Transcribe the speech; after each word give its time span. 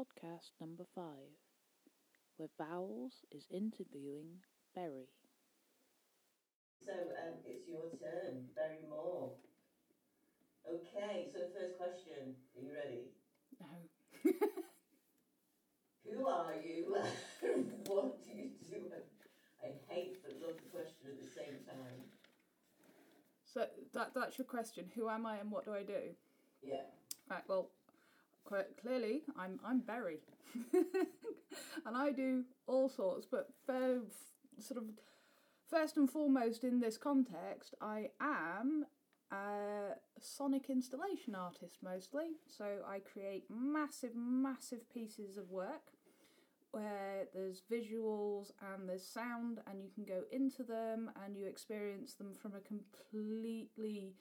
podcast 0.00 0.52
number 0.60 0.84
five, 0.94 1.36
where 2.36 2.48
Vowels 2.58 3.24
is 3.30 3.46
interviewing 3.50 4.42
Berry. 4.74 5.10
So 6.80 6.92
um, 6.92 7.36
it's 7.44 7.68
your 7.68 7.90
turn, 7.90 8.48
Barry 8.56 8.80
Moore. 8.88 9.30
Okay, 10.68 11.28
so 11.32 11.38
the 11.40 11.50
first 11.58 11.76
question. 11.76 12.36
Are 12.56 12.60
you 12.62 12.72
ready? 12.74 13.12
No. 13.60 14.30
Who 16.04 16.26
are 16.26 16.54
you? 16.56 16.96
what 17.86 18.22
do 18.24 18.30
you 18.32 18.50
do? 18.68 18.92
I 19.62 19.72
hate 19.88 20.22
but 20.22 20.32
love 20.40 20.56
the 20.62 20.68
question 20.70 21.06
at 21.08 21.18
the 21.18 21.30
same 21.30 21.64
time. 21.66 22.04
So 23.44 23.66
that 23.94 24.12
that's 24.14 24.38
your 24.38 24.46
question. 24.46 24.90
Who 24.94 25.08
am 25.08 25.26
I 25.26 25.36
and 25.38 25.50
what 25.50 25.64
do 25.64 25.74
I 25.74 25.82
do? 25.82 26.14
Yeah. 26.62 26.82
Right. 27.28 27.42
Well, 27.48 27.70
clearly, 28.80 29.22
I'm 29.38 29.60
I'm 29.64 29.80
Berry, 29.80 30.18
and 30.72 31.96
I 31.96 32.12
do 32.12 32.44
all 32.66 32.88
sorts. 32.88 33.26
But 33.30 33.48
sort 34.58 34.78
of 34.78 34.84
first 35.68 35.96
and 35.96 36.10
foremost 36.10 36.64
in 36.64 36.80
this 36.80 36.98
context, 36.98 37.74
I 37.80 38.10
am 38.20 38.86
a 39.32 39.94
sonic 40.18 40.68
installation 40.68 41.34
artist 41.34 41.78
mostly. 41.82 42.36
So 42.46 42.78
I 42.86 42.98
create 42.98 43.44
massive, 43.48 44.14
massive 44.14 44.90
pieces 44.92 45.36
of 45.36 45.50
work 45.50 45.92
where 46.72 47.26
there's 47.34 47.62
visuals 47.70 48.52
and 48.74 48.88
there's 48.88 49.04
sound, 49.04 49.60
and 49.66 49.82
you 49.82 49.90
can 49.92 50.04
go 50.04 50.22
into 50.30 50.62
them 50.62 51.10
and 51.24 51.36
you 51.36 51.46
experience 51.46 52.14
them 52.14 52.32
from 52.32 52.52
a 52.54 52.60
completely 52.60 54.14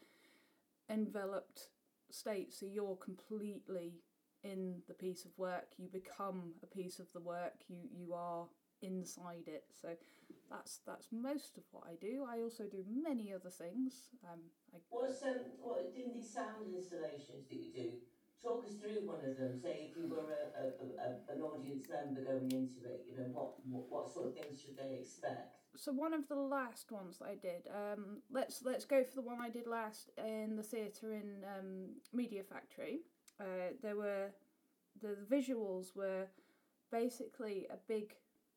enveloped 0.90 1.70
state. 2.10 2.54
So 2.54 2.66
you're 2.66 2.96
completely 2.96 4.02
in 4.44 4.82
the 4.88 4.94
piece 4.94 5.26
of 5.26 5.32
work. 5.38 5.68
You 5.78 5.88
become 5.90 6.54
a 6.64 6.68
piece 6.68 7.00
of 7.00 7.08
the 7.14 7.20
work. 7.20 7.56
You 7.68 7.78
you 7.92 8.14
are 8.14 8.46
inside 8.82 9.48
it. 9.48 9.66
So 9.82 9.90
that's 10.50 10.80
that's 10.86 11.08
most 11.12 11.58
of 11.58 11.64
what 11.72 11.84
I 11.88 11.96
do. 12.00 12.26
I 12.30 12.42
also 12.42 12.64
do 12.64 12.84
many 12.90 13.34
other 13.34 13.50
things. 13.50 14.10
Um, 14.24 14.40
I 14.74 14.78
What's 14.90 15.24
um, 15.24 15.36
what 15.62 15.92
in 15.96 16.14
these 16.14 16.30
sound 16.30 16.74
installations 16.76 17.48
that 17.50 17.58
you 17.58 17.74
do? 17.74 17.90
Talk 18.42 18.64
us 18.64 18.76
through 18.80 19.06
one 19.06 19.20
of 19.20 19.38
them. 19.38 19.60
Say 19.60 19.92
if 19.92 19.98
you 19.98 20.08
were 20.08 20.32
a, 20.32 20.48
a, 20.56 20.66
a, 20.96 21.36
an 21.36 21.42
audience 21.42 21.88
member 21.92 22.22
going 22.22 22.52
into 22.52 22.88
it, 22.88 23.04
you 23.10 23.18
know 23.18 23.28
what, 23.34 23.60
what 23.68 23.92
what 23.92 24.14
sort 24.14 24.28
of 24.28 24.36
things 24.36 24.62
should 24.62 24.78
they 24.78 25.00
expect? 25.00 25.60
so 25.76 25.92
one 25.92 26.14
of 26.14 26.28
the 26.28 26.36
last 26.36 26.92
ones 26.92 27.18
that 27.20 27.28
I 27.28 27.36
did. 27.36 27.68
Um, 27.74 28.22
let's 28.32 28.62
let's 28.64 28.86
go 28.86 29.04
for 29.04 29.16
the 29.16 29.22
one 29.22 29.40
I 29.42 29.50
did 29.50 29.68
last 29.68 30.10
in 30.18 30.56
the 30.56 30.64
theatre 30.64 31.14
in 31.14 31.44
um, 31.46 31.90
Media 32.14 32.44
Factory. 32.44 33.00
Uh, 33.40 33.74
there 33.82 33.96
were 33.96 34.28
the 35.02 35.16
visuals 35.32 35.96
were 35.96 36.26
basically 36.92 37.68
a 37.72 37.78
big 37.88 38.16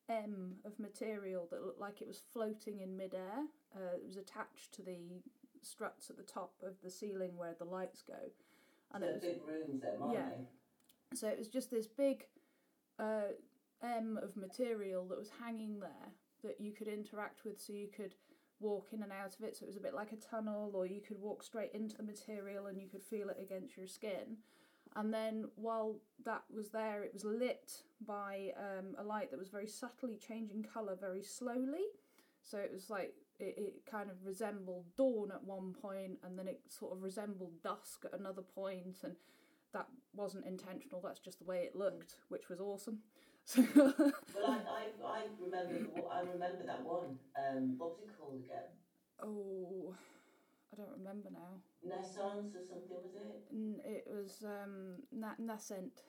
M 0.09 0.55
of 0.65 0.79
material 0.79 1.47
that 1.51 1.65
looked 1.65 1.81
like 1.81 2.01
it 2.03 2.09
was 2.09 2.23
floating 2.33 2.81
in 2.81 2.97
midair. 2.97 3.45
Uh, 3.75 3.95
it 3.97 4.05
was 4.07 4.17
attached 4.17 4.73
to 4.75 4.83
the 4.83 5.23
struts 5.63 6.11
at 6.11 6.17
the 6.17 6.23
top 6.23 6.53
of 6.67 6.75
the 6.83 6.91
ceiling 6.91 7.37
where 7.37 7.55
the 7.59 7.65
lights 7.65 8.03
go, 8.03 8.15
and 8.93 9.03
so 9.03 9.09
it 9.09 9.13
was 9.15 9.23
big 9.23 9.41
rooms, 9.47 9.81
then, 9.83 9.93
aren't 10.01 10.15
Yeah. 10.15 10.29
they? 10.31 10.47
so 11.17 11.29
it 11.29 11.39
was 11.39 11.49
just 11.49 11.71
this 11.71 11.87
big 11.87 12.25
uh, 12.99 13.33
M 13.83 14.19
of 14.23 14.37
material 14.37 15.07
that 15.09 15.19
was 15.19 15.31
hanging 15.41 15.79
there 15.79 16.13
that 16.43 16.61
you 16.61 16.73
could 16.73 16.89
interact 16.89 17.45
with, 17.45 17.61
so 17.61 17.73
you 17.73 17.89
could 17.89 18.15
walk 18.61 18.89
in 18.93 19.03
and 19.03 19.13
out 19.13 19.37
of 19.39 19.45
it. 19.45 19.57
So 19.57 19.65
it 19.65 19.69
was 19.69 19.77
a 19.77 19.81
bit 19.81 19.95
like 19.95 20.13
a 20.13 20.17
tunnel, 20.17 20.73
or 20.75 20.87
you 20.87 21.01
could 21.01 21.21
walk 21.21 21.43
straight 21.45 21.73
into 21.73 21.97
the 21.97 22.03
material 22.03 22.67
and 22.67 22.81
you 22.81 22.89
could 22.89 23.03
feel 23.03 23.29
it 23.29 23.39
against 23.41 23.77
your 23.77 23.87
skin. 23.87 24.39
And 24.97 25.13
then 25.13 25.47
while 25.57 25.97
that 26.25 26.43
was 26.55 26.71
there, 26.71 27.03
it 27.03 27.13
was 27.15 27.25
lit 27.25 27.73
by 28.07 28.53
um, 28.59 28.95
a 28.99 29.03
light 29.03 29.31
that 29.31 29.39
was 29.39 29.49
very 29.49 29.67
subtly 29.67 30.17
changing 30.17 30.65
colour 30.65 30.97
very 31.01 31.23
slowly. 31.23 31.87
So 32.43 32.59
it 32.59 32.71
was 32.73 32.91
like 32.91 33.15
it, 33.39 33.55
it 33.57 33.75
kind 33.91 34.11
of 34.11 34.17
resembled 34.25 34.87
dawn 34.97 35.31
at 35.33 35.43
one 35.45 35.75
point, 35.81 36.19
and 36.25 36.39
then 36.39 36.49
it 36.49 36.61
sort 36.69 36.93
of 36.93 37.03
resembled 37.03 37.63
dusk 37.63 38.05
at 38.05 38.19
another 38.19 38.43
point, 38.43 38.99
and 39.03 39.15
that 39.73 39.87
wasn't 40.15 40.47
intentional. 40.47 41.01
That's 41.01 41.21
just 41.21 41.39
the 41.39 41.45
way 41.45 41.59
it 41.61 41.77
looked, 41.77 42.17
which 42.29 42.49
was 42.49 42.61
awesome. 42.61 42.99
So 43.45 43.63
Well, 43.75 44.13
I, 44.47 44.59
I, 44.71 44.85
I 45.05 45.23
remember 45.41 45.89
I 46.13 46.21
remember 46.21 46.65
that 46.67 46.83
one. 46.85 47.19
Um, 47.37 47.75
what 47.77 47.91
was 47.91 48.01
it 48.05 48.19
called 48.19 48.35
again? 48.45 48.71
oh, 49.23 49.95
I 50.73 50.77
don't 50.77 50.97
remember 50.99 51.29
now. 51.31 51.61
Naissance 51.85 52.55
or 52.55 52.63
something 52.63 52.97
was 53.03 53.15
it? 53.15 53.43
N- 53.53 53.81
It 53.85 54.05
was 54.07 54.43
um, 54.45 55.03
Na- 55.13 55.37
Nascent. 55.39 56.03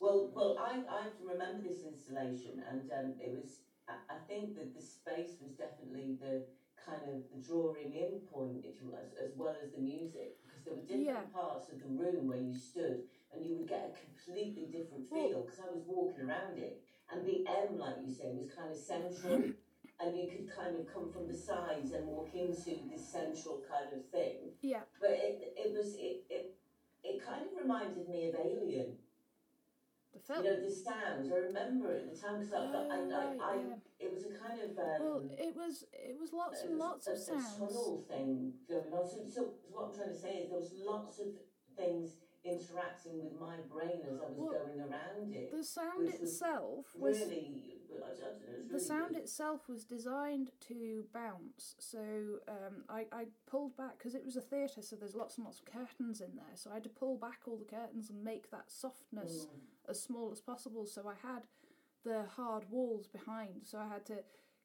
Well, 0.00 0.30
well, 0.34 0.56
I, 0.58 0.82
I 0.88 1.06
remember 1.22 1.62
this 1.62 1.82
installation, 1.82 2.60
and 2.68 2.90
um, 2.92 3.12
it 3.18 3.32
was. 3.32 3.60
I, 3.88 3.94
I 4.14 4.16
think 4.28 4.54
that 4.56 4.74
the 4.74 4.80
space 4.80 5.36
was 5.40 5.52
definitely 5.52 6.16
the 6.20 6.42
kind 6.76 7.08
of 7.08 7.28
the 7.30 7.36
drawing 7.38 7.92
in 7.94 8.18
point, 8.30 8.64
if 8.64 8.80
you 8.80 8.92
as 9.20 9.32
well 9.36 9.54
as 9.62 9.70
the 9.72 9.78
music, 9.78 10.36
because 10.42 10.64
there 10.64 10.74
were 10.74 10.80
different 10.80 11.06
Yeah. 11.06 11.22
parts 11.32 11.68
of 11.70 11.78
the 11.80 11.86
room 11.86 12.26
where 12.26 12.38
you 12.38 12.52
stood, 12.54 13.02
and 13.32 13.44
you 13.44 13.54
would 13.56 13.66
get 13.68 13.86
a 13.86 13.98
completely 13.98 14.66
different 14.66 15.08
feel. 15.08 15.42
Because 15.42 15.60
I 15.60 15.70
was 15.70 15.82
walking 15.86 16.22
around 16.24 16.58
it, 16.58 16.80
and 17.14 17.26
the 17.26 17.44
M, 17.46 17.78
like 17.78 17.96
you 18.06 18.12
say, 18.12 18.32
was 18.34 18.50
kind 18.50 18.70
of 18.70 18.76
central, 18.76 19.42
and 20.00 20.16
you 20.18 20.26
could 20.28 20.50
kind 20.54 20.76
of 20.76 20.92
come 20.92 21.10
from 21.12 21.28
the 21.28 21.36
sides 21.36 21.92
and 21.92 22.06
walk 22.06 22.30
into 22.34 22.76
this 22.90 23.06
central 23.08 23.62
kind 23.70 23.92
of 23.92 24.04
thing. 24.10 24.50
Yeah, 24.62 24.80
But 25.00 25.10
it, 25.10 25.54
it 25.56 25.72
was 25.76 25.94
it, 25.96 26.24
it 26.28 26.54
it 27.04 27.24
kind 27.24 27.42
of 27.42 27.52
reminded 27.60 28.08
me 28.08 28.28
of 28.28 28.34
Alien. 28.34 28.96
the 30.12 30.20
film. 30.20 30.44
You 30.44 30.50
know, 30.50 30.60
the 30.68 30.70
sounds. 30.74 31.30
I 31.32 31.36
remember 31.36 31.92
at 31.96 32.10
the 32.12 32.18
time 32.18 32.40
because 32.40 32.52
I, 32.54 32.58
I, 32.58 32.62
I, 32.62 32.64
Oh, 32.66 33.10
I, 33.12 33.24
right, 33.36 33.62
yeah. 33.68 34.06
it 34.06 34.12
was 34.14 34.24
a 34.24 34.32
kind 34.34 34.60
of 34.60 34.78
um, 34.78 34.98
Well, 35.00 35.22
it 35.38 35.54
was 35.56 35.84
it 35.92 36.16
was 36.18 36.32
lots 36.32 36.62
and 36.62 36.78
lots 36.78 37.06
a, 37.06 37.12
of 37.12 37.18
a 37.18 37.42
tunnel 37.58 38.04
thing 38.08 38.52
going 38.68 38.92
on. 38.92 39.06
So, 39.08 39.16
so, 39.26 39.34
so 39.34 39.40
what 39.70 39.88
I'm 39.90 39.94
trying 39.94 40.10
to 40.14 40.18
say 40.18 40.42
is 40.42 40.50
there 40.50 40.58
was 40.58 40.72
lots 40.84 41.18
of 41.20 41.26
things 41.76 42.12
interacting 42.44 43.22
with 43.24 43.38
my 43.40 43.56
brain 43.72 44.00
as 44.06 44.18
I 44.20 44.28
was 44.28 44.36
Well, 44.38 44.52
going 44.66 44.80
around 44.80 45.34
it. 45.34 45.50
The 45.50 45.64
sound 45.64 46.04
was 46.06 46.14
itself 46.14 46.86
was 46.96 47.18
really, 47.18 47.78
I 47.96 48.08
don't 48.08 48.20
know, 48.20 48.54
it 48.54 48.62
was 48.62 48.70
the 48.72 48.80
sound 48.80 49.14
good. 49.14 49.22
itself 49.22 49.68
was 49.68 49.84
designed 49.84 50.50
to 50.68 51.04
bounce. 51.12 51.74
So 51.78 52.40
um, 52.48 52.84
I 52.88 53.06
I 53.12 53.26
pulled 53.46 53.76
back 53.76 53.98
because 53.98 54.14
it 54.14 54.24
was 54.24 54.36
a 54.36 54.40
theatre, 54.40 54.82
so 54.82 54.96
there's 54.96 55.14
lots 55.14 55.36
and 55.38 55.44
lots 55.44 55.60
of 55.60 55.66
curtains 55.66 56.20
in 56.20 56.34
there. 56.36 56.54
So 56.56 56.70
I 56.70 56.74
had 56.74 56.84
to 56.84 56.90
pull 56.90 57.16
back 57.16 57.40
all 57.46 57.56
the 57.56 57.64
curtains 57.64 58.10
and 58.10 58.22
make 58.22 58.50
that 58.50 58.70
softness 58.70 59.46
Mm. 59.46 59.90
as 59.90 60.02
small 60.02 60.30
as 60.32 60.40
possible. 60.40 60.86
So 60.86 61.08
I 61.08 61.14
had 61.26 61.46
the 62.04 62.24
hard 62.36 62.64
walls 62.70 63.06
behind. 63.06 63.62
So 63.64 63.78
I 63.78 63.88
had 63.88 64.04
to 64.06 64.22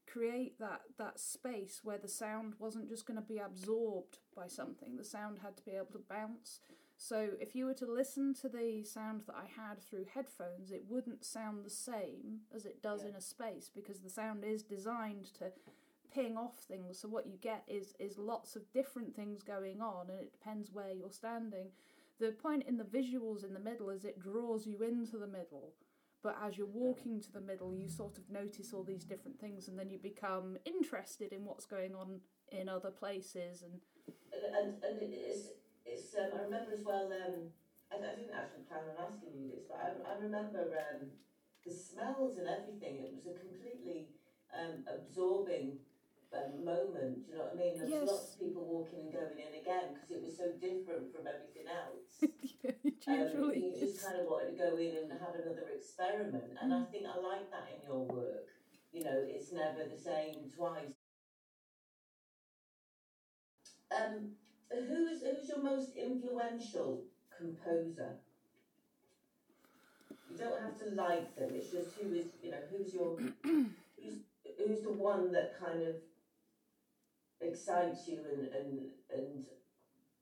create 0.08 0.58
that 0.60 0.82
that 0.98 1.20
space 1.20 1.82
where 1.84 1.98
the 1.98 2.08
sound 2.08 2.56
wasn't 2.60 2.90
just 2.90 3.06
going 3.06 3.20
to 3.20 3.26
be 3.26 3.38
absorbed 3.38 4.20
by 4.36 4.48
something. 4.48 4.98
The 4.98 5.04
sound 5.04 5.40
had 5.40 5.56
to 5.58 5.64
be 5.64 5.72
able 5.72 5.94
to 5.94 6.04
bounce. 6.10 6.62
So 7.02 7.30
if 7.40 7.56
you 7.56 7.66
were 7.66 7.74
to 7.76 7.86
listen 7.90 8.34
to 8.42 8.50
the 8.50 8.84
sound 8.84 9.22
that 9.28 9.36
I 9.36 9.46
had 9.46 9.82
through 9.82 10.06
headphones, 10.14 10.70
it 10.72 10.84
wouldn't 10.90 11.24
sound 11.24 11.64
the 11.64 11.70
same 11.70 12.42
as 12.54 12.66
it 12.66 12.82
does 12.84 13.04
Yeah. 13.04 13.10
in 13.12 13.16
a 13.16 13.22
space 13.22 13.70
because 13.74 14.02
the 14.02 14.10
sound 14.10 14.44
is 14.44 14.64
designed 14.64 15.34
to 15.36 15.54
ping 16.12 16.38
off 16.38 16.58
things. 16.60 17.00
So 17.00 17.08
what 17.08 17.26
you 17.26 17.38
get 17.38 17.64
is 17.68 17.94
is 18.00 18.18
lots 18.18 18.58
of 18.58 18.70
different 18.74 19.16
things 19.16 19.44
going 19.44 19.82
on, 19.82 20.10
and 20.10 20.20
it 20.20 20.34
depends 20.34 20.74
where 20.74 20.92
you're 20.92 21.10
standing. 21.10 21.72
The 22.20 22.34
point 22.34 22.64
in 22.68 22.76
the 22.76 22.84
visuals 22.84 23.46
in 23.46 23.54
the 23.54 23.62
middle 23.62 23.90
is 23.90 24.04
it 24.04 24.20
draws 24.20 24.68
you 24.68 24.84
into 24.84 25.18
the 25.18 25.28
middle. 25.28 25.74
But 26.22 26.36
as 26.42 26.58
you're 26.58 26.68
walking 26.68 27.22
to 27.22 27.32
the 27.32 27.40
middle, 27.40 27.74
you 27.74 27.88
sort 27.88 28.18
of 28.18 28.30
notice 28.30 28.74
all 28.74 28.84
these 28.84 29.06
different 29.06 29.40
things, 29.40 29.70
and 29.70 29.80
then 29.80 29.90
you 29.90 29.98
become 30.00 30.58
interested 30.66 31.32
in 31.32 31.46
what's 31.46 31.66
going 31.66 31.96
on 31.96 32.20
in 32.52 32.68
other 32.68 32.92
places. 32.92 33.62
And 33.64 33.80
And, 34.34 34.44
and, 34.56 34.84
and 34.84 35.14
it's, 35.14 35.46
it's 35.46 35.59
um, 36.20 36.30
I 36.36 36.44
remember 36.44 36.72
as 36.74 36.84
well, 36.86 37.12
um, 37.12 37.50
I, 37.92 37.96
I 37.98 38.16
didn't 38.16 38.36
actually 38.36 38.64
plan 38.68 38.84
on 38.92 38.98
asking 39.00 39.34
you 39.36 39.50
this, 39.52 39.66
but 39.70 39.80
I, 39.80 39.88
I 40.12 40.14
remember 40.22 40.76
um, 40.76 41.08
the 41.66 41.72
smells 41.74 42.38
and 42.38 42.48
everything. 42.48 43.00
It 43.02 43.14
was 43.16 43.26
a 43.28 43.36
completely 43.40 44.10
um, 44.54 44.84
absorbing 44.88 45.80
um, 46.34 46.64
moment, 46.66 47.26
do 47.26 47.32
you 47.32 47.38
know 47.38 47.44
what 47.46 47.54
I 47.54 47.58
mean? 47.58 47.74
There 47.78 47.86
was 47.88 47.94
Yes. 47.94 48.08
lots 48.10 48.34
of 48.34 48.40
people 48.40 48.64
walking 48.68 49.00
and 49.08 49.14
going 49.14 49.38
in 49.40 49.54
again 49.60 49.94
because 49.96 50.12
it 50.12 50.22
was 50.24 50.36
so 50.38 50.52
different 50.60 51.12
from 51.14 51.26
everything 51.26 51.68
else. 51.70 52.22
it 52.64 52.78
Um, 53.08 53.16
usually 53.16 53.60
you 53.66 53.74
just 53.80 54.02
kind 54.04 54.18
of 54.20 54.26
wanted 54.30 54.54
to 54.54 54.58
go 54.60 54.78
in 54.78 54.94
and 54.98 55.12
have 55.20 55.36
another 55.36 55.68
experiment, 55.74 56.54
and 56.62 56.74
I 56.74 56.84
think 56.92 57.06
I 57.08 57.18
like 57.22 57.50
that 57.52 57.68
in 57.74 57.82
your 57.84 58.06
work. 58.06 58.48
You 58.94 59.04
know, 59.04 59.18
it's 59.26 59.52
never 59.52 59.86
the 59.90 59.98
same 59.98 60.50
twice. 60.56 60.94
Um, 63.92 64.34
who's 64.72 65.22
who's 65.22 65.50
your 65.50 65.62
most 65.62 65.96
influential 65.96 67.04
composer? 67.38 68.16
You 70.30 70.38
don't 70.38 70.62
have 70.62 70.78
to 70.80 70.86
like 70.96 71.36
them. 71.36 71.50
It's 71.54 71.72
just 71.72 71.96
who 71.96 72.14
is 72.14 72.28
you 72.42 72.52
know 72.52 72.62
who's 72.72 72.94
your 72.94 73.18
who's 73.44 74.20
who's 74.58 74.82
the 74.82 74.92
one 74.92 75.32
that 75.34 75.60
kind 75.60 75.82
of 75.82 75.96
excites 77.42 78.08
you 78.08 78.20
and 78.32 78.48
and 78.54 78.80
and 79.14 79.46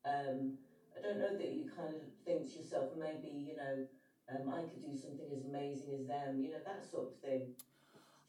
Um, 0.06 0.58
I 0.98 1.02
don't 1.02 1.20
know 1.20 1.36
that 1.38 1.52
you 1.54 1.70
kind 1.76 1.94
of 1.96 2.02
think 2.26 2.48
to 2.52 2.60
yourself, 2.60 2.92
maybe 2.98 3.30
you 3.50 3.56
know, 3.58 3.86
um, 4.30 4.50
I 4.50 4.62
could 4.64 4.82
do 4.82 4.98
something 4.98 5.28
as 5.36 5.46
amazing 5.46 5.94
as 6.00 6.08
them. 6.08 6.42
You 6.42 6.52
know 6.52 6.64
that 6.66 6.84
sort 6.90 7.10
of 7.10 7.16
thing. 7.20 7.54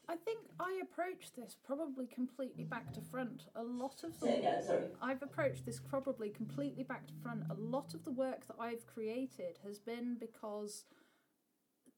I 0.09 0.15
think 0.15 0.39
I 0.59 0.79
approach 0.81 1.33
this 1.37 1.55
probably 1.63 2.07
completely 2.07 2.63
back 2.63 2.91
to 2.93 3.01
front. 3.01 3.43
A 3.55 3.61
lot 3.63 4.03
of 4.03 4.19
the. 4.19 4.61
Sorry. 4.65 4.85
I've 5.01 5.21
approached 5.21 5.65
this 5.67 5.79
probably 5.79 6.29
completely 6.29 6.83
back 6.83 7.05
to 7.07 7.13
front. 7.21 7.43
A 7.49 7.53
lot 7.53 7.93
of 7.93 8.03
the 8.03 8.11
work 8.11 8.47
that 8.47 8.55
I've 8.59 8.87
created 8.87 9.59
has 9.63 9.77
been 9.79 10.17
because 10.19 10.85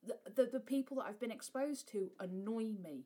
the 0.06 0.18
the, 0.36 0.46
the 0.52 0.60
people 0.60 0.98
that 0.98 1.06
I've 1.08 1.20
been 1.22 1.32
exposed 1.32 1.88
to 1.94 2.12
annoy 2.20 2.74
me 2.84 3.06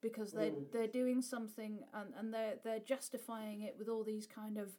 because 0.00 0.32
they're 0.32 0.52
Mm. 0.52 0.72
they're 0.72 0.86
doing 1.02 1.20
something 1.20 1.84
and, 1.92 2.14
and 2.18 2.32
they're 2.32 2.54
they're 2.64 2.78
justifying 2.94 3.60
it 3.60 3.76
with 3.78 3.88
all 3.90 4.02
these 4.04 4.26
kind 4.26 4.56
of 4.56 4.70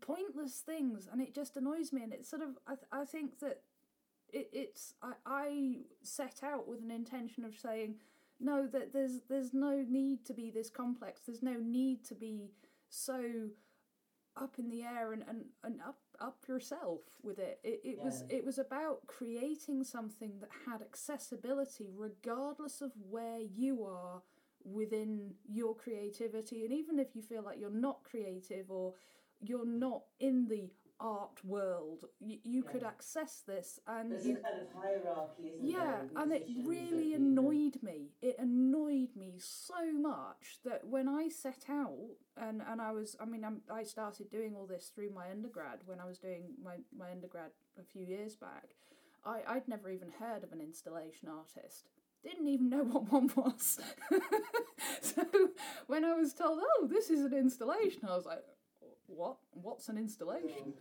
pointless 0.00 0.58
things 0.60 1.08
and 1.10 1.20
it 1.20 1.32
just 1.34 1.56
annoys 1.56 1.92
me 1.92 2.02
and 2.02 2.12
it's 2.12 2.28
sort 2.28 2.42
of 2.42 2.58
I, 2.66 2.74
th- 2.74 2.86
I 2.90 3.04
think 3.04 3.38
that 3.38 3.62
it, 4.32 4.48
it's 4.52 4.94
I, 5.02 5.12
I 5.26 5.76
set 6.02 6.40
out 6.42 6.68
with 6.68 6.80
an 6.80 6.90
intention 6.90 7.44
of 7.44 7.54
saying 7.54 7.96
no 8.40 8.66
that 8.66 8.92
there's 8.92 9.20
there's 9.28 9.54
no 9.54 9.84
need 9.88 10.24
to 10.26 10.34
be 10.34 10.50
this 10.50 10.70
complex. 10.70 11.22
There's 11.26 11.42
no 11.42 11.56
need 11.60 12.04
to 12.06 12.14
be 12.14 12.52
so 12.88 13.50
up 14.36 14.58
in 14.58 14.70
the 14.70 14.82
air 14.82 15.12
and, 15.12 15.24
and, 15.28 15.44
and 15.64 15.80
up 15.80 15.98
up 16.20 16.44
yourself 16.48 17.00
with 17.22 17.38
it. 17.38 17.58
It, 17.64 17.80
it 17.84 17.98
was 17.98 18.24
it 18.28 18.44
was 18.44 18.58
about 18.58 19.06
creating 19.06 19.84
something 19.84 20.40
that 20.40 20.50
had 20.66 20.82
accessibility 20.82 21.90
regardless 21.96 22.80
of 22.80 22.92
where 23.08 23.40
you 23.40 23.84
are 23.84 24.22
within 24.64 25.34
your 25.48 25.74
creativity. 25.74 26.64
And 26.64 26.72
even 26.72 26.98
if 26.98 27.14
you 27.14 27.22
feel 27.22 27.42
like 27.42 27.58
you're 27.58 27.70
not 27.70 28.04
creative 28.04 28.70
or 28.70 28.94
you're 29.40 29.66
not 29.66 30.02
in 30.20 30.46
the 30.48 30.70
art 31.00 31.44
world 31.44 32.04
you, 32.20 32.38
you 32.42 32.62
could 32.62 32.82
access 32.82 33.42
this 33.46 33.78
and 33.86 34.10
There's 34.10 34.26
you, 34.26 34.36
a 34.36 34.40
kind 34.40 34.60
of 34.60 34.82
hierarchy, 34.82 35.52
isn't 35.54 35.66
yeah, 35.68 35.78
there? 35.78 36.02
of 36.16 36.22
and 36.22 36.32
it 36.32 36.46
really 36.64 36.90
that, 36.90 37.04
you 37.04 37.18
know- 37.18 37.42
annoyed 37.42 37.78
me. 37.82 38.10
It 38.20 38.36
annoyed 38.38 39.14
me 39.16 39.34
so 39.38 39.92
much 39.92 40.58
that 40.64 40.86
when 40.86 41.08
I 41.08 41.28
set 41.28 41.64
out 41.70 42.16
and 42.36 42.62
and 42.68 42.80
I 42.80 42.92
was, 42.92 43.16
I 43.20 43.24
mean, 43.26 43.44
I'm, 43.44 43.62
I 43.72 43.84
started 43.84 44.30
doing 44.30 44.54
all 44.56 44.66
this 44.66 44.90
through 44.94 45.10
my 45.14 45.30
undergrad 45.30 45.80
when 45.86 46.00
I 46.00 46.04
was 46.06 46.18
doing 46.18 46.54
my 46.62 46.76
my 46.96 47.10
undergrad 47.10 47.50
a 47.78 47.84
few 47.84 48.04
years 48.04 48.34
back. 48.36 48.74
I 49.24 49.42
I'd 49.46 49.68
never 49.68 49.90
even 49.90 50.10
heard 50.18 50.42
of 50.44 50.52
an 50.52 50.60
installation 50.60 51.28
artist. 51.28 51.88
Didn't 52.24 52.48
even 52.48 52.68
know 52.68 52.82
what 52.92 53.10
one 53.12 53.30
was. 53.36 53.78
so 55.00 55.22
when 55.86 56.04
I 56.04 56.14
was 56.14 56.34
told, 56.34 56.58
"Oh, 56.62 56.86
this 56.90 57.10
is 57.10 57.20
an 57.24 57.34
installation," 57.34 58.00
I 58.08 58.16
was 58.16 58.26
like, 58.26 58.44
"What? 59.08 59.38
What's 59.52 59.88
an 59.88 59.98
installation?" 59.98 60.74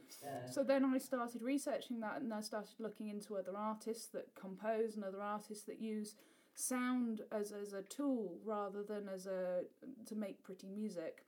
So 0.51 0.63
then 0.63 0.85
I 0.85 0.97
started 0.97 1.41
researching 1.41 1.99
that 2.01 2.21
and 2.21 2.33
I 2.33 2.41
started 2.41 2.79
looking 2.79 3.07
into 3.07 3.35
other 3.35 3.55
artists 3.55 4.07
that 4.07 4.35
compose 4.35 4.95
and 4.95 5.03
other 5.03 5.21
artists 5.21 5.63
that 5.65 5.81
use 5.81 6.15
sound 6.55 7.21
as, 7.31 7.51
as 7.51 7.73
a 7.73 7.83
tool 7.83 8.39
rather 8.43 8.83
than 8.83 9.07
as 9.07 9.27
a 9.27 9.63
to 10.05 10.15
make 10.15 10.43
pretty 10.43 10.67
music. 10.67 11.25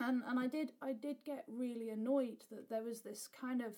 And 0.00 0.22
and 0.26 0.38
I 0.38 0.46
did 0.46 0.72
I 0.80 0.92
did 0.92 1.24
get 1.24 1.44
really 1.48 1.90
annoyed 1.90 2.44
that 2.50 2.68
there 2.68 2.82
was 2.82 3.02
this 3.02 3.28
kind 3.28 3.60
of 3.60 3.74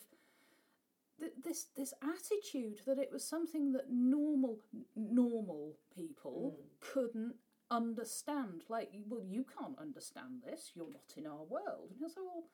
th- 1.18 1.32
this 1.42 1.66
this 1.76 1.94
attitude 2.02 2.80
that 2.86 2.98
it 2.98 3.10
was 3.12 3.24
something 3.24 3.72
that 3.72 3.90
normal 3.90 4.60
normal 4.94 5.76
people 5.94 6.56
mm. 6.56 6.64
couldn't 6.80 7.34
understand. 7.74 8.62
Like, 8.68 8.90
well, 9.08 9.22
you 9.24 9.44
can't 9.58 9.78
understand 9.78 10.42
this. 10.44 10.72
You're 10.74 10.90
not 10.90 11.12
in 11.16 11.26
our 11.26 11.44
world. 11.44 11.90
And 11.92 12.00
I 12.00 12.04
was 12.04 12.16
like, 12.16 12.26
well, 12.26 12.44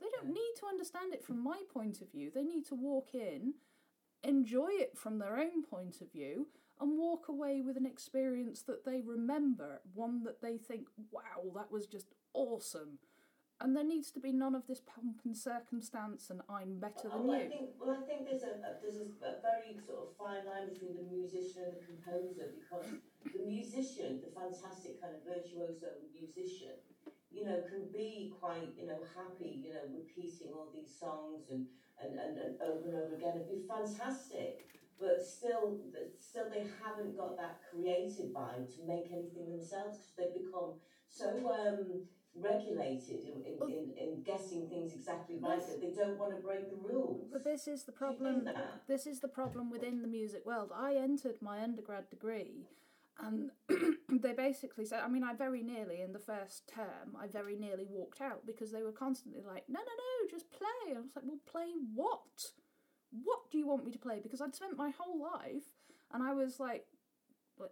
they 0.00 0.06
don't 0.16 0.32
need 0.32 0.54
to 0.60 0.66
understand 0.66 1.12
it 1.12 1.24
from 1.24 1.42
my 1.42 1.60
point 1.72 2.00
of 2.00 2.10
view. 2.10 2.30
They 2.34 2.44
need 2.44 2.66
to 2.66 2.74
walk 2.74 3.10
in, 3.14 3.54
enjoy 4.24 4.70
it 4.70 4.96
from 4.96 5.18
their 5.18 5.38
own 5.38 5.62
point 5.62 6.00
of 6.00 6.10
view, 6.12 6.48
and 6.80 6.98
walk 6.98 7.28
away 7.28 7.60
with 7.60 7.76
an 7.76 7.86
experience 7.86 8.62
that 8.62 8.84
they 8.86 9.02
remember, 9.02 9.80
one 9.94 10.22
that 10.24 10.40
they 10.40 10.56
think, 10.56 10.88
wow, 11.10 11.52
that 11.54 11.70
was 11.70 11.86
just 11.86 12.06
awesome. 12.32 12.98
And 13.60 13.76
there 13.76 13.84
needs 13.84 14.10
to 14.12 14.20
be 14.20 14.32
none 14.32 14.54
of 14.54 14.66
this 14.66 14.80
pomp 14.80 15.20
and 15.26 15.36
circumstance 15.36 16.30
and 16.30 16.40
I'm 16.48 16.80
better 16.80 17.12
than 17.12 17.26
well, 17.26 17.36
I 17.36 17.42
you. 17.42 17.48
think, 17.50 17.68
well, 17.78 17.92
I 17.92 18.00
think 18.08 18.24
there's 18.24 18.42
a, 18.42 18.56
there's 18.80 18.96
a, 18.96 19.12
a 19.20 19.36
very 19.44 19.76
sort 19.84 20.00
of 20.00 20.16
fine 20.16 20.48
line 20.48 20.72
between 20.72 20.96
the 20.96 21.04
musician 21.04 21.68
and 21.68 21.76
the 21.76 21.84
composer 21.84 22.56
because 22.56 22.88
the 23.24 23.44
musician, 23.44 24.20
the 24.24 24.32
fantastic 24.32 25.00
kind 25.00 25.14
of 25.14 25.22
virtuoso 25.24 26.00
musician, 26.12 26.76
you 27.30 27.44
know, 27.44 27.62
can 27.68 27.86
be 27.92 28.32
quite 28.40 28.72
you 28.76 28.86
know 28.86 28.98
happy, 29.14 29.62
you 29.64 29.72
know, 29.74 29.84
repeating 29.92 30.52
all 30.52 30.68
these 30.74 30.90
songs 30.90 31.50
and 31.50 31.66
and, 32.02 32.18
and, 32.18 32.38
and 32.38 32.54
over 32.62 32.88
and 32.88 32.96
over 32.96 33.14
again 33.14 33.36
and 33.36 33.48
be 33.48 33.62
fantastic. 33.68 34.66
But 34.98 35.24
still, 35.24 35.80
still 36.20 36.44
they 36.52 36.66
haven't 36.84 37.16
got 37.16 37.36
that 37.38 37.60
creative 37.70 38.36
vibe 38.36 38.68
to 38.76 38.84
make 38.86 39.08
anything 39.10 39.50
themselves 39.50 39.96
because 39.96 40.12
they've 40.16 40.44
become 40.44 40.76
so 41.08 41.48
um, 41.48 42.04
regulated 42.36 43.24
in, 43.24 43.42
in, 43.44 43.72
in, 43.72 43.92
in 43.98 44.22
guessing 44.22 44.68
things 44.68 44.92
exactly 44.92 45.38
right 45.40 45.66
that 45.66 45.80
they 45.80 45.92
don't 45.92 46.18
want 46.18 46.36
to 46.36 46.42
break 46.42 46.70
the 46.70 46.76
rules. 46.76 47.28
But 47.32 47.44
this 47.44 47.66
is 47.66 47.84
the 47.84 47.92
Do 47.92 48.04
you 48.04 48.10
think 48.12 48.44
problem. 48.44 48.54
This 48.86 49.06
is 49.06 49.20
the 49.20 49.28
problem 49.28 49.70
within 49.70 50.02
the 50.02 50.08
music 50.08 50.44
world. 50.44 50.70
I 50.76 50.94
entered 50.94 51.36
my 51.40 51.62
undergrad 51.62 52.10
degree, 52.10 52.66
and 53.22 53.50
they 54.22 54.32
basically 54.32 54.84
said, 54.84 55.00
I 55.04 55.08
mean, 55.08 55.24
I 55.24 55.34
very 55.34 55.62
nearly 55.62 56.00
in 56.00 56.12
the 56.12 56.18
first 56.18 56.70
term, 56.74 57.16
I 57.20 57.26
very 57.26 57.56
nearly 57.56 57.86
walked 57.88 58.20
out 58.20 58.46
because 58.46 58.72
they 58.72 58.82
were 58.82 58.92
constantly 58.92 59.42
like, 59.46 59.64
no, 59.68 59.80
no, 59.80 59.84
no, 59.84 60.30
just 60.30 60.50
play. 60.50 60.96
I 60.96 61.00
was 61.00 61.14
like, 61.14 61.24
well, 61.26 61.38
play 61.50 61.72
what? 61.94 62.20
What 63.24 63.50
do 63.50 63.58
you 63.58 63.66
want 63.66 63.84
me 63.84 63.92
to 63.92 63.98
play? 63.98 64.20
Because 64.22 64.40
I'd 64.40 64.54
spent 64.54 64.76
my 64.76 64.90
whole 64.98 65.20
life, 65.20 65.74
and 66.12 66.22
I 66.22 66.32
was 66.32 66.60
like, 66.60 66.86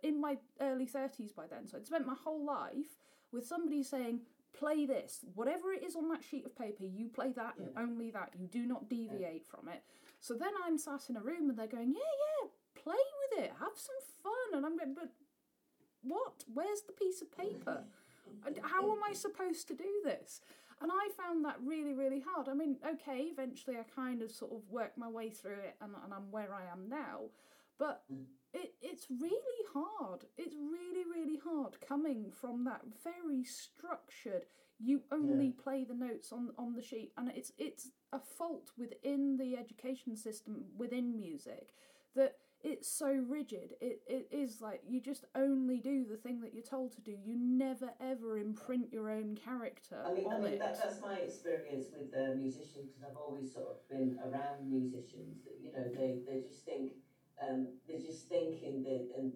in 0.02 0.20
my 0.20 0.36
early 0.60 0.86
30s 0.86 1.34
by 1.34 1.46
then, 1.46 1.66
so 1.66 1.78
I'd 1.78 1.86
spent 1.86 2.06
my 2.06 2.16
whole 2.22 2.44
life 2.44 2.98
with 3.32 3.46
somebody 3.46 3.82
saying, 3.82 4.20
play 4.58 4.86
this. 4.86 5.24
Whatever 5.34 5.72
it 5.72 5.84
is 5.84 5.96
on 5.96 6.08
that 6.08 6.24
sheet 6.24 6.44
of 6.46 6.56
paper, 6.56 6.84
you 6.84 7.08
play 7.08 7.32
that 7.32 7.54
and 7.58 7.70
only 7.76 8.10
that. 8.10 8.32
You 8.38 8.46
do 8.46 8.66
not 8.66 8.88
deviate 8.88 9.46
from 9.46 9.68
it. 9.68 9.82
So 10.20 10.34
then 10.34 10.50
I'm 10.64 10.78
sat 10.78 11.08
in 11.08 11.16
a 11.16 11.20
room 11.20 11.48
and 11.48 11.58
they're 11.58 11.66
going, 11.66 11.92
yeah, 11.94 12.14
yeah, 12.42 12.48
play 12.82 12.94
with 12.94 13.44
it, 13.44 13.52
have 13.58 13.76
some 13.76 13.96
fun. 14.22 14.56
And 14.56 14.66
I'm 14.66 14.76
going, 14.76 14.94
but 14.94 15.10
what? 16.02 16.44
Where's 16.52 16.82
the 16.82 16.92
piece 16.92 17.22
of 17.22 17.36
paper? 17.36 17.84
How 18.62 18.92
am 18.92 19.02
I 19.08 19.12
supposed 19.14 19.68
to 19.68 19.74
do 19.74 20.02
this? 20.04 20.40
And 20.80 20.92
I 20.92 21.08
found 21.16 21.44
that 21.44 21.56
really, 21.64 21.92
really 21.92 22.20
hard. 22.20 22.48
I 22.48 22.54
mean, 22.54 22.76
okay, 22.86 23.28
eventually 23.32 23.76
I 23.76 23.82
kind 23.94 24.22
of 24.22 24.30
sort 24.30 24.52
of 24.52 24.60
worked 24.70 24.96
my 24.96 25.08
way 25.08 25.30
through 25.30 25.58
it 25.58 25.74
and, 25.80 25.92
and 26.04 26.14
I'm 26.14 26.30
where 26.30 26.54
I 26.54 26.70
am 26.70 26.88
now. 26.88 27.30
But 27.78 28.02
it, 28.54 28.74
it's 28.80 29.06
really 29.10 29.64
hard. 29.72 30.24
It's 30.36 30.54
really, 30.54 31.04
really 31.04 31.38
hard 31.44 31.76
coming 31.86 32.30
from 32.30 32.64
that 32.64 32.82
very 33.02 33.44
structured. 33.44 34.46
You 34.80 35.02
only 35.10 35.50
play 35.50 35.84
the 35.84 35.94
notes 35.94 36.32
on, 36.32 36.50
on 36.56 36.74
the 36.74 36.82
sheet, 36.82 37.12
and 37.16 37.30
it's 37.34 37.52
it's 37.58 37.90
a 38.12 38.20
fault 38.20 38.70
within 38.78 39.36
the 39.36 39.56
education 39.56 40.16
system 40.16 40.66
within 40.76 41.16
music 41.16 41.74
that 42.14 42.36
it's 42.62 42.88
so 42.90 43.10
rigid. 43.28 43.74
It 43.80 44.00
it 44.06 44.28
is 44.30 44.60
like 44.60 44.82
you 44.88 45.00
just 45.00 45.24
only 45.34 45.78
do 45.78 46.04
the 46.04 46.16
thing 46.16 46.40
that 46.40 46.54
you're 46.54 46.62
told 46.62 46.92
to 46.96 47.00
do. 47.00 47.12
You 47.24 47.36
never 47.36 47.90
ever 48.00 48.38
imprint 48.38 48.92
your 48.92 49.10
own 49.10 49.36
character 49.36 50.02
I 50.06 50.12
mean, 50.12 50.26
I 50.30 50.34
on 50.34 50.42
mean 50.42 50.52
it. 50.54 50.58
that, 50.60 50.78
that's 50.82 51.00
my 51.00 51.18
experience 51.18 51.86
with 51.92 52.12
uh, 52.14 52.34
musicians 52.36 52.90
because 52.90 53.04
I've 53.10 53.16
always 53.16 53.52
sort 53.52 53.66
of 53.68 53.88
been 53.88 54.18
around 54.24 54.68
musicians. 54.70 55.44
That 55.44 55.58
you 55.62 55.72
know, 55.72 55.86
they, 55.94 56.18
they 56.26 56.40
just 56.40 56.64
think 56.64 56.92
um, 57.42 57.68
they're 57.86 58.00
just 58.02 58.28
thinking 58.28 58.82
that 58.84 59.08
and 59.16 59.32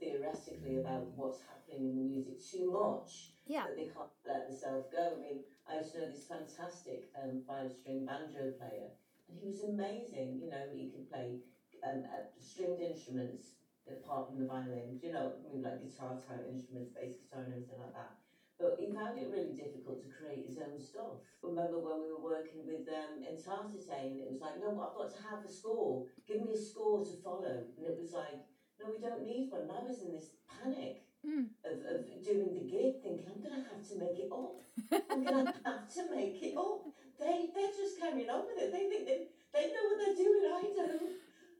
theoretically 0.00 0.78
about 0.80 1.06
what's 1.16 1.40
happening 1.48 1.88
in 1.90 1.96
the 1.96 2.02
music 2.04 2.38
too 2.44 2.70
much 2.72 3.30
yeah, 3.46 3.64
that 3.68 3.76
they 3.76 3.88
can't 3.92 4.08
let 4.26 4.48
themselves 4.48 4.86
go. 4.90 5.12
I 5.16 5.20
mean, 5.20 5.40
I 5.68 5.78
used 5.78 5.92
to 5.92 6.00
know 6.00 6.08
this 6.10 6.26
fantastic 6.26 7.12
um, 7.20 7.42
five-string 7.46 8.06
banjo 8.06 8.56
player, 8.56 8.88
and 9.28 9.36
he 9.38 9.48
was 9.50 9.62
amazing. 9.64 10.40
You 10.40 10.50
know, 10.50 10.64
he 10.72 10.88
could 10.88 11.10
play 11.10 11.40
um, 11.84 12.04
uh, 12.08 12.24
stringed 12.38 12.80
instruments 12.80 13.60
apart 13.88 14.28
from 14.28 14.38
the 14.40 14.46
violin. 14.46 14.98
You 15.02 15.12
know, 15.12 15.32
I 15.44 15.52
mean, 15.52 15.62
like 15.62 15.82
guitar 15.84 16.16
type 16.16 16.46
instruments, 16.48 16.90
bass 16.96 17.16
guitar, 17.20 17.44
and 17.44 17.52
everything 17.52 17.78
like 17.80 17.94
that. 17.94 18.12
But 18.58 18.76
he 18.78 18.86
found 18.94 19.18
it 19.18 19.28
really 19.34 19.52
difficult 19.52 20.00
to 20.02 20.08
create 20.14 20.46
his 20.46 20.58
own 20.58 20.78
stuff. 20.78 21.18
Remember 21.42 21.78
when 21.82 22.00
we 22.00 22.08
were 22.08 22.22
working 22.22 22.64
with 22.64 22.86
um, 22.88 23.20
Entartitane, 23.20 24.22
it 24.22 24.30
was 24.30 24.40
like, 24.40 24.56
no, 24.62 24.70
I've 24.78 24.94
got 24.96 25.10
to 25.10 25.22
have 25.28 25.44
a 25.44 25.50
score. 25.50 26.06
Give 26.26 26.40
me 26.40 26.52
a 26.54 26.56
score 26.56 27.04
to 27.04 27.14
follow. 27.22 27.66
And 27.76 27.84
it 27.86 27.98
was 27.98 28.12
like, 28.14 28.46
no, 28.80 28.90
we 28.94 29.02
don't 29.02 29.26
need 29.26 29.50
one. 29.50 29.62
And 29.62 29.72
I 29.72 29.82
was 29.86 30.00
in 30.02 30.12
this 30.12 30.30
panic 30.48 31.02
Mm. 31.24 31.48
of, 31.64 31.80
of 31.88 32.04
doing 32.22 32.52
the 32.52 32.68
gig, 32.68 33.00
thinking, 33.00 33.24
I'm 33.32 33.40
going 33.40 33.56
to 33.56 33.64
have 33.72 33.80
to 33.88 33.96
make 33.96 34.18
it 34.20 34.28
up. 34.30 34.60
I'm 35.10 35.24
going 35.24 35.46
to 35.48 35.54
have 35.64 35.88
to 35.96 36.02
make 36.14 36.36
it 36.42 36.52
up. 36.56 36.84
They, 37.18 37.48
they're 37.54 37.72
just 37.72 37.98
carrying 37.98 38.28
on 38.28 38.44
with 38.44 38.60
it. 38.60 38.70
They 38.72 38.84
think 38.92 39.06
they, 39.08 39.24
they 39.56 39.72
know 39.72 39.84
what 39.88 39.98
they're 40.04 40.14
doing. 40.20 40.44
I 40.52 40.62
don't. 40.76 41.02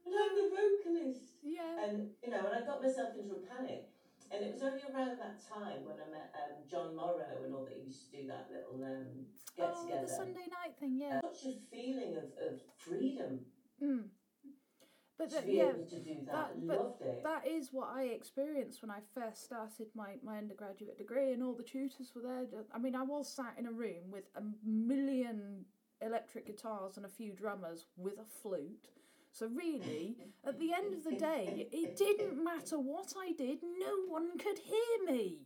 And 0.06 0.14
I'm 0.14 0.32
the 0.37 0.49
vocalist 0.52 1.40
yeah. 1.42 1.84
and 1.84 2.11
you 2.23 2.30
know, 2.30 2.44
and 2.46 2.54
I 2.54 2.66
got 2.66 2.82
myself 2.82 3.16
into 3.18 3.34
a 3.34 3.42
panic. 3.49 3.88
and 4.30 4.44
it 4.44 4.52
was 4.52 4.62
only 4.62 4.82
around 4.92 5.16
that 5.18 5.40
time 5.49 5.84
when 5.84 5.96
I 5.96 6.06
met 6.11 6.34
um, 6.37 6.61
John 6.70 6.94
Morrow 6.96 7.20
and 7.44 7.54
all 7.54 7.64
that 7.64 7.80
used 7.84 8.11
to 8.11 8.16
do 8.20 8.26
that 8.28 8.49
little 8.52 8.84
um, 8.84 9.26
get 9.56 9.73
oh, 9.75 9.84
together. 9.84 10.06
the 10.06 10.12
Sunday 10.12 10.46
night 10.52 10.75
thing, 10.78 10.99
yeah. 11.00 11.20
Such 11.20 11.52
a 11.52 11.56
feeling 11.70 12.16
of, 12.16 12.25
of 12.40 12.61
freedom 12.76 13.40
Mm. 13.82 14.04
But 15.18 15.28
to 15.30 15.34
that, 15.37 15.46
be 15.46 15.52
yeah, 15.54 15.68
able 15.70 15.84
to 15.87 15.99
do 16.00 16.14
that. 16.26 16.54
that- 16.54 16.66
but 16.66 16.96
it. 17.00 17.23
that 17.23 17.46
is 17.46 17.73
what 17.73 17.88
I 17.94 18.04
experienced 18.04 18.82
when 18.82 18.90
I 18.90 18.99
first 19.14 19.44
started 19.44 19.87
my, 19.94 20.14
my 20.25 20.38
undergraduate 20.38 20.96
degree, 20.99 21.32
and 21.32 21.42
all 21.42 21.54
the 21.54 21.62
tutors 21.62 22.12
were 22.14 22.23
there. 22.23 22.46
I 22.73 22.78
mean, 22.78 22.94
I 22.96 23.02
was 23.02 23.28
sat 23.28 23.54
in 23.58 23.66
a 23.66 23.73
room 23.73 24.11
with 24.11 24.25
a 24.37 24.42
million 24.64 25.64
electric 26.00 26.46
guitars 26.46 26.96
and 26.96 27.06
a 27.06 27.08
few 27.08 27.32
drummers 27.32 27.87
with 27.96 28.14
a 28.18 28.25
flute. 28.42 28.88
So, 29.34 29.48
really, 29.48 30.16
at 30.46 30.60
the 30.60 30.72
end 30.72 30.94
of 30.94 31.02
the 31.02 31.16
day, 31.16 31.66
it 31.72 31.96
didn't 31.96 32.42
matter 32.42 32.78
what 32.78 33.14
I 33.18 33.32
did, 33.32 33.58
no 33.64 34.06
one 34.06 34.38
could 34.38 34.58
hear 34.58 35.12
me. 35.12 35.38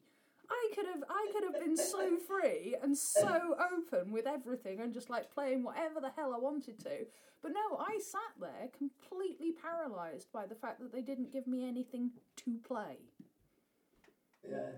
I 0.50 0.70
could 0.74 0.86
have 0.86 1.04
I 1.08 1.30
could 1.32 1.44
have 1.44 1.58
been 1.58 1.76
so 1.76 2.16
free 2.16 2.76
and 2.82 2.96
so 2.96 3.56
open 3.72 4.12
with 4.12 4.26
everything 4.26 4.80
and 4.80 4.92
just 4.92 5.08
like 5.08 5.32
playing 5.32 5.62
whatever 5.62 6.00
the 6.00 6.10
hell 6.16 6.34
I 6.34 6.38
wanted 6.38 6.78
to. 6.80 7.06
But 7.42 7.52
no, 7.52 7.78
I 7.78 7.98
sat 7.98 8.34
there 8.38 8.68
completely 8.76 9.52
paralysed 9.52 10.32
by 10.32 10.46
the 10.46 10.54
fact 10.54 10.80
that 10.80 10.92
they 10.92 11.02
didn't 11.02 11.32
give 11.32 11.46
me 11.46 11.66
anything 11.66 12.10
to 12.44 12.58
play. 12.66 12.96
Yeah. 14.46 14.70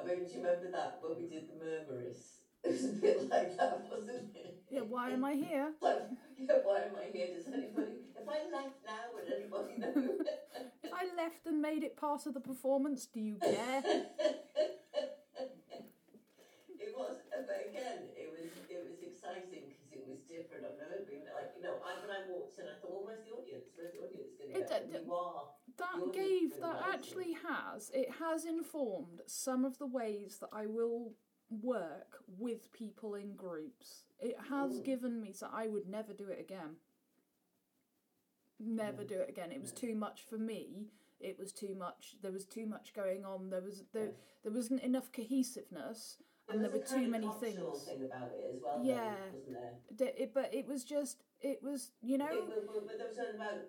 I 0.00 0.04
mean, 0.04 0.24
do 0.24 0.32
you 0.32 0.38
remember 0.38 0.70
that 0.70 1.00
when 1.02 1.16
we 1.16 1.28
did 1.28 1.48
the 1.48 1.64
Murmurous? 1.64 2.39
It 2.64 2.72
was 2.72 2.84
a 2.84 2.88
bit 2.88 3.28
like 3.30 3.56
that, 3.56 3.80
wasn't 3.90 4.36
it? 4.36 4.62
Yeah, 4.70 4.80
why 4.82 5.10
am 5.10 5.24
I 5.24 5.34
here? 5.34 5.72
Like, 5.82 6.02
yeah, 6.38 6.54
why 6.64 6.78
am 6.88 6.96
I 6.96 7.10
here? 7.12 7.26
Does 7.36 7.46
anybody? 7.48 8.00
If 8.16 8.26
I 8.28 8.40
left 8.50 8.80
now, 8.86 9.12
would 9.14 9.28
anybody 9.32 9.76
know? 9.78 10.18
If 10.84 10.92
I 10.92 11.04
left 11.16 11.46
and 11.46 11.60
made 11.60 11.82
it 11.84 11.96
part 11.96 12.26
of 12.26 12.34
the 12.34 12.40
performance, 12.40 13.06
do 13.06 13.20
you 13.20 13.36
care? 13.36 13.82
it 16.78 16.92
was, 16.96 17.16
but 17.30 17.60
again, 17.70 18.08
it 18.16 18.28
was 18.32 18.40
it 18.68 18.80
was 18.88 18.98
exciting 19.04 19.68
because 19.72 19.92
it 19.92 20.04
was 20.08 20.18
different. 20.28 20.64
I've 20.64 20.78
never 20.80 21.04
been 21.04 21.24
like 21.36 21.52
you 21.56 21.62
know. 21.62 21.76
I 21.84 22.00
when 22.00 22.10
I 22.10 22.20
walked 22.28 22.58
in, 22.58 22.64
I 22.66 22.76
thought, 22.80 22.90
well, 22.92 23.04
where's 23.04 23.24
the 23.24 23.32
audience? 23.36 23.68
Where's 23.76 23.92
the 23.92 24.00
audience 24.00 24.32
going 24.40 24.52
to 24.52 24.60
It- 24.60 24.68
go? 24.68 24.98
you 25.04 25.12
are. 25.14 25.44
That 25.78 26.12
gave 26.12 26.60
that 26.60 26.78
actually 26.92 27.32
has 27.46 27.90
it 27.94 28.08
has 28.20 28.44
informed 28.44 29.22
some 29.26 29.64
of 29.64 29.78
the 29.78 29.86
ways 29.86 30.38
that 30.40 30.50
I 30.52 30.66
will 30.66 31.14
work 31.50 32.18
with 32.38 32.72
people 32.72 33.14
in 33.14 33.34
groups. 33.34 34.04
It 34.20 34.36
has 34.50 34.80
given 34.80 35.20
me 35.20 35.32
so 35.32 35.48
I 35.52 35.66
would 35.68 35.88
never 35.88 36.12
do 36.12 36.28
it 36.28 36.40
again. 36.40 36.76
Never 38.58 39.04
do 39.04 39.14
it 39.20 39.28
again. 39.30 39.50
It 39.52 39.60
was 39.60 39.72
too 39.72 39.94
much 39.94 40.22
for 40.28 40.36
me. 40.36 40.88
It 41.18 41.38
was 41.38 41.52
too 41.52 41.74
much. 41.74 42.16
There 42.22 42.32
was 42.32 42.44
too 42.44 42.66
much 42.66 42.92
going 42.94 43.24
on. 43.24 43.50
There 43.50 43.62
was 43.62 43.84
there 43.92 44.06
Yeah. 44.06 44.12
there 44.42 44.52
wasn't 44.52 44.82
enough 44.82 45.10
cohesiveness, 45.12 46.18
and 46.48 46.62
there 46.62 46.70
were 46.70 46.78
too 46.78 47.08
many 47.08 47.28
things. 47.40 47.84
thing 47.84 48.04
about 48.04 48.32
it 48.32 48.54
as 48.54 48.60
well. 48.62 48.80
Yeah. 48.84 49.14
though, 49.14 49.38
wasn't 49.38 49.52
there? 49.52 49.78
D- 49.96 50.22
It, 50.22 50.34
but 50.34 50.52
it 50.54 50.66
was 50.66 50.84
just 50.84 51.22
it 51.40 51.62
was 51.62 51.92
you 52.02 52.18
know. 52.18 52.26
It, 52.28 52.46
but, 52.48 52.66
but, 52.66 52.98
there 52.98 53.06
was 53.08 53.16
something 53.16 53.34
about 53.36 53.60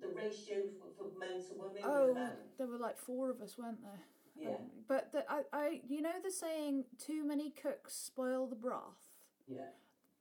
the 0.00 0.08
ratio 0.08 0.62
for, 0.78 1.10
for 1.10 1.18
men 1.18 1.42
to 1.42 1.54
women. 1.54 1.82
Oh, 1.84 2.30
there 2.58 2.66
were 2.66 2.78
like 2.78 2.98
four 2.98 3.30
of 3.30 3.40
us, 3.40 3.56
weren't 3.58 3.82
there? 3.82 4.00
Yeah, 4.38 4.48
Um, 4.50 4.70
But 4.88 5.12
the, 5.12 5.24
I, 5.30 5.42
I, 5.52 5.80
you 5.88 6.00
know 6.00 6.12
the 6.22 6.30
saying, 6.30 6.84
"Too 6.98 7.24
many 7.24 7.50
cooks 7.50 7.94
spoil 7.94 8.46
the 8.46 8.56
broth." 8.56 9.08
yeah. 9.46 9.70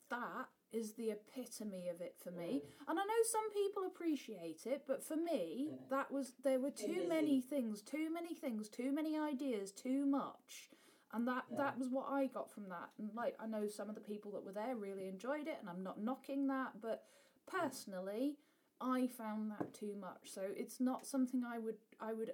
That 0.10 0.50
is 0.72 0.94
the 0.94 1.12
epitome 1.12 1.88
of 1.90 2.02
it 2.02 2.16
for 2.22 2.32
me. 2.32 2.62
And 2.88 3.00
I 3.00 3.04
know 3.04 3.24
some 3.32 3.50
people 3.52 3.86
appreciate 3.88 4.66
it, 4.66 4.84
but 4.88 5.04
for 5.04 5.16
me, 5.16 5.70
Yeah. 5.72 5.78
that 5.90 6.12
was 6.12 6.34
there 6.44 6.60
were 6.60 6.72
too 6.72 7.08
many 7.08 7.42
things, 7.42 7.82
too 7.82 8.10
many 8.12 8.34
things, 8.36 8.70
too 8.70 8.92
many 8.92 9.18
ideas, 9.18 9.72
too 9.72 10.06
much. 10.06 10.70
And 11.14 11.28
that 11.28 11.46
Yeah. 11.50 11.58
that 11.58 11.78
was 11.80 11.90
what 11.90 12.10
I 12.10 12.28
got 12.28 12.52
from 12.52 12.68
that. 12.70 12.90
And 12.98 13.14
like 13.16 13.36
I 13.40 13.48
know 13.48 13.68
some 13.68 13.90
of 13.90 13.96
the 13.96 14.02
people 14.02 14.32
that 14.34 14.44
were 14.44 14.52
there 14.52 14.76
really 14.76 15.08
enjoyed 15.08 15.48
it, 15.48 15.58
and 15.60 15.70
I'm 15.70 15.84
not 15.84 16.00
knocking 16.02 16.48
that, 16.48 16.82
but 16.82 17.06
personally, 17.46 18.38
I 18.82 19.08
found 19.08 19.52
that 19.52 19.74
too 19.74 19.96
much. 19.96 20.30
So 20.30 20.42
it's 20.56 20.80
not 20.80 21.06
something 21.08 21.44
I 21.44 21.58
would 21.58 21.78
I 22.00 22.14
would 22.14 22.34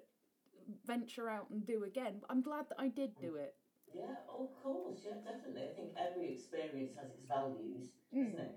venture 0.85 1.29
out 1.29 1.49
and 1.49 1.65
do 1.65 1.83
again. 1.83 2.21
I'm 2.29 2.41
glad 2.41 2.67
that 2.69 2.79
I 2.79 2.87
did 2.89 3.19
do 3.19 3.35
it. 3.35 3.55
Yeah, 3.93 4.15
oh, 4.29 4.45
of 4.45 4.55
course, 4.55 5.01
yeah, 5.05 5.19
definitely. 5.23 5.67
I 5.67 5.73
think 5.75 5.91
every 5.97 6.29
experience 6.31 6.95
has 6.99 7.09
its 7.11 7.25
values, 7.27 7.89
doesn't 8.13 8.35
it? 8.35 8.51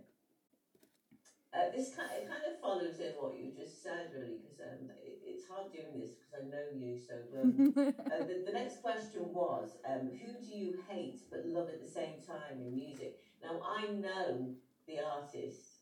Uh, 1.54 1.70
this 1.72 1.88
kind, 1.94 2.10
it 2.14 2.26
kind 2.26 2.42
of 2.46 2.54
follows 2.60 2.98
in 2.98 3.14
what 3.22 3.38
you 3.38 3.50
just 3.54 3.82
said, 3.82 4.10
really, 4.10 4.42
because 4.42 4.58
um, 4.60 4.90
it, 5.06 5.22
it's 5.22 5.46
hard 5.46 5.70
doing 5.70 5.94
this 6.02 6.14
because 6.18 6.34
I 6.34 6.42
know 6.42 6.66
you. 6.74 6.98
So 6.98 7.14
well. 7.30 7.92
uh, 7.94 8.10
the, 8.18 8.28
the 8.50 8.54
next 8.56 8.82
question 8.82 9.30
was, 9.30 9.70
um, 9.86 10.10
who 10.18 10.34
do 10.42 10.50
you 10.54 10.74
hate 10.90 11.22
but 11.30 11.46
love 11.46 11.68
at 11.70 11.78
the 11.78 11.86
same 11.86 12.18
time 12.26 12.58
in 12.58 12.74
music? 12.74 13.18
Now 13.42 13.62
I 13.62 13.86
know 13.88 14.50
the 14.86 14.98
artist, 15.00 15.78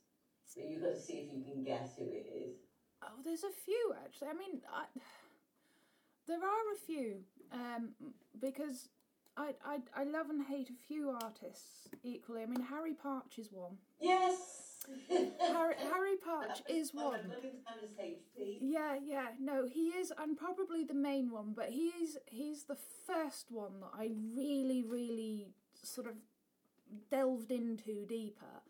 but 0.54 0.68
you've 0.68 0.82
got 0.84 0.92
to 0.94 1.00
see 1.00 1.18
if 1.18 1.32
you 1.32 1.42
can 1.48 1.64
guess 1.64 1.96
who 1.96 2.06
it 2.12 2.28
is. 2.28 2.60
Oh, 3.02 3.20
there's 3.24 3.44
a 3.44 3.50
few 3.64 3.94
actually. 4.04 4.28
I 4.28 4.34
mean, 4.38 4.60
I, 4.70 4.84
there 6.26 6.38
are 6.38 6.74
a 6.74 6.86
few 6.86 7.16
um, 7.52 7.90
because 8.40 8.88
I, 9.36 9.52
I 9.64 9.78
I 9.96 10.04
love 10.04 10.30
and 10.30 10.44
hate 10.44 10.70
a 10.70 10.86
few 10.86 11.10
artists 11.10 11.88
equally. 12.02 12.42
I 12.42 12.46
mean, 12.46 12.62
Harry 12.68 12.94
Partch 12.94 13.38
is 13.38 13.48
one. 13.52 13.78
Yes. 14.00 14.68
Harry, 15.08 15.74
Harry 15.92 16.16
Partch 16.24 16.60
is 16.68 16.92
one. 16.92 17.20
I'm 17.22 17.30
looking 17.30 17.60
down 17.64 17.78
his 17.80 17.92
HP. 17.92 18.58
Yeah, 18.60 18.96
yeah, 19.02 19.26
no, 19.40 19.66
he 19.66 19.88
is, 19.90 20.12
and 20.18 20.36
probably 20.36 20.84
the 20.84 20.94
main 20.94 21.30
one, 21.30 21.52
but 21.54 21.70
he 21.70 21.92
is 22.02 22.18
he's 22.26 22.64
the 22.64 22.76
first 23.06 23.46
one 23.50 23.80
that 23.80 23.90
I 23.96 24.10
really, 24.36 24.82
really 24.82 25.46
sort 25.82 26.08
of 26.08 26.14
delved 27.10 27.52
into 27.52 28.04
deeper, 28.06 28.60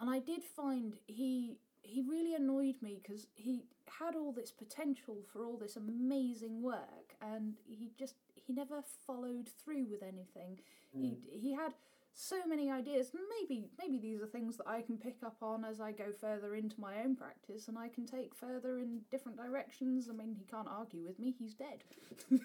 and 0.00 0.08
I 0.10 0.20
did 0.20 0.42
find 0.42 0.94
he 1.06 1.58
he 1.82 2.02
really 2.02 2.34
annoyed 2.34 2.76
me 2.82 3.00
because 3.02 3.26
he 3.34 3.64
had 3.98 4.14
all 4.14 4.32
this 4.32 4.50
potential 4.50 5.18
for 5.32 5.44
all 5.44 5.56
this 5.56 5.76
amazing 5.76 6.62
work, 6.62 7.14
and 7.20 7.54
he 7.66 7.92
just 7.98 8.14
he 8.34 8.52
never 8.52 8.82
followed 9.06 9.48
through 9.48 9.86
with 9.90 10.02
anything. 10.02 10.60
He 10.92 11.10
mm. 11.10 11.16
he 11.30 11.52
had 11.54 11.74
so 12.20 12.44
many 12.48 12.68
ideas 12.68 13.12
maybe 13.38 13.68
maybe 13.78 13.98
these 14.00 14.20
are 14.20 14.26
things 14.26 14.56
that 14.56 14.66
I 14.66 14.82
can 14.82 14.98
pick 14.98 15.18
up 15.24 15.36
on 15.40 15.64
as 15.64 15.80
I 15.80 15.92
go 15.92 16.06
further 16.20 16.56
into 16.56 16.80
my 16.80 16.98
own 17.04 17.14
practice 17.14 17.68
and 17.68 17.78
I 17.78 17.88
can 17.88 18.06
take 18.06 18.34
further 18.34 18.78
in 18.78 19.02
different 19.08 19.38
directions. 19.38 20.08
I 20.10 20.14
mean, 20.14 20.34
he 20.36 20.44
can't 20.44 20.66
argue 20.68 21.04
with 21.04 21.18
me; 21.20 21.34
he's 21.38 21.54
dead. 21.54 21.84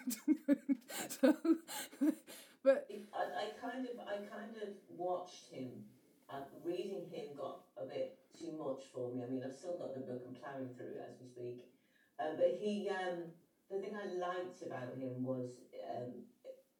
so, 1.08 1.36
but 2.62 2.88
I, 3.12 3.46
I 3.46 3.68
kind 3.68 3.84
of 3.84 3.98
I 4.06 4.16
kind 4.32 4.56
of 4.62 4.68
watched 4.96 5.50
him 5.50 5.70
and 6.32 6.44
reading 6.64 7.06
him 7.10 7.26
got 7.36 7.62
a 7.76 7.86
bit 7.86 8.18
too 8.44 8.52
much 8.52 8.86
for 8.92 9.10
me. 9.10 9.22
I 9.22 9.26
mean 9.26 9.44
I've 9.44 9.52
still 9.52 9.74
got 9.74 9.94
the 9.94 10.00
book 10.00 10.22
and 10.24 10.34
plowing 10.34 10.70
through 10.76 10.94
it 10.96 11.02
as 11.06 11.18
we 11.20 11.26
speak. 11.26 11.62
Um, 12.20 12.36
but 12.36 12.48
he 12.48 12.88
um, 12.90 13.28
the 13.70 13.78
thing 13.78 13.94
I 13.96 14.04
liked 14.04 14.62
about 14.62 14.94
him 14.94 15.22
was 15.24 15.60
um, 15.98 16.20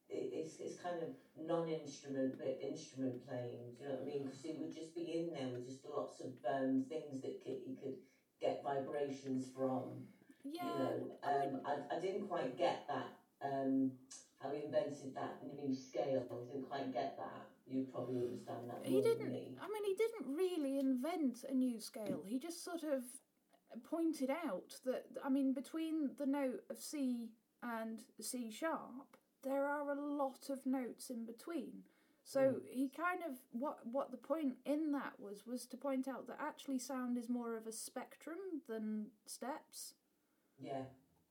it, 0.09 0.29
it's, 0.33 0.57
it's 0.61 0.75
kind 0.75 1.01
of 1.01 1.09
non-instrument 1.37 2.39
but 2.39 2.57
instrument 2.61 3.25
playing. 3.25 3.73
Do 3.77 3.85
you 3.85 3.89
know 3.91 3.97
what 3.97 4.03
I 4.03 4.07
mean? 4.07 4.25
Because 4.25 4.43
he 4.43 4.53
would 4.53 4.73
just 4.73 4.95
be 4.95 5.15
in 5.15 5.33
there 5.33 5.49
with 5.49 5.65
just 5.65 5.85
lots 5.85 6.21
of 6.21 6.31
um, 6.49 6.83
things 6.89 7.21
that 7.23 7.41
could, 7.43 7.57
he 7.65 7.73
could 7.75 7.95
get 8.41 8.63
vibrations 8.63 9.49
from 9.53 10.05
yeah, 10.45 10.63
you 10.65 10.75
know, 10.79 11.09
um, 11.23 11.57
I, 11.65 11.79
I 11.91 11.97
didn't 11.97 12.23
quite 12.23 12.57
get 12.57 12.83
that. 12.89 13.11
Um, 13.43 13.91
how 14.41 14.51
he 14.51 14.61
invented 14.61 15.15
that 15.15 15.37
new 15.43 15.73
scale. 15.73 16.23
I 16.31 16.35
didn't 16.47 16.63
quite 16.69 16.93
get 16.93 17.17
that. 17.17 17.45
You 17.67 17.87
probably 17.93 18.19
understand 18.19 18.69
that. 18.69 18.81
he 18.85 19.01
didn't. 19.01 19.33
me. 19.33 19.57
I 19.61 19.67
mean, 19.69 19.85
he 19.85 19.95
didn't 19.95 20.37
really 20.37 20.79
invent 20.79 21.45
a 21.49 21.55
new 21.55 21.81
scale. 21.81 22.23
He 22.27 22.39
just 22.39 22.63
sort 22.63 22.83
of 22.83 23.03
pointed 23.89 24.31
out 24.31 24.75
that 24.85 25.07
I 25.25 25.29
mean, 25.29 25.53
between 25.55 26.11
the 26.19 26.27
note 26.27 26.65
of 26.71 26.79
C 26.79 27.31
and 27.63 28.01
C 28.21 28.51
sharp, 28.51 29.17
there 29.43 29.67
are 29.67 29.91
a 29.91 30.01
lot 30.01 30.51
of 30.51 30.65
notes 30.67 31.11
in 31.11 31.25
between. 31.25 31.85
So 32.27 32.57
he 32.71 32.89
kind 32.89 33.21
of 33.29 33.37
what 33.53 33.79
what 33.91 34.11
the 34.11 34.17
point 34.17 34.55
in 34.65 34.93
that 34.93 35.13
was 35.19 35.47
was 35.47 35.67
to 35.67 35.77
point 35.77 36.09
out 36.09 36.27
that 36.27 36.39
actually 36.41 36.79
sound 36.79 37.19
is 37.19 37.29
more 37.29 37.57
of 37.57 37.67
a 37.67 37.73
spectrum 37.73 38.39
than 38.67 39.09
steps. 39.27 39.95
Yeah. 40.59 40.83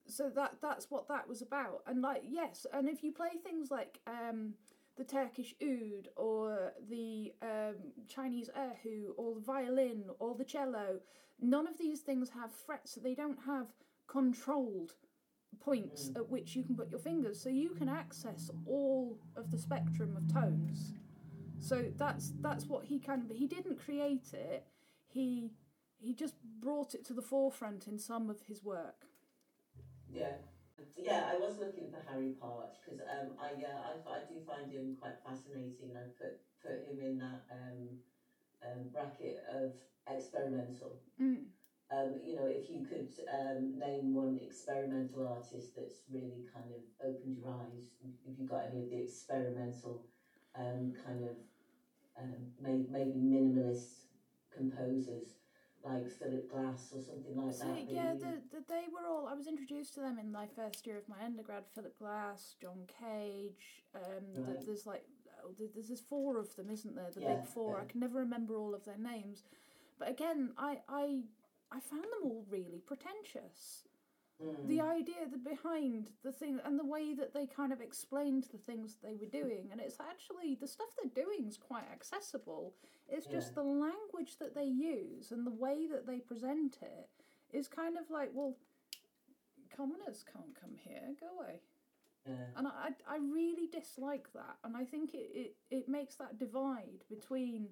So 0.08 0.30
that 0.36 0.58
that's 0.62 0.92
what 0.92 1.08
that 1.08 1.28
was 1.28 1.42
about. 1.42 1.82
And 1.88 2.02
like 2.02 2.24
yes, 2.28 2.68
and 2.72 2.88
if 2.88 3.04
you 3.04 3.12
play 3.12 3.32
things 3.44 3.72
like 3.72 4.00
um 4.06 4.54
the 4.98 5.04
Turkish 5.04 5.56
oud 5.62 6.10
or 6.16 6.74
the 6.90 7.34
um, 7.42 7.76
Chinese 8.08 8.50
erhu 8.58 9.08
or 9.18 9.36
the 9.36 9.42
violin 9.42 10.06
or 10.20 10.36
the 10.36 10.44
cello, 10.44 11.00
none 11.42 11.68
of 11.68 11.78
these 11.78 12.02
things 12.02 12.30
have 12.30 12.52
frets, 12.52 12.94
so 12.94 13.02
they 13.02 13.16
don't 13.16 13.40
have 13.46 13.68
controlled 14.08 14.94
points 15.60 16.12
at 16.16 16.30
which 16.30 16.56
you 16.56 16.64
can 16.64 16.76
put 16.76 16.90
your 16.90 17.00
fingers, 17.00 17.42
so 17.42 17.50
you 17.50 17.70
can 17.70 17.90
access 17.90 18.50
all 18.66 19.20
of 19.36 19.52
the 19.52 19.58
spectrum 19.58 20.16
of 20.16 20.32
tones. 20.32 20.94
So 21.60 21.86
that's 21.98 22.34
that's 22.42 22.66
what 22.66 22.86
he 22.86 23.00
kind 23.00 23.24
of 23.24 23.36
he 23.36 23.48
didn't 23.48 23.80
create 23.80 24.34
it. 24.34 24.66
He 25.08 25.52
he 25.98 26.14
just 26.14 26.36
brought 26.60 26.94
it 26.94 27.06
to 27.06 27.14
the 27.14 27.22
forefront 27.22 27.88
in 27.88 27.98
some 27.98 28.30
of 28.30 28.42
his 28.42 28.64
work. 28.64 29.06
Yeah. 30.12 30.36
Yeah, 30.96 31.22
I 31.26 31.36
was 31.36 31.58
looking 31.58 31.88
for 31.88 32.00
Harry 32.06 32.30
Partch 32.40 32.80
because 32.80 33.00
um, 33.08 33.32
I 33.38 33.50
yeah 33.58 33.76
I, 33.78 34.10
I 34.10 34.20
do 34.20 34.38
find 34.46 34.70
him 34.70 34.92
quite 34.98 35.14
fascinating. 35.24 35.96
I 35.96 36.04
put 36.18 36.32
put 36.62 36.80
him 36.84 37.00
in 37.00 37.18
that 37.18 37.40
um, 37.50 37.94
um, 38.62 38.86
bracket 38.92 39.38
of 39.48 39.72
experimental. 40.08 40.96
Mm. 41.20 41.40
Um, 41.92 42.16
you 42.24 42.34
know, 42.34 42.46
if 42.46 42.70
you 42.70 42.80
could 42.80 43.06
um, 43.28 43.68
name 43.78 44.14
one 44.14 44.36
experimental 44.42 45.22
artist 45.22 45.76
that's 45.76 46.02
really 46.10 46.44
kind 46.52 46.72
of 46.72 46.80
opened 47.06 47.36
your 47.36 47.50
eyes, 47.50 47.90
if 48.26 48.38
you've 48.38 48.48
got 48.48 48.64
any 48.64 48.80
of 48.80 48.90
the 48.90 48.96
experimental 48.96 50.02
um, 50.56 50.90
kind 51.04 51.22
of 51.22 51.34
um, 52.18 52.46
maybe 52.88 53.20
minimalist 53.20 54.06
composers 54.50 55.43
like 55.84 56.10
Philip 56.10 56.50
Glass 56.50 56.94
or 56.96 57.02
something 57.02 57.36
like 57.36 57.54
So 57.54 57.66
that. 57.66 57.86
yeah, 57.92 58.14
the, 58.14 58.42
the, 58.52 58.64
they 58.68 58.84
were 58.92 59.08
all. 59.08 59.28
I 59.28 59.34
was 59.34 59.48
introduced 59.48 59.94
to 59.96 60.00
them 60.02 60.18
in 60.18 60.32
my 60.32 60.48
first 60.56 60.86
year 60.88 60.98
of 60.98 61.08
my 61.10 61.24
undergrad. 61.24 61.64
Philip 61.76 61.98
Glass, 62.00 62.56
John 62.62 62.88
Cage. 63.00 63.84
Um, 63.96 64.44
Right. 64.44 64.66
there's 64.66 64.86
like 64.86 65.04
oh, 65.44 65.52
there's 65.58 65.88
there's 65.88 66.00
four 66.02 66.38
of 66.40 66.56
them, 66.56 66.70
isn't 66.70 66.96
there? 66.96 67.12
The 67.14 67.22
Yeah, 67.22 67.36
big 67.36 67.46
four. 67.46 67.80
I 67.80 67.86
can 67.86 68.00
never 68.00 68.20
remember 68.20 68.56
all 68.58 68.74
of 68.74 68.86
their 68.86 68.98
names, 68.98 69.44
but 70.00 70.10
again, 70.10 70.54
I 70.58 70.80
I 70.88 71.22
I 71.72 71.80
found 71.80 72.04
them 72.04 72.24
all 72.24 72.46
really 72.50 72.82
pretentious. 72.86 73.84
Mm. 74.44 74.68
The 74.68 74.82
idea 74.82 75.28
that 75.32 75.44
behind 75.44 76.10
the 76.24 76.32
thing 76.32 76.60
and 76.66 76.78
the 76.78 76.86
way 76.86 77.14
that 77.14 77.34
they 77.34 77.46
kind 77.46 77.72
of 77.72 77.82
explained 77.82 78.48
the 78.52 78.58
things 78.58 78.98
they 79.02 79.16
were 79.16 79.28
doing, 79.32 79.70
and 79.72 79.80
it's 79.80 79.98
actually 80.00 80.56
the 80.56 80.68
stuff 80.68 80.88
they're 81.02 81.24
doing 81.24 81.48
is 81.48 81.58
quite 81.58 81.86
accessible. 81.92 82.74
It's 83.10 83.26
just 83.26 83.56
the 83.56 83.64
language 83.64 84.38
that 84.40 84.56
they 84.56 84.66
use 84.66 85.32
and 85.32 85.46
the 85.46 85.52
way 85.52 85.88
that 85.92 86.06
they 86.06 86.20
present 86.20 86.78
it 86.82 87.10
is 87.56 87.68
kind 87.68 87.98
of 87.98 88.10
like, 88.10 88.32
well, 88.34 88.56
commoners 89.76 90.24
can't 90.32 90.60
come 90.60 90.76
here, 90.78 91.16
go 91.20 91.28
away. 91.40 91.62
yeah. 92.28 92.34
And 92.58 92.68
I, 92.68 92.90
I 93.08 93.18
really 93.18 93.68
dislike 93.68 94.28
that, 94.34 94.58
and 94.64 94.76
I 94.76 94.84
think 94.86 95.14
it, 95.14 95.30
it, 95.34 95.56
it 95.72 95.90
makes 95.90 96.16
that 96.16 96.40
divide 96.40 97.04
between 97.10 97.68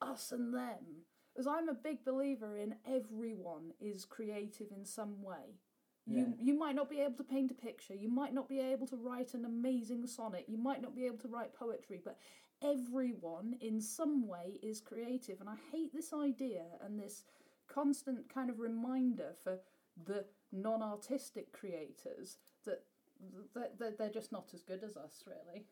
us 0.00 0.32
and 0.32 0.52
them. 0.54 1.04
As 1.38 1.46
I'm 1.46 1.68
a 1.68 1.74
big 1.74 2.04
believer 2.04 2.56
in 2.56 2.76
everyone 2.86 3.72
is 3.80 4.04
creative 4.06 4.68
in 4.74 4.84
some 4.86 5.22
way. 5.22 5.58
You 6.06 6.24
Yeah. 6.26 6.34
you 6.38 6.54
might 6.54 6.74
not 6.76 6.88
be 6.88 7.00
able 7.00 7.16
to 7.16 7.24
paint 7.24 7.50
a 7.50 7.54
picture, 7.54 7.94
you 7.94 8.08
might 8.08 8.32
not 8.32 8.48
be 8.48 8.60
able 8.60 8.86
to 8.88 8.96
write 8.96 9.34
an 9.34 9.44
amazing 9.44 10.06
sonnet, 10.06 10.48
you 10.48 10.58
might 10.58 10.80
not 10.80 10.94
be 10.94 11.06
able 11.06 11.18
to 11.18 11.28
write 11.28 11.52
poetry, 11.52 12.00
but 12.04 12.18
everyone 12.62 13.54
in 13.60 13.80
some 13.80 14.26
way 14.26 14.58
is 14.62 14.80
creative. 14.80 15.40
And 15.40 15.48
I 15.48 15.56
hate 15.72 15.92
this 15.92 16.12
idea 16.12 16.64
and 16.80 16.98
this 16.98 17.24
constant 17.66 18.28
kind 18.32 18.48
of 18.50 18.60
reminder 18.60 19.34
for 19.42 19.58
the 20.04 20.24
non 20.52 20.82
artistic 20.82 21.52
creators 21.52 22.38
that 22.64 22.84
that 23.54 23.78
that 23.78 23.98
they're 23.98 24.10
just 24.10 24.30
not 24.32 24.54
as 24.54 24.62
good 24.62 24.84
as 24.84 24.96
us, 24.96 25.24
really. 25.26 25.66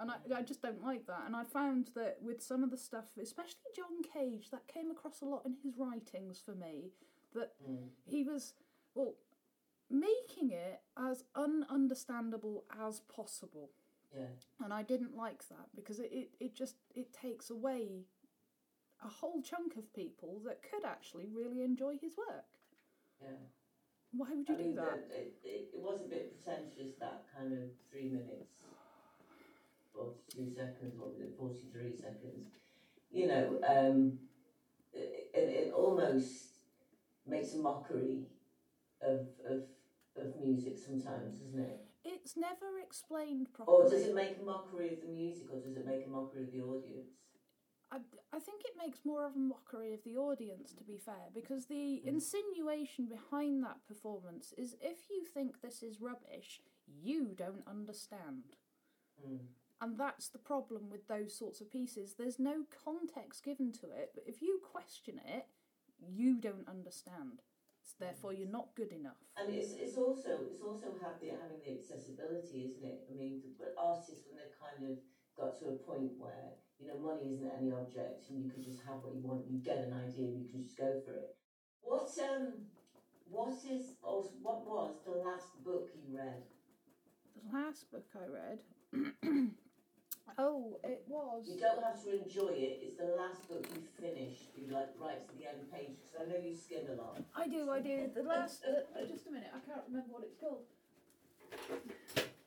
And 0.00 0.10
I, 0.12 0.16
I 0.36 0.42
just 0.42 0.62
don't 0.62 0.82
like 0.84 1.06
that. 1.06 1.22
And 1.26 1.34
I 1.34 1.42
found 1.42 1.90
that 1.96 2.18
with 2.22 2.40
some 2.40 2.62
of 2.62 2.70
the 2.70 2.76
stuff, 2.76 3.06
especially 3.20 3.72
John 3.74 4.02
Cage, 4.14 4.50
that 4.50 4.68
came 4.68 4.90
across 4.92 5.22
a 5.22 5.24
lot 5.24 5.44
in 5.44 5.56
his 5.62 5.76
writings 5.76 6.38
for 6.44 6.54
me, 6.54 6.92
that 7.34 7.52
Mm. 7.68 7.88
he 8.04 8.22
was, 8.22 8.54
well, 8.94 9.16
making 9.90 10.50
it 10.50 10.80
as 10.96 11.24
ununderstandable 11.36 12.62
as 12.80 13.00
possible. 13.00 13.70
Yeah. 14.14 14.26
And 14.64 14.72
I 14.72 14.82
didn't 14.82 15.16
like 15.16 15.46
that 15.48 15.68
because 15.74 15.98
it, 15.98 16.10
it, 16.12 16.30
it 16.40 16.54
just 16.54 16.76
it 16.94 17.12
takes 17.12 17.50
away 17.50 18.06
a 19.04 19.08
whole 19.08 19.42
chunk 19.42 19.76
of 19.76 19.92
people 19.94 20.40
that 20.46 20.62
could 20.62 20.84
actually 20.84 21.28
really 21.32 21.62
enjoy 21.62 21.96
his 22.00 22.16
work. 22.16 22.44
Yeah. 23.22 23.28
Why 24.12 24.28
would 24.34 24.48
you 24.48 24.54
I 24.54 24.58
do 24.58 24.64
mean, 24.64 24.74
that? 24.76 25.08
the- 25.08 25.14
It, 25.16 25.34
it, 25.44 25.68
it 25.74 25.80
was 25.80 26.00
a 26.00 26.08
bit 26.08 26.32
pretentious, 26.42 26.94
that 26.98 27.24
kind 27.36 27.52
of 27.52 27.68
three 27.90 28.08
minutes, 28.08 28.62
42 29.94 30.54
seconds, 30.54 30.94
what 30.96 31.10
was 31.10 31.20
it, 31.20 31.34
43 31.38 31.92
seconds. 31.96 32.48
You 33.10 33.26
know, 33.26 33.60
um, 33.68 34.18
it, 34.92 35.30
it, 35.34 35.38
it 35.68 35.72
almost 35.74 36.54
makes 37.26 37.54
a 37.54 37.58
mockery 37.58 38.22
of, 39.02 39.20
of, 39.48 39.62
of 40.20 40.40
music 40.40 40.78
sometimes, 40.78 41.40
isn't 41.42 41.60
it? 41.60 41.80
It's 42.04 42.36
never 42.36 42.78
explained 42.82 43.52
properly. 43.52 43.86
Or 43.86 43.90
does 43.90 44.06
it 44.06 44.14
make 44.14 44.38
a 44.40 44.44
mockery 44.44 44.92
of 44.92 45.00
the 45.02 45.08
music, 45.08 45.46
or 45.52 45.60
does 45.60 45.76
it 45.76 45.86
make 45.86 46.06
a 46.06 46.10
mockery 46.10 46.44
of 46.44 46.52
the 46.52 46.60
audience? 46.60 47.10
I, 47.90 47.98
I 48.32 48.38
think 48.38 48.62
it 48.64 48.76
makes 48.78 49.04
more 49.04 49.26
of 49.26 49.34
a 49.34 49.38
mockery 49.38 49.94
of 49.94 50.04
the 50.04 50.16
audience, 50.16 50.74
to 50.74 50.84
be 50.84 50.98
fair, 50.98 51.30
because 51.34 51.66
the 51.66 52.02
insinuation 52.06 53.06
behind 53.06 53.62
that 53.64 53.86
performance 53.86 54.52
is 54.58 54.76
if 54.80 55.10
you 55.10 55.24
think 55.24 55.60
this 55.60 55.82
is 55.82 56.00
rubbish, 56.00 56.60
you 56.86 57.34
don't 57.34 57.66
understand. 57.66 58.56
Mm. 59.26 59.38
And 59.80 59.98
that's 59.98 60.28
the 60.28 60.38
problem 60.38 60.90
with 60.90 61.06
those 61.06 61.36
sorts 61.36 61.60
of 61.60 61.70
pieces. 61.70 62.14
There's 62.14 62.38
no 62.38 62.64
context 62.84 63.44
given 63.44 63.72
to 63.74 63.86
it, 63.86 64.10
but 64.14 64.24
if 64.26 64.42
you 64.42 64.60
question 64.72 65.20
it, 65.24 65.46
you 66.06 66.36
don't 66.36 66.68
understand. 66.68 67.42
Therefore, 67.98 68.32
you're 68.32 68.50
not 68.50 68.74
good 68.76 68.92
enough. 68.92 69.20
And 69.36 69.54
it's, 69.54 69.72
it's 69.72 69.96
also 69.96 70.44
it's 70.50 70.62
also 70.62 70.92
have 71.00 71.16
the, 71.20 71.32
having 71.32 71.62
the 71.64 71.72
accessibility, 71.78 72.68
isn't 72.68 72.84
it? 72.84 73.06
I 73.08 73.14
mean, 73.16 73.40
the, 73.40 73.54
but 73.58 73.74
artists 73.78 74.26
when 74.28 74.36
they've 74.36 74.58
kind 74.58 74.84
of 74.90 74.98
got 75.38 75.58
to 75.60 75.72
a 75.72 75.76
point 75.86 76.18
where 76.18 76.58
you 76.78 76.86
know 76.88 76.98
money 76.98 77.32
isn't 77.32 77.50
any 77.58 77.72
object, 77.72 78.28
and 78.30 78.44
you 78.44 78.50
can 78.50 78.62
just 78.62 78.82
have 78.84 79.02
what 79.02 79.14
you 79.14 79.22
want. 79.22 79.46
You 79.48 79.58
get 79.58 79.78
an 79.78 79.94
idea, 79.94 80.34
and 80.34 80.42
you 80.42 80.48
can 80.50 80.62
just 80.62 80.76
go 80.76 81.00
for 81.06 81.14
it. 81.14 81.36
What 81.82 82.10
um, 82.18 82.68
what 83.30 83.56
is 83.64 83.96
or 84.02 84.30
what 84.42 84.66
was 84.66 85.00
the 85.06 85.22
last 85.22 85.62
book 85.64 85.90
you 85.94 86.16
read? 86.16 86.44
The 87.36 87.56
last 87.56 87.90
book 87.90 88.06
I 88.14 88.26
read. 88.26 88.60
oh, 90.38 90.78
it 90.84 91.02
was. 91.08 91.44
You 91.46 91.60
don't 91.60 91.82
have 91.82 92.02
to 92.04 92.22
enjoy 92.22 92.52
it. 92.52 92.80
It's 92.82 92.98
the 92.98 93.16
last 93.16 93.48
book 93.48 93.66
you 93.74 93.82
finished. 94.00 94.50
You 94.56 94.74
like 94.74 94.90
right 95.00 95.20
to 95.20 95.38
the 95.38 95.48
end 95.48 95.70
page 95.72 95.96
because 95.96 96.14
I 96.20 96.30
know 96.30 96.38
you 96.44 96.56
skim 96.56 96.84
a 96.92 97.00
lot. 97.00 97.22
I 97.36 97.48
do, 97.48 97.70
I 97.70 97.80
do. 97.80 98.10
The 98.14 98.22
last. 98.22 98.64
Uh, 98.66 98.98
uh, 98.98 99.06
just 99.06 99.26
a 99.26 99.30
minute, 99.30 99.50
I 99.54 99.60
can't 99.66 99.84
remember 99.88 100.12
what 100.12 100.24
it's 100.24 100.36
called. 100.36 100.64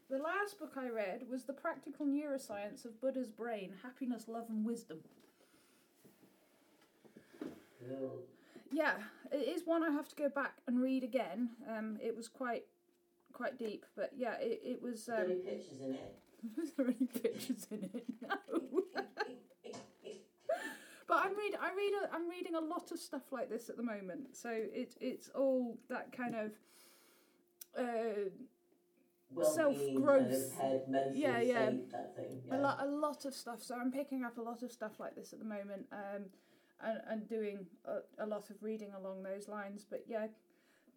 The 0.10 0.18
last 0.18 0.60
book 0.60 0.74
I 0.76 0.90
read 0.90 1.24
was 1.30 1.46
The 1.46 1.54
Practical 1.54 2.06
Neuroscience 2.06 2.84
of 2.84 3.00
Buddha's 3.00 3.30
Brain 3.30 3.74
Happiness, 3.82 4.28
Love, 4.28 4.46
and 4.50 4.66
Wisdom. 4.66 5.00
Cool. 7.88 8.20
Yeah, 8.72 8.96
it 9.32 9.48
is 9.48 9.64
one 9.66 9.84
I 9.84 9.90
have 9.90 10.08
to 10.10 10.16
go 10.16 10.30
back 10.30 10.56
and 10.68 10.82
read 10.82 11.04
again. 11.04 11.52
Um, 11.70 11.98
it 12.04 12.16
was 12.16 12.28
quite 12.28 12.64
quite 13.32 13.58
deep, 13.58 13.86
but 13.96 14.12
yeah, 14.16 14.36
it, 14.40 14.62
it 14.64 14.82
was. 14.82 15.10
Um, 15.10 15.28
pictures 15.46 15.82
in 15.82 15.94
it? 15.94 16.16
Was 16.58 16.72
there 16.74 16.88
any 16.88 17.08
pictures 17.08 17.68
in 17.72 17.84
it? 17.94 18.06
No. 18.22 18.38
but 21.08 21.18
I'm 21.18 21.36
read 21.38 21.56
I 21.60 21.70
read 21.76 21.94
a, 22.04 22.14
I'm 22.14 22.30
reading 22.30 22.56
a 22.56 22.60
lot 22.62 22.92
of 22.92 23.00
stuff 23.00 23.32
like 23.32 23.50
this 23.50 23.70
at 23.70 23.78
the 23.78 23.84
moment, 23.84 24.36
so 24.36 24.50
it 24.52 24.96
it's 25.02 25.30
all 25.36 25.78
that 25.90 26.12
kind 26.12 26.36
of. 26.36 26.52
Uh, 27.78 28.30
Well-being, 29.34 29.56
Self-growth. 29.56 30.22
Kind 30.24 30.34
of 30.34 30.52
head, 30.60 30.84
mental 30.90 31.16
Yeah, 31.16 31.40
yeah. 31.40 31.66
thing. 31.70 32.42
a 32.52 32.58
lot 32.58 32.78
a 32.82 32.86
lot 32.86 33.24
of 33.26 33.34
stuff 33.34 33.64
so 33.64 33.76
i'm 33.80 33.90
picking 33.92 34.26
up 34.26 34.38
a 34.38 34.42
lot 34.42 34.62
of 34.62 34.72
stuff 34.74 35.00
like 35.00 35.16
this 35.16 35.32
at 35.32 35.40
the 35.40 35.46
moment 35.46 35.86
um 35.94 36.24
and, 36.84 37.00
and 37.10 37.30
doing 37.30 37.66
a, 37.86 38.00
a 38.26 38.26
lot 38.26 38.50
of 38.50 38.62
reading 38.62 38.92
along 39.00 39.24
those 39.24 39.48
lines 39.48 39.86
but 39.90 40.04
yeah 40.06 40.28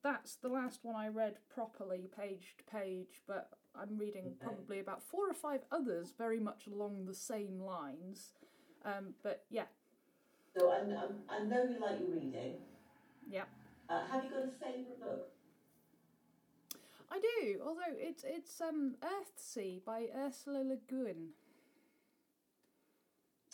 that's 0.05 0.37
the 0.37 0.49
last 0.49 0.81
one 0.85 0.95
i 0.95 1.09
read 1.09 1.35
properly 1.53 2.09
page 2.17 2.55
to 2.59 2.65
page 2.65 3.23
but 3.27 3.49
i'm 3.75 3.99
reading 3.99 4.35
probably 4.41 4.79
about 4.79 5.03
four 5.03 5.29
or 5.29 5.35
five 5.35 5.63
others 5.73 6.13
very 6.17 6.39
much 6.39 6.67
along 6.69 7.07
the 7.07 7.15
same 7.15 7.59
lines. 7.61 8.33
Um 8.85 9.15
but 9.23 9.45
yeah. 9.51 9.65
So 10.57 10.71
I, 10.71 10.77
I, 10.77 11.37
I 11.37 11.45
know 11.45 11.65
you 11.65 11.81
like 11.81 11.99
your 12.01 12.11
reading. 12.15 12.57
yeah 13.29 13.45
Uh, 13.89 14.03
have 14.11 14.25
you 14.25 14.31
got 14.31 14.45
a 14.45 14.53
favourite 14.53 15.01
book? 15.01 15.31
i 17.11 17.19
do 17.19 17.61
although 17.67 17.97
it's 17.97 18.25
it's 18.27 18.61
um 18.61 18.95
earthsea 19.03 19.83
by 19.85 20.07
ursula 20.17 20.63
le 20.63 20.77
guin. 20.89 21.31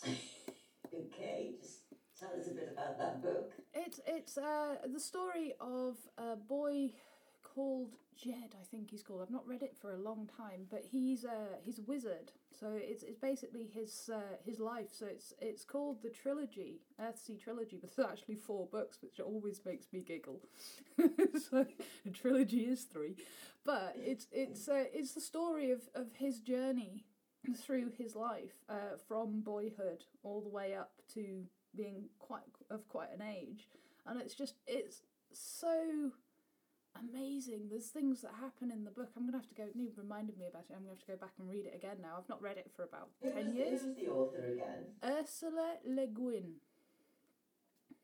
Okay, 0.93 1.53
just 1.61 1.80
tell 2.21 2.39
us 2.39 2.47
a 2.49 2.51
bit 2.51 2.69
about 2.73 2.99
that 2.99 3.23
book. 3.23 3.53
It's 3.73 4.01
it's 4.07 4.37
uh, 4.37 4.77
the 4.93 5.01
story 5.01 5.55
of 5.61 5.97
a 6.19 6.37
boy 6.37 6.91
called 7.43 7.97
Jed. 8.17 8.55
I 8.61 8.65
think 8.71 8.91
he's 8.91 9.03
called. 9.03 9.23
I've 9.23 9.31
not 9.31 9.47
read 9.47 9.63
it 9.63 9.75
for 9.81 9.93
a 9.93 9.97
long 9.97 10.29
time, 10.37 10.67
but 10.71 10.85
he's 10.91 11.25
a 11.25 11.59
he's 11.63 11.79
a 11.79 11.83
wizard. 11.83 12.33
So 12.59 12.73
it's 12.75 13.03
it's 13.03 13.19
basically 13.19 13.71
his 13.73 14.11
uh, 14.13 14.37
his 14.45 14.61
life. 14.61 14.89
So 14.93 15.07
it's 15.07 15.33
it's 15.41 15.65
called 15.65 16.03
the 16.03 16.11
trilogy, 16.11 16.81
Earthsea 17.01 17.43
trilogy, 17.43 17.79
but 17.81 17.95
there's 17.97 18.09
actually 18.09 18.37
four 18.37 18.67
books, 18.67 18.99
which 19.03 19.19
always 19.21 19.61
makes 19.65 19.87
me 19.93 20.03
giggle. 20.03 20.41
so 21.51 21.67
a 22.07 22.11
trilogy 22.11 22.65
is 22.65 22.83
three, 22.83 23.17
but 23.65 23.95
it's 23.97 24.27
it's 24.31 24.69
uh, 24.69 24.85
it's 24.93 25.13
the 25.15 25.21
story 25.21 25.71
of 25.71 25.81
of 25.95 26.09
his 26.19 26.41
journey 26.41 27.05
through 27.57 27.91
his 27.97 28.15
life 28.15 28.53
uh, 28.69 28.97
from 29.09 29.41
boyhood 29.41 30.05
all 30.23 30.43
the 30.43 30.51
way 30.51 30.75
up 30.75 30.93
to 31.15 31.47
being 31.77 32.09
quite 32.19 32.43
of 32.71 32.89
quite 32.89 33.09
an 33.15 33.23
age 33.23 33.69
and 34.07 34.21
it's 34.21 34.35
just 34.35 34.55
it's 34.67 35.03
so 35.33 36.11
amazing. 36.99 37.69
There's 37.71 37.87
things 37.87 38.23
that 38.23 38.33
happen 38.41 38.71
in 38.71 38.85
the 38.85 38.91
book. 38.91 39.11
I'm 39.17 39.25
gonna 39.27 39.39
have 39.39 39.49
to 39.49 39.55
go. 39.55 39.67
You 39.75 39.91
reminded 39.97 40.39
me 40.39 40.47
about 40.47 40.65
it. 40.69 40.75
I'm 40.75 40.83
gonna 40.83 40.95
have 40.97 41.07
to 41.07 41.13
go 41.13 41.17
back 41.17 41.33
and 41.39 41.49
read 41.49 41.67
it 41.67 41.75
again 41.75 41.97
now. 42.03 42.17
I've 42.19 42.29
not 42.29 42.43
read 42.43 42.57
it 42.57 42.71
for 42.75 42.83
about 42.85 43.11
Who 43.23 43.31
ten 43.31 43.47
was, 43.47 43.55
years. 43.55 43.81
who 43.83 43.87
was 43.89 43.97
the 43.97 44.09
author 44.09 44.45
again? 44.53 44.85
Ursula 45.05 45.75
Le 45.87 46.07
Guin. 46.07 46.55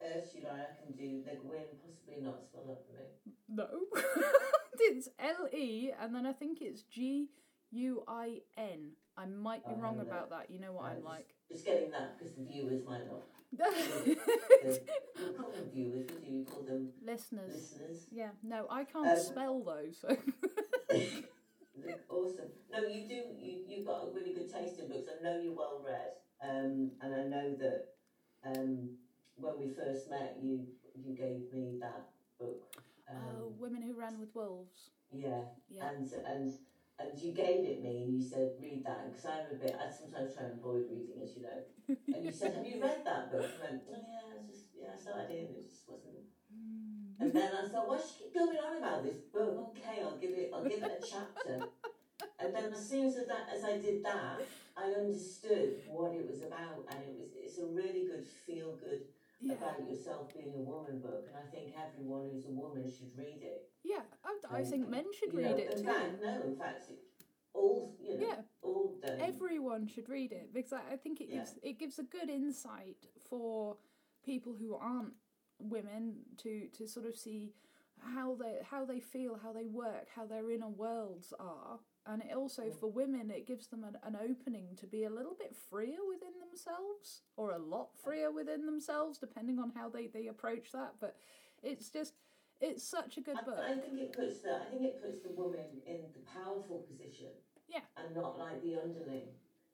Ursula, 0.02 0.50
I 0.52 0.84
can 0.84 0.92
do 0.94 1.22
the 1.24 1.36
Gwyn, 1.36 1.64
possibly 1.82 2.22
not 2.22 2.42
spell 2.44 2.64
that 2.68 2.84
for 2.86 2.92
me. 2.92 3.32
No, 3.48 3.66
it's 4.78 5.08
L 5.18 5.48
E, 5.54 5.90
and 5.98 6.14
then 6.14 6.26
I 6.26 6.32
think 6.34 6.58
it's 6.60 6.82
G 6.82 7.30
U 7.70 8.02
I 8.06 8.40
N. 8.56 8.92
I 9.16 9.26
might 9.26 9.66
be 9.66 9.74
Oh, 9.74 9.80
wrong 9.80 10.00
about 10.00 10.30
that. 10.30 10.50
You 10.50 10.58
know 10.60 10.72
what 10.72 10.84
I'm 10.86 11.04
Uh, 11.04 11.10
like. 11.10 11.34
Just 11.50 11.64
getting 11.66 11.90
that 11.90 12.18
because 12.18 12.34
the 12.34 12.42
viewers 12.44 12.84
might 12.84 13.06
not. 13.06 13.22
The, 13.52 13.64
you 14.04 14.16
call 15.36 15.50
them 15.52 15.70
viewers, 15.72 16.06
would 16.12 16.26
you? 16.26 16.38
You 16.40 16.44
call 16.44 16.62
them 16.62 16.92
Listeners. 17.04 17.52
listeners. 17.52 18.06
Yeah, 18.10 18.30
no, 18.42 18.66
I 18.70 18.84
can't 18.84 19.10
Um, 19.10 19.16
spell 19.16 19.62
those. 19.62 19.96
So 19.98 20.08
awesome. 22.10 22.50
No, 22.70 22.78
you 22.92 23.08
do. 23.08 23.14
You 23.38 23.52
you've 23.68 23.86
got 23.86 24.08
a 24.08 24.14
really 24.14 24.32
good 24.34 24.48
taste 24.52 24.80
in 24.80 24.88
books. 24.88 25.08
I 25.08 25.22
know 25.22 25.36
you're 25.42 25.54
well 25.54 25.82
read, 25.84 26.12
um, 26.42 26.90
and 27.00 27.14
I 27.14 27.24
know 27.24 27.54
that 27.58 27.94
um, 28.44 28.90
when 29.36 29.54
we 29.58 29.68
first 29.74 30.10
met, 30.10 30.36
you 30.42 30.66
you 30.94 31.14
gave 31.14 31.52
me 31.52 31.78
that 31.80 32.08
book. 32.38 32.62
Um, 33.08 33.16
oh, 33.40 33.52
women 33.58 33.82
who 33.82 33.94
ran 33.94 34.18
with 34.18 34.34
wolves. 34.34 34.90
Yeah, 35.12 35.28
Yeah. 35.70 35.88
and 35.96 36.10
and 36.26 36.52
and 37.00 37.22
you 37.22 37.32
gave 37.32 37.64
it 37.64 37.82
me, 37.82 38.02
and 38.02 38.12
you 38.14 38.20
said 38.20 38.52
read 38.60 38.84
that 38.84 39.04
because 39.04 39.26
I'm 39.26 39.46
a 39.50 39.58
bit. 39.58 39.74
I 39.78 39.88
sometimes 39.90 40.34
try 40.34 40.44
and 40.44 40.52
avoid 40.58 40.84
reading, 40.90 41.20
as 41.22 41.34
you 41.36 41.42
know. 41.42 41.60
And 42.14 42.24
you 42.24 42.32
said, 42.32 42.52
"Have 42.54 42.66
you 42.68 42.80
read 42.82 43.04
that 43.04 43.30
book?" 43.30 43.52
And 43.56 43.64
I 43.64 43.70
went, 43.74 43.86
"Oh 43.92 44.00
yeah, 44.06 44.24
I 44.34 44.38
just 44.46 44.70
yeah, 44.74 44.90
I 44.94 44.98
started 45.00 45.30
it, 45.30 45.48
and 45.48 45.56
it 45.56 45.68
just 45.68 45.84
wasn't." 45.88 46.26
Mm. 46.52 47.14
And 47.20 47.32
then 47.34 47.52
I 47.54 47.66
thought, 47.70 47.88
why 47.88 47.96
does 47.96 48.06
she 48.10 48.24
keep 48.24 48.34
going 48.34 48.58
on 48.58 48.76
about 48.78 49.02
this 49.02 49.18
book? 49.32 49.70
Okay, 49.76 49.98
I'll 50.02 50.16
give 50.20 50.32
it, 50.34 50.50
I'll 50.54 50.64
give 50.64 50.82
it 50.82 50.98
a 51.00 51.04
chapter. 51.04 51.68
And 52.40 52.54
then 52.54 52.64
as 52.64 52.76
soon 52.88 53.06
as 53.06 53.26
that, 53.26 53.46
as 53.54 53.64
I 53.64 53.78
did 53.78 54.04
that, 54.04 54.46
I 54.76 54.92
understood 54.96 55.80
what 55.84 56.12
it 56.12 56.26
was 56.26 56.40
about, 56.42 56.84
and 56.90 57.00
it 57.02 57.14
was, 57.18 57.30
it's 57.34 57.58
a 57.58 57.66
really 57.66 58.04
good 58.06 58.24
feel 58.46 58.76
good 58.76 59.00
yeah. 59.40 59.54
about 59.54 59.80
yourself 59.88 60.32
being 60.36 60.54
a 60.56 60.60
woman 60.62 60.98
book, 61.00 61.24
and 61.28 61.36
I 61.36 61.46
think 61.54 61.72
everyone 61.76 62.22
who's 62.32 62.46
a 62.46 62.50
woman 62.50 62.84
should 62.90 63.10
read 63.16 63.42
it. 63.42 63.68
Yeah, 63.84 64.02
I, 64.24 64.60
I 64.60 64.64
think 64.64 64.88
men 64.88 65.04
should 65.18 65.34
read 65.34 65.58
know, 65.58 65.64
it 65.64 65.76
too. 65.76 65.86
fact, 65.86 66.22
no, 66.22 66.42
in 66.46 66.56
fact, 66.56 66.82
it, 66.90 66.98
all 67.54 67.94
you 68.00 68.18
know, 68.18 68.24
Yeah, 68.28 68.42
all 68.62 68.92
done. 69.00 69.16
everyone 69.20 69.86
should 69.86 70.08
read 70.08 70.32
it 70.32 70.52
because 70.52 70.72
I, 70.72 70.82
I 70.92 70.96
think 70.96 71.20
it 71.20 71.28
Yeah. 71.30 71.38
gives 71.38 71.58
it 71.62 71.78
gives 71.78 71.98
a 71.98 72.02
good 72.04 72.28
insight 72.30 73.06
for 73.28 73.76
people 74.24 74.54
who 74.58 74.74
aren't 74.74 75.14
women 75.58 76.16
to 76.38 76.68
to 76.76 76.86
sort 76.86 77.06
of 77.06 77.16
see 77.16 77.52
how 78.00 78.34
they 78.34 78.58
how 78.62 78.84
they 78.84 79.00
feel, 79.00 79.38
how 79.42 79.52
they 79.52 79.66
work, 79.66 80.08
how 80.14 80.26
their 80.26 80.50
inner 80.50 80.68
worlds 80.68 81.32
are. 81.38 81.78
And 82.06 82.22
it 82.22 82.34
also 82.36 82.70
for 82.78 82.90
women, 82.90 83.30
it 83.30 83.46
gives 83.46 83.66
them 83.66 83.84
an, 83.84 83.96
an 84.04 84.16
opening 84.16 84.68
to 84.76 84.86
be 84.86 85.04
a 85.04 85.10
little 85.10 85.34
bit 85.38 85.54
freer 85.70 85.98
within 86.08 86.38
themselves, 86.40 87.22
or 87.36 87.50
a 87.52 87.58
lot 87.58 87.88
freer 88.02 88.30
within 88.30 88.64
themselves, 88.66 89.18
depending 89.18 89.58
on 89.58 89.72
how 89.74 89.88
they, 89.88 90.06
they 90.06 90.28
approach 90.28 90.70
that. 90.72 90.94
But 91.00 91.16
it's 91.62 91.88
just, 91.90 92.14
it's 92.60 92.84
such 92.86 93.16
a 93.16 93.20
good 93.20 93.38
I, 93.38 93.42
book. 93.42 93.58
I 93.60 93.74
think 93.74 93.98
it 94.00 94.12
puts 94.16 94.38
the 94.40 94.54
I 94.54 94.64
think 94.70 94.82
it 94.82 95.02
puts 95.02 95.20
the 95.22 95.30
woman 95.30 95.82
in 95.86 95.98
the 96.14 96.22
powerful 96.32 96.86
position. 96.88 97.28
Yeah. 97.68 97.80
And 97.96 98.14
not 98.14 98.38
like 98.38 98.62
the 98.62 98.76
underling. 98.80 99.28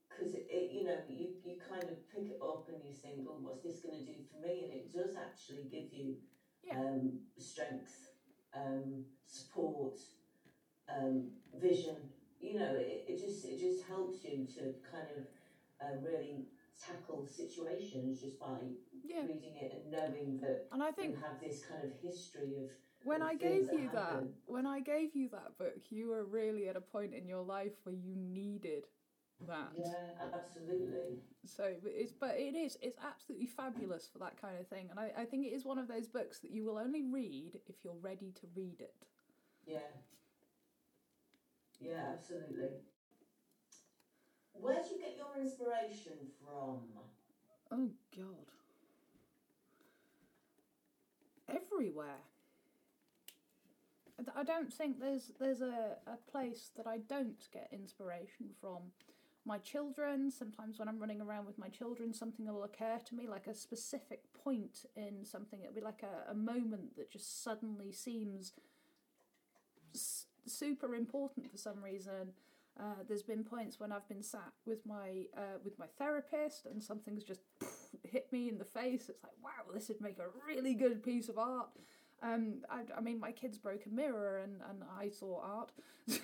Because 0.09 0.35
it, 0.35 0.47
it, 0.51 0.73
you 0.73 0.85
know, 0.85 0.97
you, 1.09 1.29
you 1.45 1.57
kind 1.69 1.85
of 1.85 1.97
pick 2.13 2.29
it 2.31 2.41
up 2.43 2.69
and 2.69 2.77
you 2.85 2.95
think, 2.95 3.27
well 3.29 3.39
what's 3.41 3.63
this 3.63 3.81
going 3.81 3.99
to 3.99 4.05
do 4.05 4.19
for 4.31 4.41
me? 4.47 4.65
And 4.65 4.73
it 4.73 4.93
does 4.93 5.17
actually 5.17 5.65
give 5.71 5.93
you 5.93 6.17
Yeah. 6.65 6.79
um, 6.79 7.21
strength, 7.39 8.09
um, 8.55 9.05
support, 9.27 9.99
um, 10.89 11.31
vision. 11.55 11.97
You 12.43 12.59
know, 12.59 12.75
it, 12.77 13.05
it 13.07 13.21
just 13.25 13.45
it 13.45 13.59
just 13.59 13.81
helps 13.89 14.25
you 14.25 14.47
to 14.59 14.75
kind 14.91 15.09
of 15.17 15.25
uh, 15.81 15.95
really 16.03 16.47
tackle 16.81 17.27
situations 17.27 18.21
just 18.21 18.39
by 18.39 18.59
yeah. 19.03 19.23
reading 19.23 19.57
it 19.57 19.73
and 19.75 19.91
knowing 19.91 20.41
that 20.41 20.69
And 20.73 20.83
I 20.83 20.91
think 20.91 21.15
you 21.17 21.23
have 21.23 21.39
this 21.45 21.61
kind 21.61 21.83
of 21.85 21.91
history 22.03 22.65
of 22.67 22.71
when 23.03 23.23
I 23.23 23.35
gave 23.35 23.71
that 23.71 23.73
you 23.73 23.89
that, 23.91 24.25
when 24.47 24.67
I 24.67 24.81
gave 24.81 25.15
you 25.15 25.29
that 25.31 25.59
book, 25.59 25.81
you 25.91 26.09
were 26.09 26.25
really 26.25 26.69
at 26.69 26.77
a 26.77 26.81
point 26.81 27.15
in 27.15 27.27
your 27.29 27.43
life 27.43 27.73
where 27.85 27.95
you 27.95 28.15
needed 28.17 28.85
that. 29.47 29.73
Yeah, 29.85 30.29
absolutely. 30.35 31.19
So 31.45 31.75
but 31.83 31.93
it's 31.95 32.13
but 32.13 32.37
it 32.39 32.55
is 32.55 32.77
it's 32.83 32.97
absolutely 33.05 33.47
fabulous 33.47 34.09
for 34.13 34.19
that 34.19 34.41
kind 34.41 34.59
of 34.59 34.67
thing, 34.69 34.89
and 34.91 34.99
I, 34.99 35.11
I 35.19 35.25
think 35.25 35.47
it 35.47 35.51
is 35.53 35.65
one 35.65 35.79
of 35.79 35.89
those 35.89 36.07
books 36.09 36.39
that 36.41 36.51
you 36.51 36.65
will 36.65 36.79
only 36.79 37.03
read 37.03 37.59
if 37.67 37.77
you're 37.85 37.99
ready 38.01 38.33
to 38.41 38.47
read 38.55 38.81
it. 38.81 38.95
Yeah. 39.67 39.79
Yeah, 41.83 42.13
absolutely. 42.15 42.69
Where 44.55 44.81
do 44.83 44.95
you 44.95 45.01
get 45.01 45.17
your 45.17 45.43
inspiration 45.43 46.13
from? 46.41 46.81
Oh 47.71 47.91
God. 48.17 48.47
Everywhere. 51.49 52.21
I 54.37 54.45
don't 54.45 54.73
think 54.73 55.01
there's 55.01 55.33
there's 55.41 55.63
a, 55.63 55.97
a 56.07 56.31
place 56.31 56.71
that 56.77 56.87
I 56.87 56.99
don't 56.99 57.49
get 57.53 57.69
inspiration 57.73 58.51
from. 58.61 58.93
My 59.45 59.59
children, 59.59 60.31
sometimes 60.31 60.79
when 60.79 60.87
I'm 60.87 61.01
running 61.01 61.21
around 61.21 61.47
with 61.47 61.59
my 61.59 61.69
children, 61.69 62.15
something 62.15 62.47
will 62.47 62.63
occur 62.63 63.01
to 63.05 63.15
me, 63.17 63.27
like 63.27 63.49
a 63.49 63.55
specific 63.55 64.21
point 64.33 64.85
in 64.95 65.25
something. 65.25 65.61
It'll 65.61 65.75
be 65.75 65.81
like 65.81 66.05
a, 66.05 66.31
a 66.31 66.35
moment 66.35 66.97
that 66.97 67.11
just 67.11 67.43
suddenly 67.43 67.91
seems 67.91 68.53
super 70.47 70.95
important 70.95 71.51
for 71.51 71.57
some 71.57 71.83
reason. 71.83 72.33
Uh, 72.81 72.95
there's 73.07 73.23
been 73.23 73.45
points 73.45 73.79
when 73.79 73.93
I've 73.93 74.09
been 74.09 74.23
sat 74.23 74.53
with 74.65 74.85
my 74.87 75.27
uh, 75.37 75.59
with 75.63 75.79
my 75.79 75.87
therapist 75.99 76.67
and 76.67 76.83
something's 76.83 77.23
just 77.23 77.41
hit 78.03 78.33
me 78.33 78.49
in 78.49 78.59
the 78.59 78.65
face. 78.65 79.09
It's 79.11 79.23
like, 79.23 79.33
wow, 79.45 79.73
this 79.75 79.89
would 79.89 80.01
make 80.01 80.19
a 80.19 80.29
really 80.47 80.75
good 80.75 81.03
piece 81.03 81.29
of 81.29 81.39
art. 81.39 81.69
Um, 82.23 82.63
I, 82.71 82.83
I 82.97 83.01
mean, 83.01 83.19
my 83.19 83.33
kids 83.33 83.59
broke 83.59 83.85
a 83.87 83.89
mirror 83.91 84.39
and, 84.39 84.61
and 84.71 84.85
I 84.99 85.09
saw 85.11 85.41
art. 85.43 85.73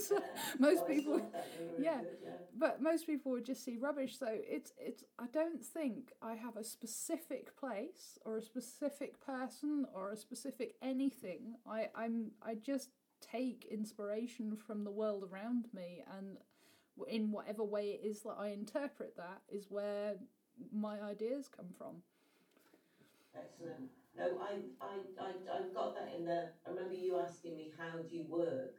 So 0.00 0.16
Yeah. 0.16 0.20
most 0.58 0.82
Oh, 0.84 0.86
people, 0.88 1.18
saw 1.18 1.24
that, 1.32 1.46
they 1.58 1.64
were 1.64 1.70
really 1.72 1.84
yeah. 1.84 1.98
good, 2.00 2.18
yeah. 2.24 2.30
but 2.56 2.80
most 2.82 3.06
people 3.06 3.32
would 3.32 3.44
just 3.44 3.64
see 3.64 3.76
rubbish. 3.76 4.18
So 4.18 4.26
it's 4.30 4.72
it's. 4.78 5.04
I 5.18 5.26
don't 5.32 5.62
think 5.64 6.12
I 6.22 6.34
have 6.34 6.56
a 6.56 6.64
specific 6.64 7.56
place 7.56 8.18
or 8.24 8.38
a 8.38 8.42
specific 8.42 9.20
person 9.24 9.86
or 9.94 10.10
a 10.10 10.16
specific 10.16 10.74
anything. 10.82 11.56
I 11.68 11.88
I'm 11.94 12.30
I 12.42 12.54
just 12.54 12.90
take 13.20 13.66
inspiration 13.70 14.56
from 14.56 14.84
the 14.84 14.90
world 14.90 15.24
around 15.30 15.66
me, 15.72 16.02
and 16.18 16.38
in 17.08 17.32
whatever 17.32 17.64
way 17.64 17.90
it 17.90 18.00
is 18.06 18.22
that 18.22 18.36
I 18.38 18.48
interpret 18.48 19.16
that 19.16 19.42
is 19.48 19.70
where 19.70 20.14
my 20.72 21.00
ideas 21.00 21.48
come 21.48 21.68
from. 21.76 22.02
Excellent. 23.34 23.90
No, 24.16 24.38
I, 24.42 24.58
I, 24.84 25.24
I, 25.24 25.30
I 25.30 25.60
got 25.72 25.94
that 25.94 26.14
in 26.16 26.24
there. 26.26 26.50
I 26.66 26.70
remember 26.70 26.94
you 26.94 27.16
asking 27.18 27.56
me, 27.56 27.72
how 27.78 27.98
do 27.98 28.14
you 28.16 28.24
work? 28.28 28.74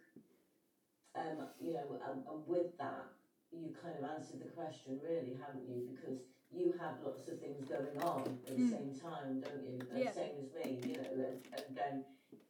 Um, 1.15 1.47
you 1.60 1.73
know, 1.73 1.99
and, 2.10 2.23
and 2.27 2.47
with 2.47 2.77
that, 2.77 3.06
you 3.51 3.75
kind 3.82 3.95
of 3.99 4.10
answered 4.10 4.39
the 4.41 4.51
question, 4.56 4.99
really, 5.04 5.36
haven't 5.45 5.67
you? 5.67 5.88
Because 5.91 6.19
you 6.51 6.73
have 6.80 6.95
lots 7.04 7.27
of 7.27 7.39
things 7.39 7.65
going 7.67 7.97
on 7.99 8.39
at 8.47 8.56
the 8.56 8.62
Mm. 8.62 8.69
same 8.71 8.93
time, 8.99 9.41
don't 9.41 9.63
you? 9.65 9.80
Yeah. 9.95 10.12
Same 10.13 10.36
as 10.39 10.54
me, 10.54 10.80
you 10.84 10.97
know, 10.97 11.10
and, 11.27 11.41
and 11.54 11.75
then 11.75 12.06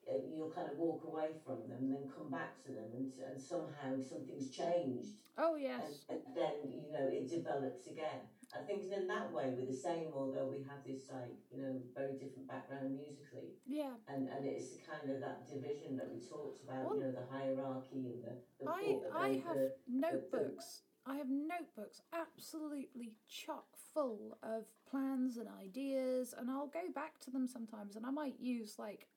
Uh, 0.10 0.18
you'll 0.34 0.50
kind 0.52 0.70
of 0.70 0.78
walk 0.78 1.04
away 1.06 1.30
from 1.46 1.62
them 1.70 1.78
and 1.80 1.94
then 1.94 2.06
come 2.16 2.30
back 2.30 2.58
to 2.66 2.72
them, 2.72 2.90
and, 2.96 3.12
and 3.30 3.40
somehow 3.40 3.94
something's 4.02 4.50
changed 4.50 5.22
Oh 5.38 5.56
yes, 5.56 6.06
and 6.10 6.20
then 6.36 6.56
you 6.70 6.92
know 6.92 7.08
it 7.08 7.30
develops 7.30 7.88
again. 7.88 8.26
I 8.54 8.60
think 8.68 8.84
in 8.92 9.08
that 9.08 9.32
way 9.32 9.54
we're 9.56 9.66
the 9.66 9.74
same, 9.78 10.12
although 10.14 10.50
we 10.52 10.60
have 10.68 10.84
this 10.86 11.04
like 11.12 11.38
you 11.52 11.62
know 11.62 11.74
very 11.96 12.14
different 12.20 12.48
background 12.48 12.98
musically, 12.98 13.56
yeah. 13.66 13.96
and 14.08 14.28
and 14.28 14.46
it's 14.46 14.76
kind 14.86 15.10
of 15.10 15.22
that 15.22 15.48
division 15.48 15.96
that 15.98 16.10
we 16.12 16.20
talked 16.20 16.62
about, 16.64 16.84
Well, 16.84 16.96
you 16.98 17.04
know, 17.06 17.12
the 17.14 17.28
hierarchy 17.32 18.12
and 18.12 18.24
the. 18.24 18.34
the 18.60 18.70
I 18.70 18.82
the- 18.84 19.18
I 19.18 19.30
the- 19.36 19.42
have 19.48 19.58
the- 19.58 19.72
notebooks. 19.88 20.84
I 21.06 21.16
have 21.16 21.30
notebooks 21.30 22.02
absolutely 22.14 23.14
chock 23.28 23.66
full 23.94 24.38
of 24.44 24.66
plans 24.90 25.38
and 25.38 25.48
ideas, 25.50 26.34
and 26.38 26.52
I'll 26.52 26.68
go 26.68 26.92
back 26.94 27.20
to 27.22 27.32
them 27.32 27.48
sometimes, 27.48 27.96
and 27.96 28.06
I 28.06 28.12
might 28.12 28.40
use 28.40 28.78
like 28.78 29.08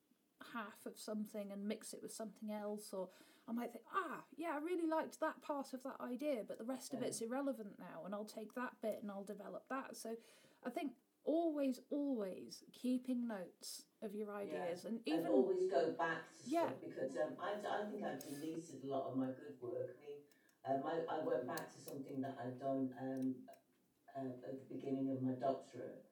half 0.53 0.85
of 0.87 0.99
something 0.99 1.51
and 1.53 1.67
mix 1.67 1.93
it 1.93 2.01
with 2.03 2.13
something 2.13 2.51
else, 2.51 2.93
or 2.93 3.09
I 3.49 3.53
might 3.53 3.73
think, 3.73 3.85
ah, 3.95 4.23
yeah, 4.37 4.53
I 4.55 4.59
really 4.59 4.87
liked 4.89 5.21
that 5.21 5.41
part 5.43 5.73
of 5.73 5.83
that 5.83 6.01
idea, 6.01 6.43
but 6.47 6.59
the 6.59 6.65
rest 6.65 6.95
of 6.95 7.03
it's 7.03 7.21
irrelevant 7.21 7.79
now, 7.79 8.05
and 8.05 8.15
I'll 8.15 8.25
take 8.25 8.55
that 8.55 8.73
bit 8.83 8.99
and 9.03 9.11
I'll 9.11 9.25
develop 9.25 9.65
that. 9.71 9.97
So 9.97 10.17
I 10.67 10.71
think 10.71 10.93
always, 11.25 11.81
always 11.91 12.63
keeping 12.73 13.27
notes 13.27 13.85
of 14.03 14.15
your 14.15 14.31
ideas, 14.35 14.85
and 14.85 14.95
and 14.99 15.01
even 15.07 15.27
always 15.27 15.65
go 15.71 15.93
back 15.99 16.29
to 16.43 16.51
Yeah. 16.51 16.69
stuff 16.69 16.81
because 16.85 17.17
um, 17.17 17.35
I, 17.41 17.51
I 17.81 17.91
think 17.91 18.05
I've 18.05 18.21
deleted 18.21 18.85
a 18.85 18.87
lot 18.87 19.11
of 19.11 19.17
my 19.17 19.27
good 19.27 19.57
work. 19.61 19.97
I 19.97 20.01
mean, 20.05 20.21
um, 20.69 20.81
I, 20.87 21.21
I 21.21 21.25
went 21.25 21.47
back 21.47 21.73
to 21.73 21.81
something 21.81 22.21
that 22.23 22.37
I'd 22.43 22.59
done 22.59 22.91
um, 23.01 23.35
uh, 24.17 24.21
at 24.21 24.43
the 24.43 24.75
beginning 24.75 25.11
of 25.11 25.23
my 25.23 25.33
doctorate, 25.33 26.04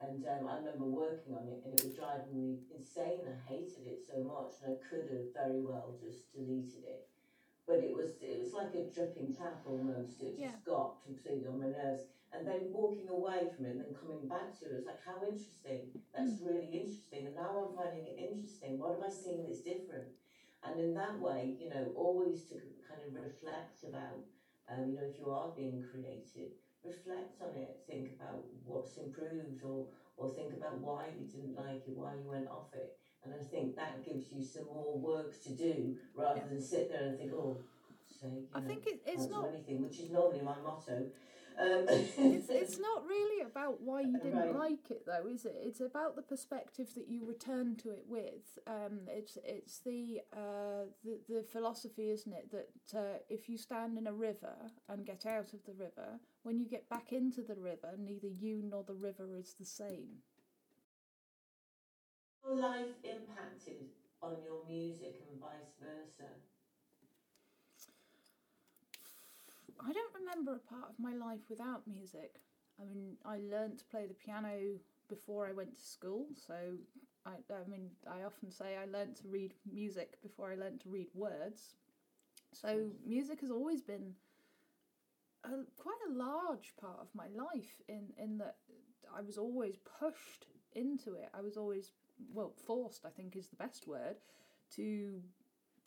And 0.00 0.24
um, 0.26 0.46
I 0.46 0.56
remember 0.62 0.86
working 0.86 1.34
on 1.34 1.48
it, 1.48 1.62
and 1.64 1.74
it 1.74 1.82
was 1.84 1.94
driving 1.94 2.30
me 2.34 2.58
insane. 2.76 3.26
I 3.26 3.34
hated 3.48 3.86
it 3.86 4.00
so 4.06 4.22
much, 4.22 4.62
and 4.62 4.74
I 4.74 4.78
could 4.86 5.10
have 5.10 5.34
very 5.34 5.60
well 5.62 5.94
just 5.98 6.30
deleted 6.32 6.86
it. 6.86 7.08
But 7.66 7.78
it 7.84 7.94
was 7.94 8.16
it 8.22 8.38
was 8.42 8.52
like 8.54 8.74
a 8.74 8.90
dripping 8.94 9.34
tap 9.34 9.62
almost. 9.66 10.22
It 10.22 10.38
just 10.38 10.40
Yeah. 10.40 10.58
got 10.66 11.02
completely 11.04 11.46
on 11.46 11.60
my 11.60 11.70
nerves. 11.70 12.04
And 12.32 12.46
then 12.46 12.72
walking 12.72 13.08
away 13.08 13.50
from 13.54 13.66
it, 13.66 13.70
and 13.76 13.80
then 13.84 13.94
coming 13.94 14.28
back 14.28 14.58
to 14.60 14.66
it, 14.66 14.72
it's 14.78 14.86
like 14.86 15.02
how 15.04 15.18
interesting. 15.22 15.90
That's 16.14 16.40
really 16.42 16.68
interesting. 16.72 17.26
And 17.26 17.34
now 17.36 17.50
I'm 17.68 17.74
finding 17.76 18.06
it 18.06 18.18
interesting. 18.18 18.78
What 18.78 18.96
am 18.96 19.02
I 19.04 19.10
seeing 19.10 19.42
that's 19.46 19.60
different? 19.62 20.08
And 20.64 20.78
in 20.80 20.94
that 20.94 21.18
way, 21.18 21.56
you 21.60 21.70
know, 21.70 21.92
always 21.96 22.44
to 22.50 22.56
kind 22.86 23.00
of 23.06 23.14
reflect 23.14 23.82
about, 23.84 24.22
um, 24.68 24.90
you 24.90 24.96
know, 24.98 25.06
if 25.06 25.18
you 25.18 25.30
are 25.30 25.50
being 25.56 25.82
creative, 25.90 26.52
reflect 26.84 27.40
on 27.42 27.54
it, 27.60 27.80
think 27.88 28.10
about 28.18 28.42
what's 28.64 28.96
improved 28.96 29.62
or, 29.64 29.86
or 30.16 30.28
think 30.30 30.52
about 30.54 30.78
why 30.80 31.06
you 31.18 31.26
didn't 31.26 31.56
like 31.56 31.82
it, 31.86 31.96
why 31.96 32.14
you 32.14 32.30
went 32.30 32.48
off 32.48 32.72
it. 32.74 32.96
And 33.24 33.34
I 33.34 33.42
think 33.42 33.76
that 33.76 34.04
gives 34.04 34.32
you 34.32 34.42
some 34.42 34.66
more 34.72 34.96
work 34.98 35.34
to 35.44 35.50
do 35.50 35.96
rather 36.14 36.40
than 36.48 36.60
sit 36.60 36.90
there 36.90 37.08
and 37.08 37.18
think, 37.18 37.32
oh, 37.32 37.56
say, 38.06 38.28
you 38.28 38.46
I 38.54 38.60
know, 38.60 38.66
think 38.68 38.86
it, 38.86 39.00
it's 39.06 39.28
not 39.28 39.48
anything, 39.48 39.82
which 39.82 39.98
is 40.00 40.10
normally 40.10 40.40
my 40.42 40.54
motto. 40.64 41.06
Um, 41.58 41.86
it's, 41.88 42.48
it's 42.50 42.78
not 42.78 43.04
really 43.06 43.42
about 43.42 43.80
why 43.80 44.02
you 44.02 44.18
didn't 44.20 44.38
Right. 44.38 44.54
like 44.54 44.90
it 44.90 45.04
though 45.06 45.26
is 45.26 45.44
it 45.44 45.56
it's 45.64 45.80
about 45.80 46.14
the 46.14 46.22
perspective 46.22 46.92
that 46.94 47.08
you 47.08 47.24
return 47.24 47.74
to 47.76 47.90
it 47.90 48.04
with 48.06 48.58
um 48.66 49.00
it's 49.08 49.36
it's 49.44 49.80
the 49.80 50.20
uh 50.32 50.86
the, 51.04 51.18
the 51.28 51.42
philosophy 51.42 52.10
isn't 52.10 52.32
it 52.32 52.50
that 52.52 52.98
uh, 52.98 53.18
if 53.28 53.48
you 53.48 53.58
stand 53.58 53.98
in 53.98 54.06
a 54.06 54.12
river 54.12 54.56
and 54.88 55.04
get 55.06 55.26
out 55.26 55.52
of 55.52 55.64
the 55.64 55.72
river 55.72 56.20
when 56.42 56.58
you 56.60 56.66
get 56.68 56.88
back 56.88 57.12
into 57.12 57.42
the 57.42 57.56
river 57.56 57.94
neither 57.98 58.28
you 58.28 58.62
nor 58.62 58.84
the 58.84 58.94
river 58.94 59.34
is 59.36 59.54
the 59.58 59.66
same 59.66 60.22
your 62.44 62.56
life 62.56 62.96
impacted 63.04 63.90
on 64.22 64.42
your 64.42 64.64
music 64.66 65.22
and 65.30 65.40
vice 65.40 65.74
versa? 65.80 66.30
I 69.80 69.92
don't 69.92 70.14
remember 70.14 70.56
a 70.56 70.74
part 70.74 70.90
of 70.90 70.98
my 70.98 71.14
life 71.14 71.40
without 71.48 71.82
music. 71.86 72.40
I 72.80 72.84
mean, 72.84 73.16
I 73.24 73.38
learnt 73.38 73.78
to 73.78 73.84
play 73.86 74.06
the 74.06 74.14
piano 74.14 74.78
before 75.08 75.46
I 75.46 75.52
went 75.52 75.76
to 75.76 75.82
school, 75.82 76.26
so 76.34 76.54
I, 77.26 77.32
I 77.52 77.68
mean, 77.68 77.90
I 78.10 78.22
often 78.24 78.50
say 78.50 78.76
I 78.76 78.86
learnt 78.86 79.16
to 79.16 79.28
read 79.28 79.54
music 79.70 80.20
before 80.22 80.52
I 80.52 80.54
learnt 80.54 80.82
to 80.82 80.88
read 80.88 81.08
words. 81.14 81.74
So 82.52 82.90
music 83.06 83.40
has 83.40 83.50
always 83.50 83.82
been 83.82 84.14
a, 85.44 85.50
quite 85.76 85.98
a 86.08 86.12
large 86.12 86.74
part 86.80 86.98
of 87.00 87.08
my 87.14 87.26
life 87.28 87.80
in 87.88 88.08
in 88.16 88.38
that 88.38 88.56
I 89.14 89.22
was 89.22 89.38
always 89.38 89.76
pushed 90.00 90.46
into 90.72 91.14
it. 91.14 91.28
I 91.34 91.40
was 91.40 91.56
always 91.56 91.92
well 92.32 92.52
forced. 92.66 93.04
I 93.04 93.10
think 93.10 93.36
is 93.36 93.48
the 93.48 93.56
best 93.56 93.86
word 93.86 94.16
to 94.76 95.22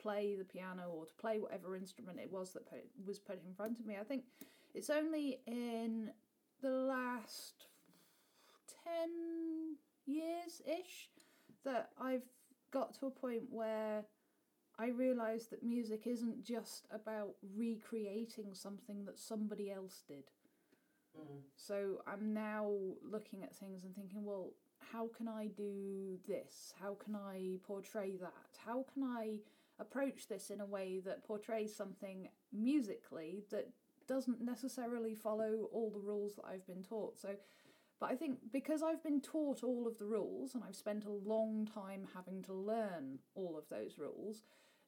play 0.01 0.35
the 0.35 0.45
piano 0.45 0.83
or 0.93 1.05
to 1.05 1.13
play 1.15 1.39
whatever 1.39 1.75
instrument 1.75 2.19
it 2.19 2.31
was 2.31 2.53
that 2.53 2.69
put, 2.69 2.79
was 3.05 3.19
put 3.19 3.39
in 3.45 3.53
front 3.53 3.79
of 3.79 3.85
me. 3.85 3.97
I 3.99 4.03
think 4.03 4.23
it's 4.73 4.89
only 4.89 5.39
in 5.47 6.11
the 6.61 6.69
last 6.69 7.67
10 8.99 9.75
years 10.05 10.61
ish 10.65 11.09
that 11.63 11.89
I've 12.01 12.25
got 12.71 12.93
to 12.99 13.07
a 13.07 13.11
point 13.11 13.43
where 13.49 14.05
I 14.79 14.87
realise 14.87 15.45
that 15.47 15.63
music 15.63 16.07
isn't 16.07 16.43
just 16.43 16.87
about 16.91 17.35
recreating 17.55 18.53
something 18.53 19.05
that 19.05 19.19
somebody 19.19 19.71
else 19.71 20.03
did. 20.07 20.23
Mm. 21.17 21.41
So 21.55 22.01
I'm 22.07 22.33
now 22.33 22.71
looking 23.03 23.43
at 23.43 23.55
things 23.55 23.83
and 23.83 23.93
thinking, 23.93 24.23
well, 24.23 24.53
how 24.91 25.09
can 25.15 25.27
I 25.27 25.47
do 25.55 26.17
this? 26.27 26.73
How 26.81 26.95
can 27.03 27.15
I 27.15 27.57
portray 27.65 28.15
that? 28.21 28.57
How 28.65 28.85
can 28.93 29.03
I 29.03 29.39
approach 29.81 30.27
this 30.27 30.49
in 30.49 30.61
a 30.61 30.65
way 30.65 31.01
that 31.03 31.25
portrays 31.25 31.75
something 31.75 32.29
musically 32.53 33.43
that 33.51 33.69
doesn't 34.07 34.41
necessarily 34.41 35.15
follow 35.15 35.69
all 35.73 35.89
the 35.89 35.99
rules 35.99 36.35
that 36.35 36.45
I've 36.45 36.67
been 36.67 36.83
taught? 36.83 37.19
So, 37.19 37.29
but 37.99 38.11
I 38.11 38.15
think 38.15 38.39
because 38.51 38.83
I've 38.83 39.03
been 39.03 39.21
taught 39.21 39.63
all 39.63 39.87
of 39.87 39.97
the 39.97 40.05
rules 40.05 40.55
and 40.55 40.63
I've 40.63 40.75
spent 40.75 41.05
a 41.05 41.11
long 41.11 41.67
time 41.73 42.07
having 42.13 42.41
to 42.43 42.53
learn 42.53 43.19
all 43.35 43.57
of 43.57 43.67
those 43.69 43.97
rules, 43.97 44.43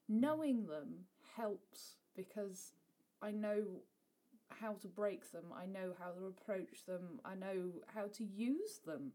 knowing 0.08 0.65
them 0.65 1.06
helps 1.36 1.95
because 2.15 2.73
I 3.21 3.32
know 3.32 3.63
how 4.49 4.73
to 4.73 4.88
break 4.88 5.32
them, 5.32 5.45
I 5.56 5.65
know 5.65 5.93
how 5.97 6.12
to 6.12 6.27
approach 6.27 6.86
them, 6.86 7.19
I 7.25 7.36
know 7.36 7.71
how 7.93 8.08
to 8.13 8.23
use 8.23 8.79
them. 8.86 9.13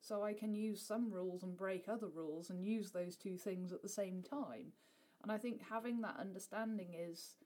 So 0.00 0.22
I 0.22 0.32
can 0.32 0.54
use 0.54 0.80
some 0.80 1.12
rules 1.12 1.42
and 1.42 1.56
break 1.56 1.84
other 1.86 2.08
rules 2.08 2.48
and 2.50 2.64
use 2.64 2.90
those 2.90 3.16
two 3.16 3.36
things 3.36 3.72
at 3.72 3.82
the 3.82 3.88
same 3.88 4.22
time. 4.22 4.72
And 5.22 5.30
I 5.32 5.38
think 5.38 5.60
having 5.68 6.00
that 6.02 6.16
understanding 6.18 6.94
is 6.94 7.36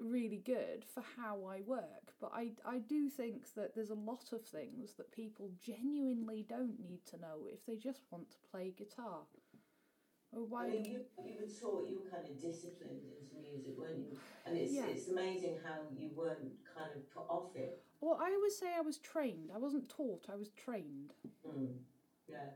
really 0.00 0.42
good 0.44 0.84
for 0.94 1.02
how 1.16 1.44
I 1.46 1.60
work. 1.62 2.14
But 2.20 2.32
I, 2.34 2.52
I 2.66 2.78
do 2.78 3.08
think 3.08 3.54
that 3.54 3.74
there's 3.74 3.90
a 3.90 3.94
lot 3.94 4.32
of 4.32 4.44
things 4.44 4.94
that 4.98 5.12
people 5.12 5.50
genuinely 5.60 6.44
don't 6.48 6.80
need 6.80 7.04
to 7.06 7.18
know 7.18 7.46
if 7.52 7.64
they 7.66 7.76
just 7.76 8.02
want 8.10 8.30
to 8.32 8.38
play 8.50 8.72
guitar. 8.76 9.20
Or 10.32 10.44
why 10.46 10.64
I 10.64 10.68
mean, 10.70 10.84
you, 10.84 11.00
you 11.24 11.36
were 11.40 11.52
taught, 11.60 11.88
you 11.88 12.00
were 12.00 12.10
kind 12.10 12.24
of 12.26 12.40
disciplined 12.40 13.04
into 13.04 13.36
music, 13.36 13.76
weren't 13.76 13.98
you? 13.98 14.16
And 14.46 14.56
it's, 14.56 14.72
Yeah. 14.72 14.88
it's 14.88 15.08
amazing 15.08 15.58
how 15.62 15.76
you 15.94 16.10
weren't 16.16 16.52
kind 16.74 16.90
of 16.96 17.04
put 17.12 17.26
off 17.28 17.54
it. 17.54 17.82
Well, 18.00 18.18
I 18.20 18.32
always 18.32 18.56
say 18.56 18.72
I 18.74 18.80
was 18.80 18.98
trained. 18.98 19.50
I 19.54 19.58
wasn't 19.58 19.88
taught, 19.88 20.26
I 20.32 20.36
was 20.36 20.50
trained. 20.56 21.12
Mm. 21.46 21.76
Yeah. 22.28 22.50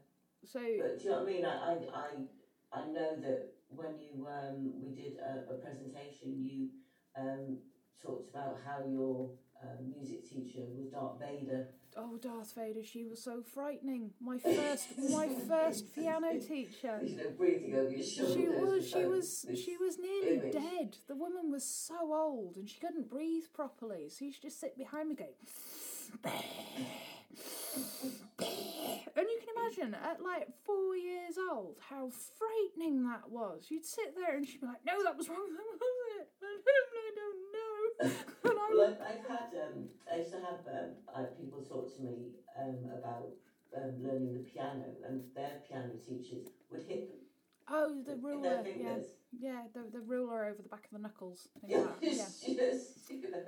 So 0.45 0.61
But 0.61 0.99
do 0.99 1.05
you 1.05 1.11
know 1.11 1.21
what 1.21 1.29
I 1.29 1.33
mean? 1.33 1.45
I, 1.45 1.51
I, 1.51 1.73
I, 1.93 2.09
I 2.77 2.87
know 2.87 3.17
that 3.23 3.55
when 3.75 3.99
you 3.99 4.27
um, 4.29 4.73
we 4.85 4.93
did 4.93 5.15
a, 5.17 5.53
a 5.53 5.55
presentation, 5.55 6.45
you 6.45 6.69
um, 7.17 7.59
talked 8.03 8.29
about 8.29 8.59
how 8.65 8.85
your 8.87 9.31
um, 9.63 9.89
music 9.91 10.29
teacher 10.29 10.61
was 10.77 10.85
Darth 10.93 11.19
Vader. 11.19 11.67
Oh, 11.97 12.19
Darth 12.19 12.53
Vader, 12.55 12.85
she 12.85 13.05
was 13.05 13.23
so 13.23 13.43
frightening. 13.43 14.11
My 14.21 14.37
first, 14.39 14.87
my 15.11 15.29
first 15.49 15.93
piano 15.95 16.39
teacher. 16.39 17.01
You 17.03 17.17
know, 17.17 17.31
breathing 17.35 17.73
over 17.73 17.91
your 17.91 18.05
shoulders. 18.05 18.33
She 18.35 18.49
was, 18.49 18.87
she 18.91 19.07
was, 19.07 19.47
she 19.59 19.77
was 19.79 19.99
nearly 19.99 20.41
image. 20.41 20.53
dead. 20.53 20.97
The 21.09 21.17
woman 21.17 21.51
was 21.51 21.65
so 21.65 22.13
old, 22.13 22.57
and 22.57 22.69
she 22.69 22.79
couldn't 22.79 23.09
breathe 23.09 23.45
properly. 23.55 24.11
So 24.11 24.27
you 24.27 24.33
to 24.33 24.43
just 24.43 24.61
sit 24.61 24.77
behind 24.77 25.09
me, 25.09 25.15
going. 25.15 25.33
And 29.17 29.25
you 29.25 29.39
can 29.41 29.55
imagine 29.57 29.97
at 29.97 30.21
like 30.21 30.49
four 30.65 30.95
years 30.95 31.39
old 31.41 31.77
how 31.81 32.11
frightening 32.37 33.05
that 33.09 33.31
was. 33.31 33.67
You'd 33.71 33.85
sit 33.87 34.15
there 34.15 34.37
and 34.37 34.47
she'd 34.47 34.61
be 34.61 34.67
like, 34.67 34.85
"No, 34.85 35.03
that 35.05 35.17
was 35.17 35.29
wrong. 35.29 35.49
That 35.57 35.65
wasn't 35.65 36.21
it. 36.21 36.29
I 36.45 37.11
don't 37.17 37.41
know." 37.57 37.81
And 38.51 38.59
I 38.61 38.69
Well, 38.71 38.93
I've, 38.93 39.01
I've 39.17 39.25
had, 39.27 39.51
um, 39.57 39.89
I 40.13 40.17
used 40.17 40.31
to 40.33 40.39
have 40.39 40.61
um, 40.69 40.93
uh, 41.09 41.27
people 41.37 41.63
talk 41.65 41.89
to 41.97 42.03
me 42.03 42.37
um, 42.61 42.93
about 42.93 43.33
um, 43.75 44.05
learning 44.05 44.35
the 44.37 44.45
piano, 44.45 44.85
and 45.09 45.25
their 45.35 45.59
piano 45.67 45.97
teachers 45.99 46.47
would 46.71 46.85
hit 46.85 47.09
them 47.09 47.21
oh, 47.69 48.03
the 48.07 48.17
ruler, 48.17 48.63
their 48.79 49.01
yeah, 49.33 49.63
the 49.75 49.91
the 49.93 50.01
ruler 50.01 50.45
over 50.47 50.63
the 50.63 50.69
back 50.69 50.85
of 50.87 50.93
the 50.93 50.99
knuckles. 50.99 51.49
thing 51.61 51.71
Yeah, 51.71 51.79
like 51.79 52.01
that, 52.01 52.17
yeah, 52.17 52.25
just, 52.71 53.11
you 53.11 53.31
know. 53.31 53.39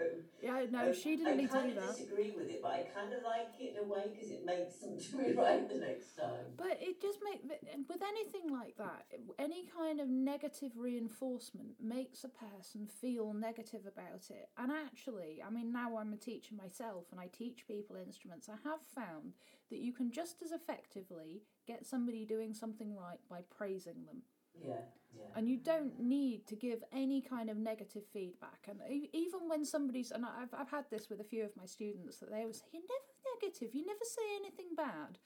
yeah. 0.42 0.66
No, 0.70 0.86
Um, 0.88 0.92
she 0.92 1.16
didn't 1.16 1.32
I 1.32 1.36
need 1.36 1.50
to 1.50 1.56
kind 1.56 1.72
do 1.72 1.78
of 1.80 1.86
that. 1.86 1.96
disagree 1.96 2.32
with 2.36 2.50
it, 2.50 2.60
but 2.62 2.72
I 2.72 2.82
kind 2.94 3.12
of 3.12 3.22
like 3.24 3.48
it 3.60 3.74
in 3.76 3.84
a 3.84 3.88
way 3.88 4.10
because 4.12 4.30
it 4.30 4.44
makes 4.44 4.76
them 4.78 4.96
do 4.96 5.20
it 5.20 5.36
right 5.36 5.68
the 5.68 5.78
next 5.78 6.16
time. 6.16 6.44
But 6.56 6.78
it 6.80 7.00
just 7.00 7.18
make 7.24 7.42
with 7.88 8.02
anything 8.02 8.52
like 8.52 8.76
that, 8.76 9.06
any 9.38 9.64
kind 9.76 10.00
of 10.00 10.08
negative 10.08 10.72
reinforcement 10.76 11.70
makes 11.80 12.24
a 12.24 12.28
person 12.28 12.86
feel 12.86 13.32
negative 13.32 13.86
about 13.86 14.30
it. 14.30 14.48
And 14.58 14.70
actually, 14.72 15.42
I 15.46 15.50
mean, 15.50 15.72
now 15.72 15.96
I'm 15.96 16.12
a 16.12 16.16
teacher 16.16 16.54
myself, 16.54 17.04
and 17.12 17.20
I 17.20 17.28
teach 17.28 17.66
people 17.66 17.96
instruments. 17.96 18.48
I 18.48 18.56
have 18.68 18.80
found 18.94 19.34
that 19.70 19.78
you 19.78 19.92
can 19.92 20.10
just 20.10 20.42
as 20.42 20.50
effectively 20.52 21.42
get 21.66 21.86
somebody 21.86 22.24
doing 22.24 22.54
something 22.54 22.94
right 22.94 23.20
by 23.30 23.40
praising 23.56 24.04
them. 24.06 24.22
Yeah, 24.62 24.74
yeah. 25.14 25.24
And 25.36 25.48
you 25.48 25.56
don't 25.58 25.98
need 26.00 26.46
to 26.48 26.56
give 26.56 26.82
any 26.92 27.20
kind 27.20 27.50
of 27.50 27.56
negative 27.56 28.04
feedback. 28.12 28.68
And 28.68 28.80
even 29.12 29.40
when 29.48 29.64
somebody's, 29.64 30.10
and 30.10 30.24
I've, 30.24 30.52
I've 30.58 30.70
had 30.70 30.84
this 30.90 31.08
with 31.08 31.20
a 31.20 31.24
few 31.24 31.44
of 31.44 31.56
my 31.56 31.66
students, 31.66 32.18
that 32.18 32.30
they 32.30 32.40
always 32.40 32.58
say, 32.58 32.66
You're 32.72 32.82
never 32.82 33.40
negative, 33.42 33.74
you 33.74 33.86
never 33.86 34.04
say 34.04 34.22
anything 34.36 34.74
bad. 34.76 35.18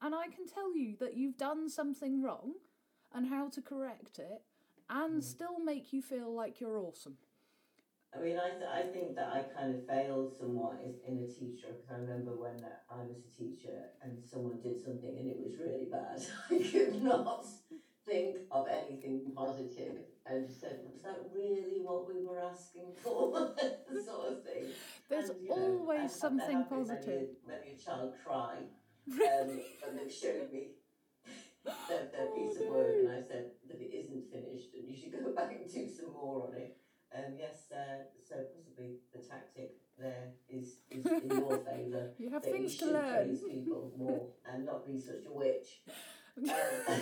And 0.00 0.14
I 0.14 0.28
can 0.28 0.46
tell 0.46 0.76
you 0.76 0.96
that 1.00 1.16
you've 1.16 1.36
done 1.36 1.68
something 1.68 2.22
wrong 2.22 2.54
and 3.12 3.26
how 3.26 3.48
to 3.50 3.60
correct 3.60 4.18
it 4.18 4.42
and 4.88 5.22
still 5.24 5.58
make 5.58 5.92
you 5.92 6.00
feel 6.02 6.32
like 6.34 6.60
you're 6.60 6.78
awesome. 6.78 7.16
I 8.16 8.20
mean, 8.22 8.38
I, 8.38 8.50
th- 8.50 8.70
I 8.72 8.82
think 8.92 9.14
that 9.16 9.28
I 9.32 9.42
kind 9.56 9.74
of 9.74 9.86
failed 9.86 10.34
somewhat 10.36 10.80
as 10.86 10.96
in 11.06 11.18
a 11.18 11.26
teacher 11.28 11.68
because 11.68 11.90
I 11.90 11.98
remember 12.00 12.32
when 12.32 12.64
uh, 12.64 12.80
I 12.90 13.04
was 13.04 13.18
a 13.20 13.36
teacher 13.36 13.92
and 14.02 14.24
someone 14.24 14.60
did 14.62 14.82
something 14.82 15.16
and 15.18 15.28
it 15.28 15.36
was 15.38 15.58
really 15.58 15.86
bad. 15.90 16.24
I 16.50 16.58
could 16.58 17.02
not 17.02 17.46
think 18.08 18.36
of 18.50 18.66
anything 18.68 19.20
positive 19.34 19.96
and 20.26 20.46
just 20.46 20.60
said, 20.60 20.80
"Was 20.92 21.02
that 21.04 21.20
really 21.32 21.80
what 21.82 22.08
we 22.08 22.24
were 22.26 22.40
asking 22.40 22.92
for?" 23.02 23.32
sort 24.04 24.32
of 24.32 24.44
thing. 24.44 24.64
There's 25.10 25.30
And, 25.30 25.38
know, 25.48 25.54
always 25.54 26.12
I- 26.12 26.18
something 26.18 26.64
positive. 26.64 27.04
Many, 27.06 27.30
a- 27.44 27.48
many 27.48 27.68
a 27.74 27.78
child 27.78 28.14
cry 28.24 28.56
um, 29.08 29.50
and 29.86 29.98
they 29.98 30.08
showed 30.12 30.52
me 30.52 30.76
their, 31.64 31.74
their 32.12 32.28
Oh, 32.28 32.34
piece 32.36 32.60
of 32.60 32.68
work, 32.68 32.90
and 33.00 33.08
I 33.18 33.20
said 33.26 33.44
that 33.68 33.80
it 33.80 33.92
isn't 33.94 34.24
finished, 34.32 34.74
and 34.74 34.84
you 34.88 34.96
should 34.96 35.12
go 35.12 35.32
back 35.34 35.52
and 35.60 35.70
do 35.72 35.88
some 35.88 36.12
more 36.12 36.48
on 36.48 36.54
it. 36.54 36.76
Um, 37.14 37.32
yes, 37.38 37.72
uh, 37.72 38.04
so 38.28 38.36
possibly 38.36 39.00
the 39.12 39.20
tactic 39.20 39.76
there 39.98 40.34
is, 40.48 40.84
is 40.92 41.08
in 41.24 41.28
your 41.48 41.58
favour. 41.64 42.12
You 42.18 42.30
have 42.30 42.44
things 42.44 42.74
you 42.74 42.86
to 42.86 42.92
learn. 42.92 43.38
praise 43.38 43.40
people 43.48 43.92
more 43.96 44.28
and 44.52 44.64
not 44.66 44.86
be 44.86 45.00
such 45.00 45.24
a 45.26 45.32
witch. 45.32 45.80
Um, 46.38 47.00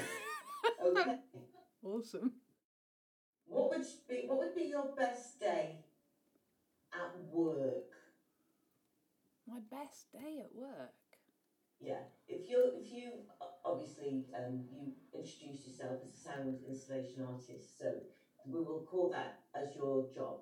okay. 0.81 1.17
awesome. 1.85 2.33
What 3.49 3.71
would 3.71 3.85
be 4.09 4.23
what 4.27 4.39
would 4.39 4.55
be 4.55 4.63
your 4.63 4.95
best 5.01 5.41
day 5.43 5.79
at 5.89 6.55
work? 6.55 6.95
My 9.47 9.59
best 9.71 10.13
day 10.13 10.41
at 10.43 10.55
work. 10.55 10.93
Yeah, 11.79 12.01
if 12.29 12.49
you 12.49 12.71
if 12.75 12.91
you 12.91 13.13
obviously 13.65 14.27
um, 14.35 14.61
you 14.69 14.93
introduce 15.15 15.65
yourself 15.65 15.99
as 16.03 16.13
a 16.13 16.17
sound 16.17 16.57
installation 16.67 17.21
artist, 17.21 17.79
so 17.79 18.01
we 18.51 18.61
will 18.61 18.81
call 18.81 19.09
that 19.11 19.35
as 19.55 19.75
your 19.75 20.05
job, 20.13 20.39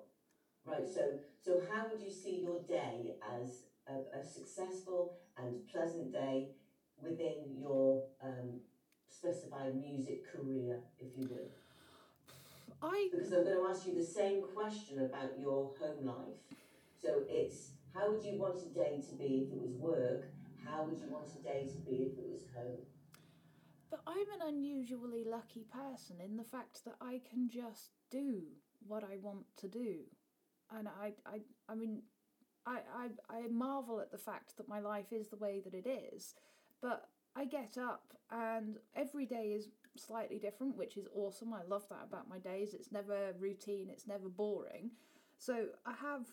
right? 0.65 0.87
So 0.87 1.15
so 1.41 1.59
how 1.67 1.87
would 1.89 2.01
you 2.01 2.09
see 2.09 2.37
your 2.41 2.59
day 2.67 3.15
as 3.21 3.61
a, 3.87 4.17
a 4.17 4.23
successful 4.23 5.11
and 5.37 5.65
pleasant 5.67 6.11
day 6.11 6.51
within 6.97 7.53
your 7.57 8.03
um, 8.21 8.59
specified 9.17 9.75
music 9.75 10.31
career, 10.31 10.79
if 10.99 11.17
you 11.17 11.27
will? 11.29 11.49
I 12.81 13.09
Because 13.11 13.31
I'm 13.31 13.43
going 13.43 13.57
to 13.57 13.67
ask 13.69 13.87
you 13.87 13.95
the 13.95 14.03
same 14.03 14.43
question 14.53 15.05
about 15.05 15.39
your 15.39 15.71
home 15.79 16.05
life. 16.05 16.41
So 17.01 17.23
it's 17.27 17.71
how 17.93 18.11
would 18.11 18.23
you 18.23 18.39
want 18.39 18.57
a 18.61 18.73
day 18.73 19.01
to 19.09 19.15
be 19.15 19.47
if 19.47 19.53
it 19.53 19.61
was 19.61 19.75
work? 19.75 20.25
How 20.65 20.83
would 20.83 20.97
you 20.97 21.07
want 21.09 21.27
a 21.39 21.43
day 21.43 21.67
to 21.71 21.79
be 21.89 22.11
if 22.11 22.17
it 22.17 22.27
was 22.29 22.43
home? 22.55 22.83
But 23.89 24.01
I'm 24.07 24.41
an 24.41 24.47
unusually 24.47 25.23
lucky 25.23 25.65
person 25.71 26.17
in 26.23 26.35
the 26.35 26.43
fact 26.43 26.83
that 26.85 26.95
I 26.99 27.21
can 27.29 27.47
just 27.47 27.91
do 28.11 28.41
what 28.85 29.03
I 29.03 29.17
want 29.21 29.45
to 29.57 29.67
do. 29.67 29.99
And 30.75 30.87
I, 30.87 31.13
I, 31.25 31.39
I 31.69 31.75
mean, 31.75 32.01
I, 32.65 32.79
I, 32.93 33.35
I 33.37 33.47
marvel 33.47 34.01
at 34.01 34.11
the 34.11 34.17
fact 34.17 34.57
that 34.57 34.67
my 34.67 34.79
life 34.79 35.13
is 35.13 35.29
the 35.29 35.37
way 35.37 35.61
that 35.63 35.73
it 35.73 35.87
is. 35.87 36.33
But 36.81 37.07
I 37.35 37.45
get 37.45 37.77
up 37.77 38.13
and 38.31 38.77
every 38.95 39.25
day 39.25 39.53
is 39.57 39.69
slightly 39.97 40.39
different, 40.39 40.77
which 40.77 40.97
is 40.97 41.07
awesome. 41.15 41.53
I 41.53 41.63
love 41.67 41.85
that 41.89 42.05
about 42.07 42.29
my 42.29 42.39
days. 42.39 42.73
It's 42.73 42.91
never 42.91 43.33
routine, 43.39 43.89
it's 43.89 44.07
never 44.07 44.29
boring. 44.29 44.91
So 45.37 45.67
I 45.85 45.93
have 45.93 46.25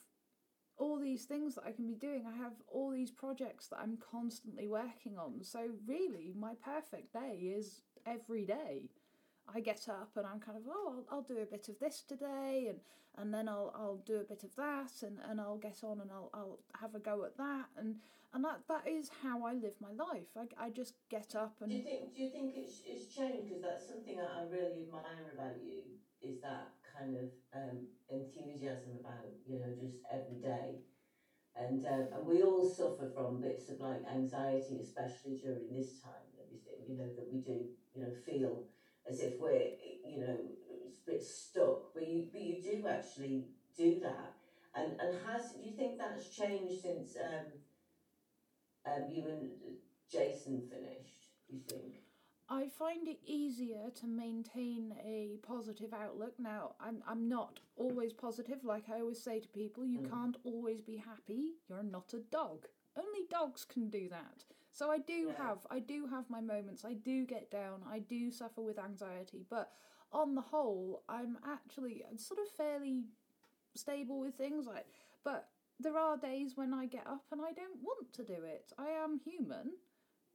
all 0.78 0.98
these 0.98 1.24
things 1.24 1.54
that 1.54 1.64
I 1.66 1.72
can 1.72 1.86
be 1.86 1.94
doing. 1.94 2.24
I 2.26 2.36
have 2.36 2.54
all 2.68 2.90
these 2.90 3.10
projects 3.10 3.68
that 3.68 3.78
I'm 3.78 3.98
constantly 3.98 4.68
working 4.68 5.18
on. 5.18 5.42
So 5.42 5.70
really, 5.86 6.32
my 6.36 6.54
perfect 6.64 7.12
day 7.12 7.52
is 7.56 7.82
every 8.06 8.44
day. 8.44 8.88
I 9.52 9.60
get 9.60 9.88
up 9.88 10.10
and 10.16 10.26
I'm 10.26 10.40
kind 10.40 10.56
of 10.56 10.64
oh 10.68 11.02
I'll, 11.10 11.16
I'll 11.16 11.22
do 11.22 11.38
a 11.38 11.46
bit 11.46 11.68
of 11.68 11.78
this 11.80 12.02
today 12.06 12.66
and 12.68 12.78
and 13.18 13.32
then 13.32 13.48
I'll 13.48 13.72
I'll 13.74 14.00
do 14.06 14.16
a 14.16 14.24
bit 14.24 14.44
of 14.44 14.54
that 14.56 14.92
and, 15.02 15.18
and 15.28 15.40
I'll 15.40 15.58
get 15.58 15.82
on 15.84 16.00
and 16.00 16.10
I'll 16.10 16.30
I'll 16.34 16.58
have 16.80 16.94
a 16.94 16.98
go 17.00 17.24
at 17.24 17.36
that 17.38 17.66
and 17.76 17.96
and 18.34 18.44
that 18.44 18.60
that 18.68 18.86
is 18.86 19.10
how 19.22 19.44
I 19.44 19.54
live 19.54 19.74
my 19.80 19.92
life. 19.92 20.28
I, 20.36 20.66
I 20.66 20.70
just 20.70 20.94
get 21.10 21.34
up 21.34 21.56
and. 21.60 21.70
Do 21.70 21.78
you 21.78 21.84
think 21.88 22.14
do 22.16 22.22
you 22.22 22.28
think 22.30 22.56
it's, 22.56 22.82
it's 22.86 23.06
changed? 23.06 23.48
Because 23.48 23.62
that's 23.62 23.86
something 23.86 24.18
that 24.20 24.32
I 24.36 24.42
really 24.44 24.84
admire 24.84 25.32
about 25.34 25.56
you 25.64 25.80
is 26.22 26.40
that 26.42 26.68
kind 26.84 27.16
of 27.16 27.28
um, 27.54 27.88
enthusiasm 28.10 28.96
about 29.00 29.26
you 29.48 29.58
know 29.58 29.72
just 29.80 30.04
every 30.12 30.38
day. 30.40 30.82
And, 31.56 31.84
um, 31.86 32.04
and 32.12 32.26
we 32.26 32.42
all 32.42 32.64
suffer 32.64 33.10
from 33.14 33.40
bits 33.40 33.68
of 33.68 33.80
like 33.80 34.02
anxiety, 34.10 34.80
especially 34.80 35.36
during 35.36 35.72
this 35.72 36.00
time 36.02 36.28
everything, 36.40 36.80
you 36.88 36.96
know, 36.96 37.10
that 37.16 37.28
we 37.30 37.38
do, 37.40 37.56
you 37.92 38.00
know, 38.00 38.12
feel 38.24 38.52
as 39.06 39.20
if 39.20 39.38
we're, 39.38 39.66
you 40.04 40.18
know, 40.18 40.34
bit 41.06 41.24
stuck. 41.24 41.94
But 41.94 42.06
you, 42.08 42.28
but 42.32 42.40
you 42.42 42.62
do 42.62 42.86
actually 42.88 43.44
do 43.76 44.00
that. 44.02 44.32
And, 44.74 44.92
and 45.00 45.16
has, 45.26 45.52
do 45.52 45.60
you 45.68 45.76
think 45.76 45.98
that's 45.98 46.28
changed 46.34 46.82
since 46.82 47.16
um, 47.16 47.46
um, 48.86 49.04
you 49.10 49.22
and 49.28 49.50
Jason 50.10 50.62
finished, 50.70 51.26
you 51.48 51.60
think? 51.68 51.94
I 52.48 52.68
find 52.68 53.08
it 53.08 53.18
easier 53.24 53.90
to 53.94 54.06
maintain 54.06 54.94
a 55.02 55.38
positive 55.46 55.94
outlook. 55.94 56.34
Now, 56.38 56.74
I'm 56.80 57.02
I'm 57.06 57.28
not 57.28 57.60
always 57.76 58.12
positive, 58.12 58.64
like 58.64 58.90
I 58.90 59.00
always 59.00 59.22
say 59.22 59.40
to 59.40 59.48
people, 59.48 59.84
you 59.86 60.00
Mm. 60.00 60.10
can't 60.10 60.36
always 60.44 60.82
be 60.82 60.96
happy. 60.96 61.54
You're 61.68 61.82
not 61.82 62.12
a 62.14 62.20
dog. 62.20 62.66
Only 62.96 63.26
dogs 63.30 63.64
can 63.64 63.88
do 63.88 64.08
that. 64.10 64.44
So 64.72 64.90
I 64.90 64.98
do 64.98 65.28
Yeah. 65.28 65.36
have 65.36 65.66
I 65.70 65.78
do 65.80 66.06
have 66.06 66.28
my 66.28 66.40
moments. 66.40 66.84
I 66.84 66.94
do 66.94 67.24
get 67.24 67.50
down. 67.50 67.82
I 67.84 68.00
do 68.00 68.30
suffer 68.30 68.60
with 68.62 68.78
anxiety, 68.78 69.46
but 69.48 69.72
on 70.12 70.34
the 70.34 70.40
whole, 70.42 71.02
I'm 71.08 71.38
actually 71.46 72.04
sort 72.16 72.40
of 72.40 72.48
fairly 72.56 73.04
stable 73.74 74.20
with 74.20 74.34
things 74.36 74.66
like 74.66 74.86
but 75.24 75.48
there 75.80 75.98
are 75.98 76.16
days 76.16 76.52
when 76.56 76.74
I 76.74 76.86
get 76.86 77.06
up 77.06 77.24
and 77.32 77.40
I 77.40 77.52
don't 77.52 77.82
want 77.82 78.12
to 78.14 78.24
do 78.24 78.44
it. 78.44 78.72
I 78.78 78.88
am 79.02 79.18
human, 79.24 79.72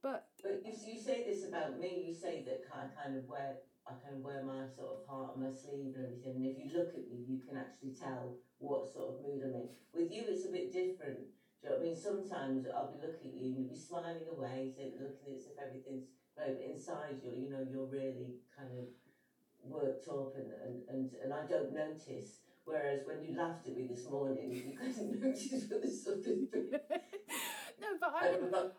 but 0.02 0.28
But 0.42 0.64
you, 0.64 0.74
you 0.92 0.98
say 0.98 1.24
this 1.26 1.44
about 1.44 1.78
me. 1.78 2.04
You 2.08 2.14
say 2.14 2.42
that 2.46 2.66
I 2.72 2.86
kind 3.00 3.16
of 3.16 3.24
wear 3.28 3.58
I 3.86 3.92
kind 4.04 4.16
of 4.16 4.22
wear 4.24 4.42
my 4.44 4.68
sort 4.76 4.92
of 4.92 5.00
heart 5.08 5.32
on 5.34 5.40
my 5.40 5.52
sleeve 5.52 5.96
and 5.96 6.04
everything. 6.04 6.36
And 6.36 6.44
if 6.46 6.60
you 6.60 6.68
look 6.76 6.92
at 6.92 7.08
me, 7.08 7.24
you 7.24 7.40
can 7.40 7.56
actually 7.56 7.96
tell 7.96 8.36
what 8.60 8.92
sort 8.92 9.08
of 9.08 9.20
mood 9.24 9.40
I'm 9.44 9.56
in. 9.56 9.68
With 9.96 10.12
you, 10.12 10.24
it's 10.28 10.44
a 10.44 10.52
bit 10.52 10.68
different. 10.72 11.24
Do 11.24 11.60
you 11.64 11.72
know 11.72 11.76
what 11.80 11.80
I 11.80 11.88
mean? 11.88 11.96
Sometimes 11.96 12.68
I'll 12.68 12.92
be 12.92 13.00
looking 13.00 13.32
at 13.32 13.36
you 13.40 13.48
and 13.48 13.56
you'll 13.56 13.72
be 13.72 13.80
smiling 13.80 14.28
away, 14.28 14.72
so 14.76 14.84
looking 15.00 15.32
as 15.32 15.48
if 15.48 15.56
everything's 15.56 16.04
right, 16.36 16.52
but 16.52 16.68
inside 16.68 17.18
you, 17.24 17.32
you 17.32 17.48
know, 17.48 17.64
you're 17.64 17.88
really 17.88 18.44
kind 18.52 18.70
of 18.76 18.86
worked 19.70 20.08
up 20.08 20.34
and, 20.36 20.50
and, 20.64 20.82
and, 20.88 21.10
and 21.22 21.32
I 21.32 21.46
don't 21.46 21.72
notice. 21.72 22.40
Whereas 22.64 23.00
when 23.06 23.22
you 23.24 23.36
laughed 23.36 23.66
at 23.68 23.76
me 23.76 23.86
this 23.88 24.08
morning, 24.10 24.50
you 24.52 24.72
of 24.80 24.96
noticed 25.20 25.70
what 25.70 25.82
this 25.82 26.06
is. 26.06 26.48
no, 27.80 27.88
but 28.00 28.12
I 28.14 28.36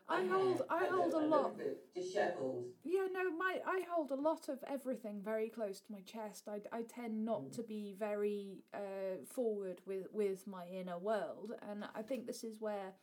I 0.07 0.25
hold- 0.27 0.61
I 0.69 0.85
hold 0.91 1.13
a 1.13 1.19
lot. 1.19 1.55
Dishevelled. 1.95 2.65
Yeah, 2.83 3.07
no, 3.11 3.31
my 3.31 3.59
I 3.65 3.81
hold 3.89 4.11
a 4.11 4.15
lot 4.15 4.47
of 4.49 4.59
everything 4.67 5.21
very 5.21 5.49
close 5.49 5.79
to 5.81 5.91
my 5.91 6.01
chest. 6.01 6.47
I, 6.47 6.61
I 6.71 6.83
tend 6.83 7.25
not 7.25 7.43
Mm. 7.49 7.55
to 7.55 7.63
be 7.63 7.93
very 7.97 8.63
uh, 8.73 9.23
forward 9.25 9.81
with 9.85 10.07
with 10.11 10.47
my 10.47 10.65
inner 10.67 10.97
world, 10.97 11.53
and 11.69 11.85
I 11.95 12.01
think 12.01 12.25
this 12.27 12.43
is 12.43 12.59
where 12.59 12.93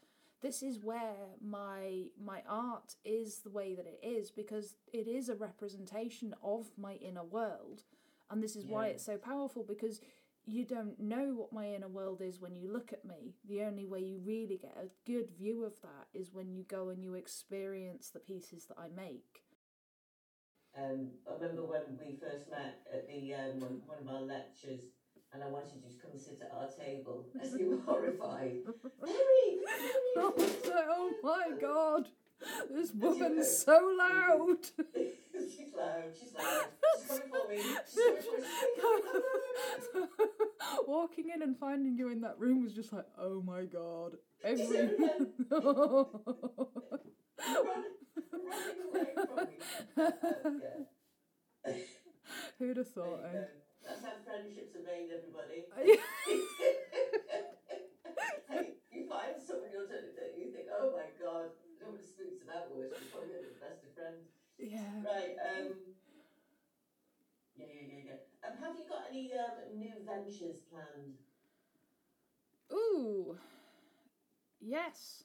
this 0.42 0.62
is 0.62 0.78
where 0.78 1.16
my 1.40 2.06
my 2.22 2.42
art 2.48 2.94
is 3.04 3.38
the 3.38 3.50
way 3.50 3.74
that 3.74 3.86
it 3.86 4.00
is 4.06 4.30
because 4.30 4.76
it 4.92 5.08
is 5.08 5.28
a 5.28 5.34
representation 5.34 6.34
of 6.42 6.66
my 6.76 6.94
inner 6.94 7.24
world, 7.24 7.82
and 8.30 8.42
this 8.42 8.56
is 8.56 8.64
why 8.66 8.88
it's 8.88 9.04
so 9.04 9.16
powerful 9.16 9.64
because 9.66 10.00
you 10.46 10.64
don't 10.64 10.98
know 11.00 11.34
what 11.34 11.52
my 11.52 11.74
inner 11.74 11.88
world 11.88 12.22
is 12.22 12.40
when 12.40 12.54
you 12.54 12.72
look 12.72 12.92
at 12.92 13.04
me. 13.04 13.34
The 13.48 13.62
only 13.62 13.84
way 13.84 14.00
you 14.00 14.20
really 14.24 14.58
get 14.58 14.76
a 14.80 14.88
good 15.10 15.30
view 15.36 15.64
of 15.64 15.80
that 15.82 16.06
is 16.14 16.32
when 16.32 16.52
you 16.52 16.62
go 16.62 16.90
and 16.90 17.02
you 17.02 17.14
experience 17.14 18.10
the 18.10 18.20
pieces 18.20 18.66
that 18.66 18.78
I 18.78 18.86
make. 18.94 19.42
Um, 20.78 21.08
I 21.28 21.34
remember 21.34 21.64
when 21.64 21.98
we 21.98 22.16
first 22.20 22.50
met 22.50 22.82
at 22.92 23.08
the 23.08 23.34
um, 23.34 23.60
one, 23.60 23.80
one 23.86 23.98
of 23.98 24.08
our 24.08 24.20
lectures, 24.20 24.82
and 25.32 25.42
I 25.42 25.48
wanted 25.48 25.74
you 25.74 25.80
to 25.80 25.86
just 25.86 26.00
come 26.00 26.10
sit 26.16 26.40
at 26.42 26.52
our 26.54 26.68
table, 26.68 27.26
and 27.40 27.60
you 27.60 27.70
were 27.70 27.82
horrified. 27.92 28.58
Mary, 29.02 29.58
Mary. 29.64 30.14
oh 30.16 31.12
my 31.22 31.50
god, 31.60 32.08
this 32.70 32.92
woman's 32.92 33.64
so 33.64 33.94
loud. 33.98 34.58
she's 35.34 35.74
loud. 35.76 36.04
She's 36.18 36.32
loud. 36.34 36.64
She's 36.98 37.08
coming 37.08 37.28
for 37.30 37.48
me. 37.48 37.62
Coming 38.80 39.02
for 39.92 40.00
me. 40.00 40.06
Walking 40.86 41.30
in 41.34 41.42
and 41.42 41.58
finding 41.58 41.96
you 41.96 42.10
in 42.10 42.20
that 42.22 42.38
room 42.38 42.62
was 42.62 42.72
just 42.72 42.92
like, 42.92 43.06
oh 43.18 43.42
my 43.42 43.64
god. 43.64 44.12
Every. 44.44 44.90
Run, 44.90 45.32
running 48.32 48.82
away 48.90 49.08
from 49.14 50.58
me. 50.58 50.64
Yeah. 51.66 51.72
Who'd 52.58 52.76
have 52.76 52.88
thought, 52.88 53.20
eh? 53.34 53.44
That's 53.86 54.02
how 54.02 54.18
friendships 54.26 54.74
are 54.74 54.82
made, 54.82 55.10
everybody. 55.14 55.64
you 58.92 59.06
find 59.08 59.38
someone 59.46 59.70
you're 59.72 59.86
doing 59.86 60.10
that 60.18 60.34
you 60.36 60.50
think, 60.50 60.68
oh 60.74 60.90
my 60.92 61.06
god, 61.22 61.50
I 61.54 61.78
don't 61.78 61.94
want 61.94 62.02
to 62.02 62.24
to 62.26 62.44
that 62.50 62.66
word. 62.74 62.90
You're 62.90 63.10
probably 63.14 63.38
the 63.46 63.54
best 63.62 63.84
of 63.86 63.92
friends. 63.94 64.26
yeah. 64.58 64.82
Right. 65.06 65.36
Um. 65.38 65.72
Yeah, 67.56 67.66
yeah, 67.72 67.86
yeah, 67.88 68.02
yeah. 68.12 68.48
Um, 68.48 68.54
have 68.60 68.76
you 68.76 68.84
got 68.88 69.08
any 69.10 69.32
um, 69.32 69.78
new 69.78 69.94
ventures 70.04 70.60
planned? 70.70 71.16
Ooh. 72.72 73.38
Yes. 74.60 75.24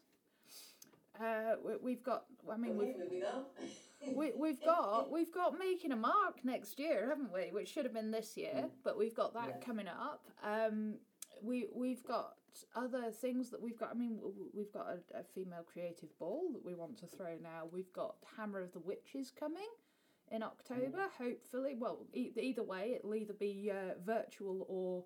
Uh, 1.19 1.55
we, 1.63 1.73
we've 1.81 2.03
got. 2.03 2.25
I 2.51 2.57
mean, 2.57 2.77
we've 2.77 2.95
moving 2.97 3.23
on. 3.23 3.43
we, 4.15 4.31
we've 4.35 4.63
got 4.63 5.11
we've 5.11 5.31
got 5.31 5.57
making 5.57 5.91
a 5.91 5.95
mark 5.95 6.43
next 6.43 6.79
year, 6.79 7.09
haven't 7.09 7.31
we? 7.33 7.49
Which 7.51 7.69
should 7.69 7.85
have 7.85 7.93
been 7.93 8.11
this 8.11 8.35
year, 8.37 8.65
but 8.83 8.97
we've 8.97 9.15
got 9.15 9.33
that 9.33 9.57
Yeah. 9.59 9.65
coming 9.65 9.87
up. 9.87 10.27
Um, 10.43 10.95
we 11.41 11.67
we've 11.73 12.03
got 12.03 12.35
other 12.75 13.11
things 13.11 13.49
that 13.51 13.61
we've 13.61 13.77
got. 13.79 13.91
I 13.91 13.93
mean, 13.93 14.19
we've 14.53 14.71
got 14.73 14.87
a, 14.87 15.19
a 15.19 15.23
female 15.23 15.63
creative 15.71 16.17
ball 16.19 16.49
that 16.53 16.63
we 16.65 16.73
want 16.73 16.97
to 16.99 17.07
throw 17.07 17.37
now. 17.41 17.63
We've 17.71 17.91
got 17.93 18.15
Hammer 18.37 18.61
of 18.61 18.71
the 18.73 18.79
Witches 18.79 19.31
coming 19.31 19.69
in 20.31 20.43
October. 20.43 21.05
Hopefully, 21.17 21.75
well, 21.77 22.05
e- 22.13 22.31
either 22.37 22.63
way, 22.63 22.93
it'll 22.97 23.15
either 23.15 23.33
be 23.33 23.71
uh, 23.71 23.93
virtual 24.05 24.65
or 24.67 25.03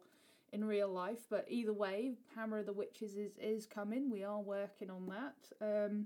in 0.54 0.64
real 0.66 0.90
life. 0.90 1.26
But 1.30 1.46
either 1.50 1.74
way, 1.74 2.14
Hammer 2.36 2.60
of 2.60 2.66
the 2.66 2.74
Witches 2.74 3.16
is 3.16 3.38
is 3.38 3.66
coming. 3.66 4.10
We 4.10 4.24
are 4.24 4.42
working 4.42 4.90
on 4.90 5.08
that. 5.08 5.36
Um, 5.92 6.06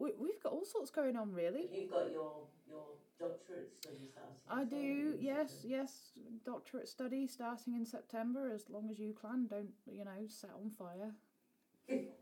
we, 0.00 0.12
we've 0.18 0.42
got 0.42 0.52
all 0.52 0.64
sorts 0.64 0.90
going 0.90 1.16
on, 1.16 1.32
really. 1.32 1.68
You've 1.72 1.90
got 1.90 2.10
your 2.10 2.32
your 2.66 2.84
doctorate 3.18 3.70
study 3.80 4.08
starting. 4.10 4.34
I 4.48 4.64
do, 4.64 5.16
yes, 5.20 5.60
yes. 5.62 6.12
Doctorate 6.44 6.88
study 6.88 7.26
starting 7.26 7.74
in 7.74 7.84
September, 7.84 8.50
as 8.52 8.64
long 8.70 8.88
as 8.90 8.98
you 8.98 9.14
can. 9.20 9.46
Don't, 9.46 9.72
you 9.86 10.04
know, 10.04 10.26
set 10.26 10.50
on 10.50 10.70
fire. 10.70 11.12
it's 11.86 12.16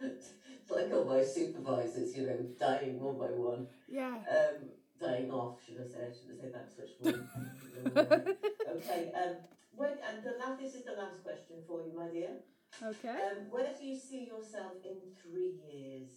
like 0.70 0.92
all 0.92 1.04
my 1.04 1.24
supervisors, 1.24 2.16
you 2.16 2.26
know, 2.26 2.38
dying 2.58 3.00
one 3.00 3.18
by 3.18 3.26
one. 3.34 3.66
Yeah. 3.88 4.14
Um, 4.30 4.68
dying 5.00 5.30
off, 5.30 5.58
should 5.66 5.80
I 5.80 5.86
say? 5.86 6.06
I 6.06 6.12
shouldn't 6.12 6.40
say 6.40 6.50
that 6.52 6.70
such 6.70 6.90
word. 7.00 7.26
okay. 8.76 9.12
Um, 9.12 9.36
when, 9.74 9.90
and 10.08 10.22
the 10.22 10.38
last, 10.38 10.60
this 10.60 10.74
is 10.74 10.84
the 10.84 10.92
last 10.92 11.24
question 11.24 11.56
for 11.66 11.80
you, 11.80 11.92
my 11.96 12.06
dear. 12.08 12.30
Okay. 12.82 13.08
Um, 13.08 13.50
where 13.50 13.72
do 13.78 13.84
you 13.84 13.96
see 13.98 14.26
yourself 14.26 14.74
in 14.84 14.96
three 15.22 15.54
years? 15.70 16.08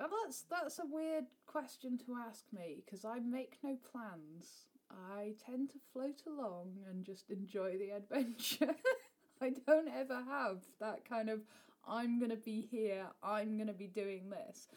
Now 0.00 0.06
that's 0.24 0.42
that's 0.50 0.78
a 0.80 0.86
weird 0.90 1.26
question 1.46 1.96
to 2.06 2.16
ask 2.28 2.44
me 2.52 2.82
because 2.84 3.04
I 3.04 3.20
make 3.20 3.58
no 3.62 3.76
plans. 3.92 4.66
I 4.90 5.34
tend 5.46 5.70
to 5.70 5.78
float 5.92 6.22
along 6.26 6.72
and 6.90 7.04
just 7.04 7.30
enjoy 7.30 7.78
the 7.78 7.90
adventure. 7.90 8.74
I 9.40 9.52
don't 9.66 9.88
ever 9.88 10.22
have 10.28 10.58
that 10.80 11.08
kind 11.08 11.30
of 11.30 11.40
I'm 11.86 12.20
gonna 12.20 12.36
be 12.36 12.68
here. 12.70 13.06
I'm 13.22 13.58
gonna 13.58 13.72
be 13.72 13.86
doing 13.88 14.30
this. 14.30 14.68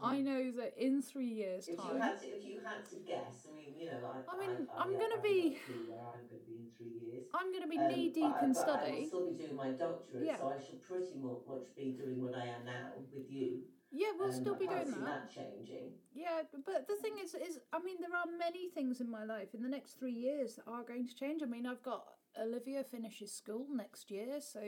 I 0.00 0.20
know 0.20 0.50
that 0.52 0.74
in 0.76 1.02
three 1.02 1.26
years' 1.28 1.68
If 1.68 1.76
you 1.76 1.82
time. 1.82 2.00
had 2.00 2.20
to, 2.20 2.26
if 2.26 2.44
you 2.44 2.58
had 2.64 2.84
to 2.90 2.96
guess, 3.06 3.46
I 3.50 3.54
mean, 3.54 3.74
you 3.78 3.86
know, 3.86 3.98
I, 4.02 4.34
I 4.34 4.38
mean, 4.38 4.66
I, 4.76 4.82
I'm 4.82 4.92
yeah, 4.92 4.98
gonna 4.98 5.22
be- 5.22 5.50
got 5.50 5.62
a 5.62 5.66
clue 5.66 5.90
where 5.94 6.06
I'm 6.10 6.26
going 6.28 6.42
to 6.42 6.46
be 6.50 6.56
in 6.58 6.66
three 6.76 6.96
years. 7.06 7.26
I'm 7.34 7.48
going 7.52 7.62
to 7.62 7.68
be 7.68 7.78
Um, 7.78 7.88
knee 7.88 8.08
deep 8.10 8.36
in 8.42 8.52
but 8.52 8.68
I 8.68 8.72
will 8.72 8.78
study. 8.78 9.06
still 9.06 9.26
be 9.30 9.34
doing 9.38 9.54
my 9.56 9.70
doctorate, 9.70 10.24
Yeah. 10.26 10.38
so 10.38 10.48
I 10.48 10.58
should 10.58 10.80
pretty 10.82 11.14
much 11.22 11.42
be 11.76 11.92
doing 11.92 12.22
what 12.22 12.34
I 12.34 12.46
am 12.46 12.64
now 12.64 12.98
with 13.14 13.30
you. 13.30 13.62
Yeah, 13.92 14.12
we'll 14.18 14.28
Um, 14.28 14.40
still 14.42 14.54
be 14.56 14.66
doing 14.66 14.90
that. 14.90 15.04
that 15.04 15.30
changing. 15.30 15.92
Yeah, 16.14 16.42
but 16.64 16.88
the 16.88 16.96
thing 16.96 17.18
is, 17.22 17.34
is 17.34 17.60
I 17.72 17.78
mean, 17.78 18.00
there 18.00 18.14
are 18.14 18.26
many 18.26 18.68
things 18.70 19.00
in 19.00 19.10
my 19.10 19.24
life 19.24 19.54
in 19.54 19.62
the 19.62 19.68
next 19.68 19.94
three 19.98 20.12
years 20.12 20.56
that 20.56 20.66
are 20.66 20.82
going 20.82 21.06
to 21.06 21.14
change. 21.14 21.42
I 21.42 21.46
mean, 21.46 21.66
I've 21.66 21.82
got 21.82 22.04
Olivia 22.40 22.82
finishes 22.84 23.32
school 23.32 23.66
next 23.70 24.10
year, 24.10 24.40
so 24.40 24.60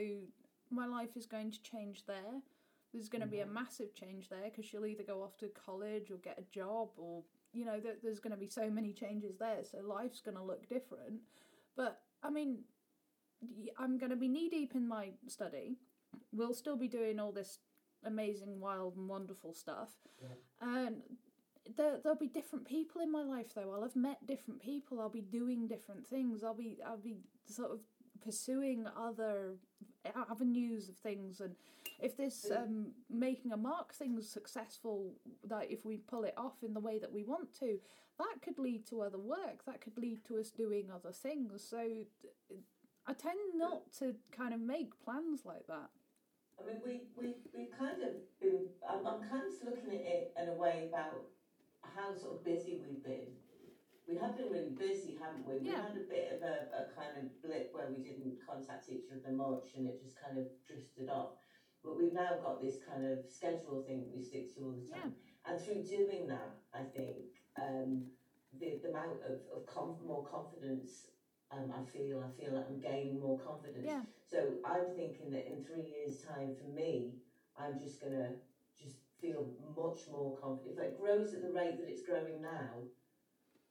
my 0.69 0.85
life 0.85 1.15
is 1.17 1.25
going 1.25 1.51
to 1.51 1.61
change 1.61 2.05
there. 2.05 2.41
There's 2.95 3.09
going 3.09 3.23
to 3.23 3.27
be 3.27 3.41
a 3.41 3.45
massive 3.45 3.93
change 3.93 4.29
there 4.29 4.45
because 4.45 4.65
she'll 4.65 4.85
either 4.85 5.03
go 5.03 5.21
off 5.21 5.37
to 5.39 5.49
college 5.49 6.11
or 6.11 6.15
get 6.15 6.39
a 6.39 6.53
job, 6.53 6.89
or 6.97 7.23
you 7.51 7.65
know, 7.65 7.77
there, 7.79 7.95
there's 8.01 8.21
going 8.21 8.31
to 8.31 8.39
be 8.39 8.47
so 8.47 8.69
many 8.69 8.93
changes 8.93 9.37
there. 9.37 9.63
So 9.69 9.79
life's 9.85 10.21
going 10.21 10.37
to 10.37 10.43
look 10.43 10.69
different. 10.69 11.19
But 11.75 11.99
I 12.23 12.29
mean, 12.29 12.59
i'm 13.77 13.97
going 13.97 14.11
to 14.11 14.15
be 14.15 14.29
knee 14.29 14.49
deep 14.49 14.75
in 14.75 14.87
my 14.87 15.09
study. 15.27 15.75
We'll 16.31 16.53
still 16.53 16.77
be 16.77 16.87
doing 16.87 17.19
all 17.19 17.33
this 17.33 17.59
amazing, 18.05 18.61
wild, 18.61 18.95
and 18.95 19.09
wonderful 19.09 19.53
stuff. 19.53 19.89
And 20.61 21.01
there, 21.75 21.99
there'll 22.01 22.17
be 22.17 22.27
different 22.27 22.65
people 22.65 23.01
in 23.01 23.11
my 23.11 23.23
life 23.23 23.53
though. 23.53 23.73
I'll 23.73 23.81
have 23.81 23.95
met 23.97 24.25
different 24.25 24.61
people. 24.61 25.01
I'll 25.01 25.09
be 25.09 25.21
doing 25.21 25.67
different 25.67 26.07
things. 26.07 26.45
I'll 26.45 26.53
be 26.53 26.77
I'll 26.87 26.97
be 26.97 27.17
sort 27.45 27.71
of 27.71 27.79
pursuing 28.23 28.87
other 28.97 29.55
avenues 30.29 30.89
of 30.89 30.95
things. 30.95 31.39
And 31.39 31.55
if 32.01 32.17
this 32.17 32.51
um, 32.55 32.87
making 33.09 33.51
a 33.51 33.57
mark 33.57 33.93
thing's 33.93 34.27
successful, 34.29 35.13
that 35.43 35.71
if 35.71 35.85
we 35.85 35.97
pull 35.97 36.23
it 36.23 36.33
off 36.37 36.63
in 36.63 36.73
the 36.73 36.79
way 36.79 36.99
that 36.99 37.11
we 37.11 37.23
want 37.23 37.53
to, 37.59 37.79
that 38.17 38.41
could 38.41 38.57
lead 38.57 38.85
to 38.87 39.01
other 39.01 39.17
work. 39.17 39.65
That 39.65 39.81
could 39.81 39.97
lead 39.97 40.23
to 40.25 40.37
us 40.37 40.49
doing 40.49 40.89
other 40.93 41.11
things. 41.11 41.65
So 41.67 41.79
I 43.07 43.13
tend 43.13 43.39
not 43.55 43.91
to 43.99 44.15
kind 44.31 44.53
of 44.53 44.59
make 44.59 44.91
plans 45.03 45.41
like 45.45 45.67
that. 45.67 45.89
I 46.59 46.65
mean, 46.65 46.77
we, 46.85 47.01
we, 47.17 47.35
we've 47.53 47.77
kind 47.77 48.01
of 48.01 48.15
been, 48.39 48.67
I'm, 48.89 49.05
I'm 49.05 49.21
kind 49.29 49.43
of 49.43 49.53
looking 49.65 49.89
at 49.89 50.05
it 50.05 50.33
in 50.41 50.49
a 50.49 50.53
way 50.53 50.87
about 50.89 51.21
how 51.95 52.15
sort 52.15 52.35
of 52.35 52.45
busy 52.45 52.81
we've 52.87 53.03
been. 53.03 53.35
We 54.07 54.15
have 54.17 54.35
been 54.35 54.51
really 54.51 54.69
busy, 54.77 55.15
haven't 55.15 55.45
we? 55.45 55.55
We 55.57 55.67
Yeah. 55.67 55.81
had 55.81 55.95
a 55.95 55.99
bit 56.01 56.31
of 56.31 56.41
a, 56.43 56.67
a 56.73 56.93
kind 56.93 57.17
of 57.17 57.41
blip 57.41 57.73
where 57.73 57.89
we 57.89 57.97
didn't 57.97 58.39
contact 58.45 58.89
each 58.89 59.09
other 59.11 59.33
much 59.33 59.73
and 59.75 59.87
it 59.87 59.97
just 59.99 60.19
kind 60.19 60.37
of 60.37 60.45
drifted 60.63 61.09
off. 61.09 61.33
But 61.83 61.97
we've 61.97 62.11
now 62.13 62.37
got 62.37 62.59
this 62.59 62.77
kind 62.83 63.03
of 63.05 63.25
schedule 63.27 63.79
thing 63.79 64.03
that 64.03 64.13
we 64.13 64.21
stick 64.21 64.53
to 64.53 64.61
all 64.61 64.73
the 64.73 64.95
time. 64.95 65.11
And 65.45 65.59
through 65.59 65.83
doing 65.83 66.27
that, 66.27 66.55
I 66.73 66.81
think 66.83 67.25
um, 67.59 68.03
the, 68.59 68.79
the 68.81 68.89
amount 68.89 69.21
of, 69.23 69.37
of 69.51 69.65
conf- 69.65 70.01
more 70.01 70.23
confidence 70.23 71.11
um, 71.51 71.71
I 71.71 71.81
feel, 71.81 72.19
I 72.21 72.41
feel 72.41 72.53
like 72.53 72.65
I'm 72.67 72.79
gaining 72.79 73.19
more 73.19 73.37
confidence. 73.37 73.85
Yeah. 73.85 74.01
So 74.25 74.55
I'm 74.63 74.89
thinking 74.95 75.29
that 75.31 75.47
in 75.47 75.61
three 75.61 75.83
years' 75.83 76.17
time, 76.17 76.51
for 76.57 76.63
me, 76.65 77.17
I'm 77.55 77.77
just 77.79 78.01
gonna 78.01 78.33
just 78.75 78.97
feel 79.21 79.47
much 79.75 80.07
more 80.09 80.33
confident. 80.35 80.77
If 80.77 80.83
it 80.83 80.97
grows 80.97 81.33
at 81.33 81.41
the 81.41 81.51
rate 81.51 81.77
that 81.77 81.87
it's 81.87 82.01
growing 82.01 82.41
now, 82.41 82.87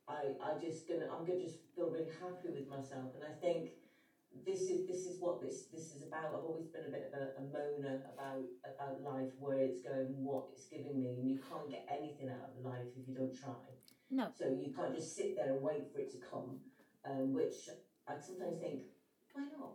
I 0.09 0.35
I 0.41 0.55
just 0.61 0.89
gonna 0.89 1.07
I'm 1.11 1.25
gonna 1.25 1.39
just 1.41 1.59
feel 1.75 1.89
really 1.89 2.11
happy 2.21 2.49
with 2.49 2.69
myself. 2.69 3.15
And 3.15 3.25
I 3.25 3.33
think 3.41 3.71
this 4.45 4.69
is 4.69 4.87
this 4.87 5.07
is 5.07 5.21
what 5.21 5.41
this 5.41 5.67
this 5.73 5.93
is 5.93 6.03
about. 6.03 6.35
I've 6.35 6.45
always 6.45 6.67
been 6.69 6.85
a 6.85 6.91
bit 6.91 7.11
of 7.13 7.15
a, 7.19 7.39
a 7.39 7.43
moaner 7.43 7.99
about 8.13 8.45
about 8.65 9.03
life, 9.03 9.31
where 9.39 9.59
it's 9.61 9.81
going, 9.81 10.23
what 10.23 10.45
it's 10.53 10.67
giving 10.67 10.99
me, 10.99 11.17
and 11.19 11.29
you 11.29 11.39
can't 11.49 11.71
get 11.71 11.85
anything 11.89 12.29
out 12.29 12.49
of 12.51 12.63
life 12.63 12.87
if 12.95 13.07
you 13.07 13.15
don't 13.15 13.35
try. 13.35 13.53
No. 14.11 14.29
So 14.33 14.47
you 14.47 14.71
can't 14.75 14.93
just 14.95 15.15
sit 15.15 15.35
there 15.37 15.53
and 15.55 15.63
wait 15.63 15.91
for 15.93 15.99
it 15.99 16.11
to 16.11 16.17
come, 16.19 16.57
um, 17.05 17.33
which 17.33 17.69
I 18.07 18.15
sometimes 18.19 18.59
think, 18.59 18.83
why 19.33 19.43
not? 19.51 19.73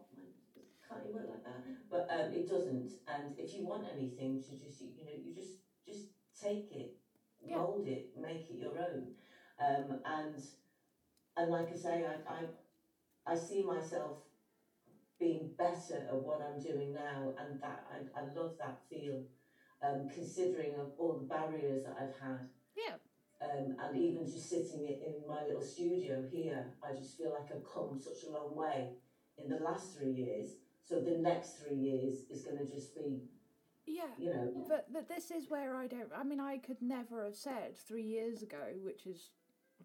Can't 0.87 1.03
it 1.05 1.13
work 1.13 1.27
like 1.27 1.43
that? 1.43 1.61
But 1.89 2.07
um, 2.09 2.31
it 2.31 2.47
doesn't. 2.47 2.93
And 3.07 3.31
if 3.37 3.53
you 3.53 3.63
want 3.63 3.83
anything, 3.91 4.39
to 4.41 4.57
just 4.57 4.79
you, 4.81 4.87
you 4.95 5.05
know, 5.05 5.11
you 5.11 5.31
just 5.33 5.57
just 5.85 6.05
take 6.39 6.71
it, 6.71 6.93
Yeah. 7.45 7.57
mold 7.57 7.85
it, 7.85 8.09
make 8.15 8.49
it 8.49 8.57
your 8.57 8.77
own. 8.77 9.11
Um, 9.59 9.99
and 10.05 10.35
and 11.37 11.51
like 11.51 11.71
I 11.71 11.75
say, 11.75 12.05
I, 12.05 12.31
I 12.33 13.33
I 13.33 13.35
see 13.35 13.63
myself 13.63 14.17
being 15.19 15.51
better 15.57 15.97
at 16.09 16.15
what 16.15 16.41
I'm 16.41 16.61
doing 16.61 16.93
now, 16.93 17.33
and 17.37 17.61
that 17.61 17.85
I, 17.91 18.19
I 18.19 18.23
love 18.33 18.53
that 18.59 18.79
feel. 18.89 19.23
Um, 19.81 20.09
considering 20.13 20.75
of 20.75 20.91
all 20.97 21.13
the 21.19 21.25
barriers 21.25 21.83
that 21.83 21.95
I've 21.99 22.15
had, 22.21 22.47
Yeah. 22.75 22.95
um, 23.41 23.75
and 23.79 23.97
even 23.97 24.25
just 24.25 24.49
sitting 24.49 24.85
in 24.85 25.25
my 25.27 25.43
little 25.45 25.61
studio 25.61 26.23
here, 26.31 26.65
I 26.83 26.93
just 26.93 27.17
feel 27.17 27.31
like 27.33 27.51
I've 27.51 27.63
come 27.63 27.97
such 27.99 28.23
a 28.27 28.31
long 28.31 28.55
way 28.55 28.89
in 29.37 29.49
the 29.49 29.57
last 29.59 29.97
three 29.97 30.11
years. 30.11 30.55
So 30.83 30.99
the 31.01 31.17
next 31.17 31.57
three 31.59 31.75
years 31.75 32.25
is 32.29 32.43
going 32.43 32.57
to 32.57 32.65
just 32.65 32.93
be, 32.95 33.23
Yeah. 33.85 34.03
you 34.17 34.29
know, 34.29 34.51
But 34.67 34.91
but 34.91 35.07
this 35.07 35.31
is 35.31 35.49
where 35.49 35.75
I 35.75 35.87
don't. 35.87 36.11
I 36.15 36.23
mean, 36.23 36.39
I 36.39 36.57
could 36.57 36.81
never 36.81 37.25
have 37.25 37.35
said 37.35 37.77
three 37.77 38.03
years 38.03 38.41
ago, 38.41 38.73
which 38.83 39.07
is 39.07 39.31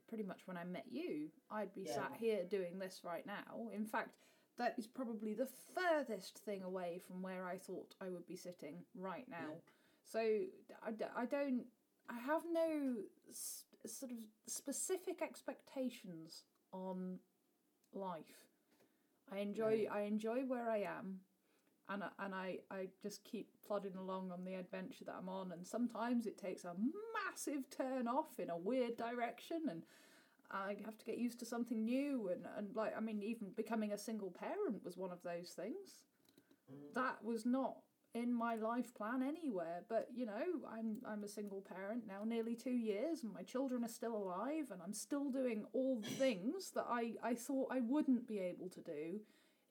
pretty 0.08 0.24
much 0.24 0.46
when 0.46 0.56
I 0.56 0.64
met 0.64 0.86
you, 0.90 1.30
I'd 1.50 1.74
be 1.74 1.82
Yeah. 1.82 1.94
sat 1.94 2.16
here 2.16 2.44
doing 2.44 2.78
this 2.78 3.02
right 3.04 3.26
now. 3.26 3.68
In 3.72 3.84
fact, 3.84 4.16
that 4.56 4.78
is 4.78 4.86
probably 4.86 5.34
the 5.34 5.46
furthest 5.46 6.38
thing 6.38 6.62
away 6.62 6.98
from 6.98 7.22
where 7.22 7.44
I 7.44 7.58
thought 7.58 7.94
I 8.00 8.08
would 8.08 8.26
be 8.26 8.36
sitting 8.36 8.84
right 8.94 9.28
now. 9.28 9.60
So 10.04 10.20
I, 10.82 10.92
d- 10.92 11.04
I 11.16 11.26
don't. 11.26 11.66
I 12.08 12.18
have 12.18 12.42
no 12.52 12.96
s- 13.30 13.64
sort 13.86 14.12
of 14.12 14.18
specific 14.46 15.22
expectations 15.22 16.44
on 16.72 17.18
life. 17.94 18.50
I 19.32 19.38
enjoy. 19.38 19.86
I 19.90 20.02
enjoy 20.02 20.44
where 20.44 20.70
I 20.70 20.78
am 20.82 21.20
and 21.88 22.02
I, 22.02 22.08
and 22.18 22.34
I, 22.34 22.58
I 22.70 22.88
just 23.02 23.24
keep 23.24 23.48
plodding 23.66 23.96
along 23.96 24.30
on 24.32 24.44
the 24.44 24.54
adventure 24.54 25.04
that 25.04 25.16
I'm 25.18 25.28
on 25.28 25.52
and 25.52 25.66
sometimes 25.66 26.26
it 26.26 26.38
takes 26.38 26.64
a 26.64 26.74
massive 27.26 27.68
turn 27.70 28.08
off 28.08 28.38
in 28.38 28.50
a 28.50 28.56
weird 28.56 28.96
direction 28.96 29.62
and 29.68 29.82
I 30.50 30.76
have 30.84 30.96
to 30.98 31.04
get 31.04 31.18
used 31.18 31.38
to 31.40 31.44
something 31.44 31.84
new 31.84 32.30
and, 32.32 32.46
and 32.56 32.74
like 32.74 32.94
I 32.96 33.00
mean 33.00 33.22
even 33.22 33.48
becoming 33.56 33.92
a 33.92 33.98
single 33.98 34.30
parent 34.30 34.84
was 34.84 34.96
one 34.96 35.10
of 35.10 35.22
those 35.22 35.50
things. 35.50 36.00
That 36.94 37.22
was 37.22 37.44
not 37.44 37.76
in 38.14 38.32
my 38.32 38.54
life 38.54 38.94
plan 38.94 39.22
anywhere 39.22 39.82
but 39.88 40.06
you 40.14 40.24
know 40.24 40.44
I'm 40.72 40.98
I'm 41.06 41.24
a 41.24 41.28
single 41.28 41.60
parent 41.60 42.04
now 42.06 42.22
nearly 42.24 42.54
2 42.54 42.70
years 42.70 43.24
and 43.24 43.34
my 43.34 43.42
children 43.42 43.84
are 43.84 43.88
still 43.88 44.16
alive 44.16 44.70
and 44.70 44.80
I'm 44.80 44.94
still 44.94 45.30
doing 45.30 45.64
all 45.72 45.98
the 46.00 46.10
things 46.10 46.70
that 46.76 46.86
I 46.88 47.14
I 47.22 47.34
thought 47.34 47.68
I 47.72 47.80
wouldn't 47.80 48.28
be 48.28 48.38
able 48.38 48.68
to 48.68 48.80
do 48.80 49.20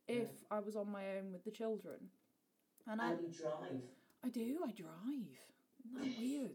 if 0.07 0.29
I 0.51 0.59
was 0.59 0.75
on 0.75 0.91
my 0.91 1.03
own 1.17 1.31
with 1.31 1.43
the 1.43 1.51
children. 1.51 1.95
And 2.87 3.01
I, 3.01 3.11
you 3.11 3.29
drive. 3.39 3.81
I 4.25 4.29
do, 4.29 4.57
I 4.65 4.71
drive. 4.71 5.29
Isn't 5.85 6.01
that 6.01 6.19
weird? 6.19 6.51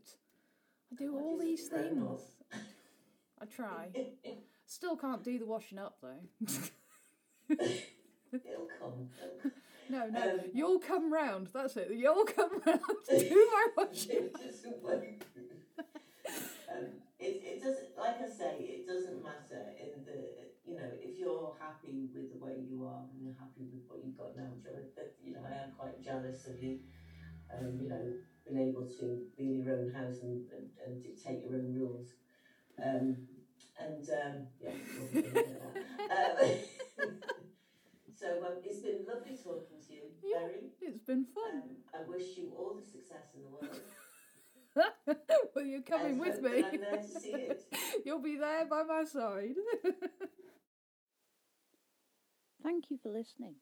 I 0.92 0.94
do 0.96 1.12
What 1.14 1.22
all 1.22 1.38
these 1.38 1.68
things. 1.68 2.20
I 3.40 3.44
try. 3.46 3.88
Still 4.66 4.96
can't 4.96 5.22
do 5.24 5.38
the 5.38 5.46
washing 5.46 5.78
up 5.78 5.98
though. 6.02 6.46
It'll 7.50 8.68
come. 8.80 9.08
No, 9.90 10.06
no, 10.08 10.20
Um, 10.32 10.40
you'll 10.52 10.78
come 10.80 11.10
round. 11.10 11.48
That's 11.54 11.76
it. 11.78 11.90
You'll 11.94 12.24
come 12.26 12.60
round 12.66 12.80
to 13.08 13.18
do 13.28 13.50
my 13.52 13.84
washing. 13.84 14.10
it 14.16 14.34
doesn't 14.34 14.82
work. 14.82 15.02
um, 15.78 16.84
it, 17.18 17.42
it 17.42 17.62
doesn't, 17.62 17.96
like 17.98 18.20
I 18.20 18.28
say, 18.28 18.56
it 18.58 18.86
doesn't 18.86 19.22
matter 19.22 19.72
in 19.80 20.04
the, 20.04 20.18
you 20.68 20.76
know, 20.76 20.90
if 21.02 21.18
you're 21.18 21.54
happy 21.58 22.08
with 22.14 22.30
the 22.30 22.38
way 22.44 22.56
you 22.68 22.84
are 22.84 23.02
and 23.12 23.22
you're 23.22 23.38
happy 23.38 23.64
with 23.72 23.84
what 23.88 24.00
you've 24.04 24.18
got 24.18 24.36
now, 24.36 24.52
you 25.24 25.32
know, 25.32 25.40
I 25.44 25.52
am 25.64 25.72
quite 25.78 26.02
jealous 26.04 26.44
of 26.46 26.62
you, 26.62 26.78
um, 27.52 27.72
you 27.80 27.88
know, 27.88 28.12
being 28.44 28.58
able 28.68 28.86
to 29.00 29.26
be 29.36 29.50
in 29.50 29.62
your 29.64 29.74
own 29.78 29.90
house 29.92 30.22
and, 30.22 30.44
and, 30.56 30.70
and 30.86 31.02
dictate 31.02 31.42
your 31.42 31.56
own 31.56 31.74
rules. 31.74 32.08
Um, 32.78 33.16
and, 33.78 34.08
um, 34.10 34.48
yeah, 34.60 34.72
we'll 34.98 35.10
leave 35.12 35.36
it 35.36 35.50
at 35.54 35.62
that. 35.64 35.84
Um, 37.02 37.18
so 38.20 38.26
um, 38.46 38.58
it's 38.64 38.80
been 38.82 39.04
lovely 39.06 39.36
talking 39.42 39.80
to 39.86 39.92
you, 39.94 40.02
Yeah. 40.22 40.38
Berry. 40.38 40.70
It's 40.94 41.04
been 41.04 41.26
fun. 41.34 41.62
Um, 41.62 41.76
I 41.94 42.00
wish 42.08 42.36
you 42.36 42.52
all 42.56 42.74
the 42.74 42.84
success 42.86 43.32
in 43.34 43.42
the 43.42 43.48
world. 43.48 43.80
well, 45.54 45.64
you're 45.64 45.82
coming 45.82 46.12
and 46.12 46.20
with 46.20 46.40
me. 46.40 46.64
I'm 46.72 46.80
there 46.90 47.02
to 47.02 47.20
see 47.20 47.36
it. 47.50 47.62
You'll 48.04 48.22
be 48.22 48.36
there 48.36 48.66
by 48.66 48.82
my 48.84 49.04
side. 49.04 49.56
Thank 52.68 52.90
you 52.90 52.98
for 52.98 53.08
listening. 53.08 53.54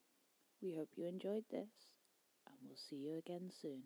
We 0.61 0.75
hope 0.75 0.91
you 0.97 1.07
enjoyed 1.07 1.45
this, 1.51 1.71
and 2.47 2.57
we'll 2.67 2.77
see 2.77 2.97
you 2.97 3.17
again 3.19 3.53
soon. 3.53 3.85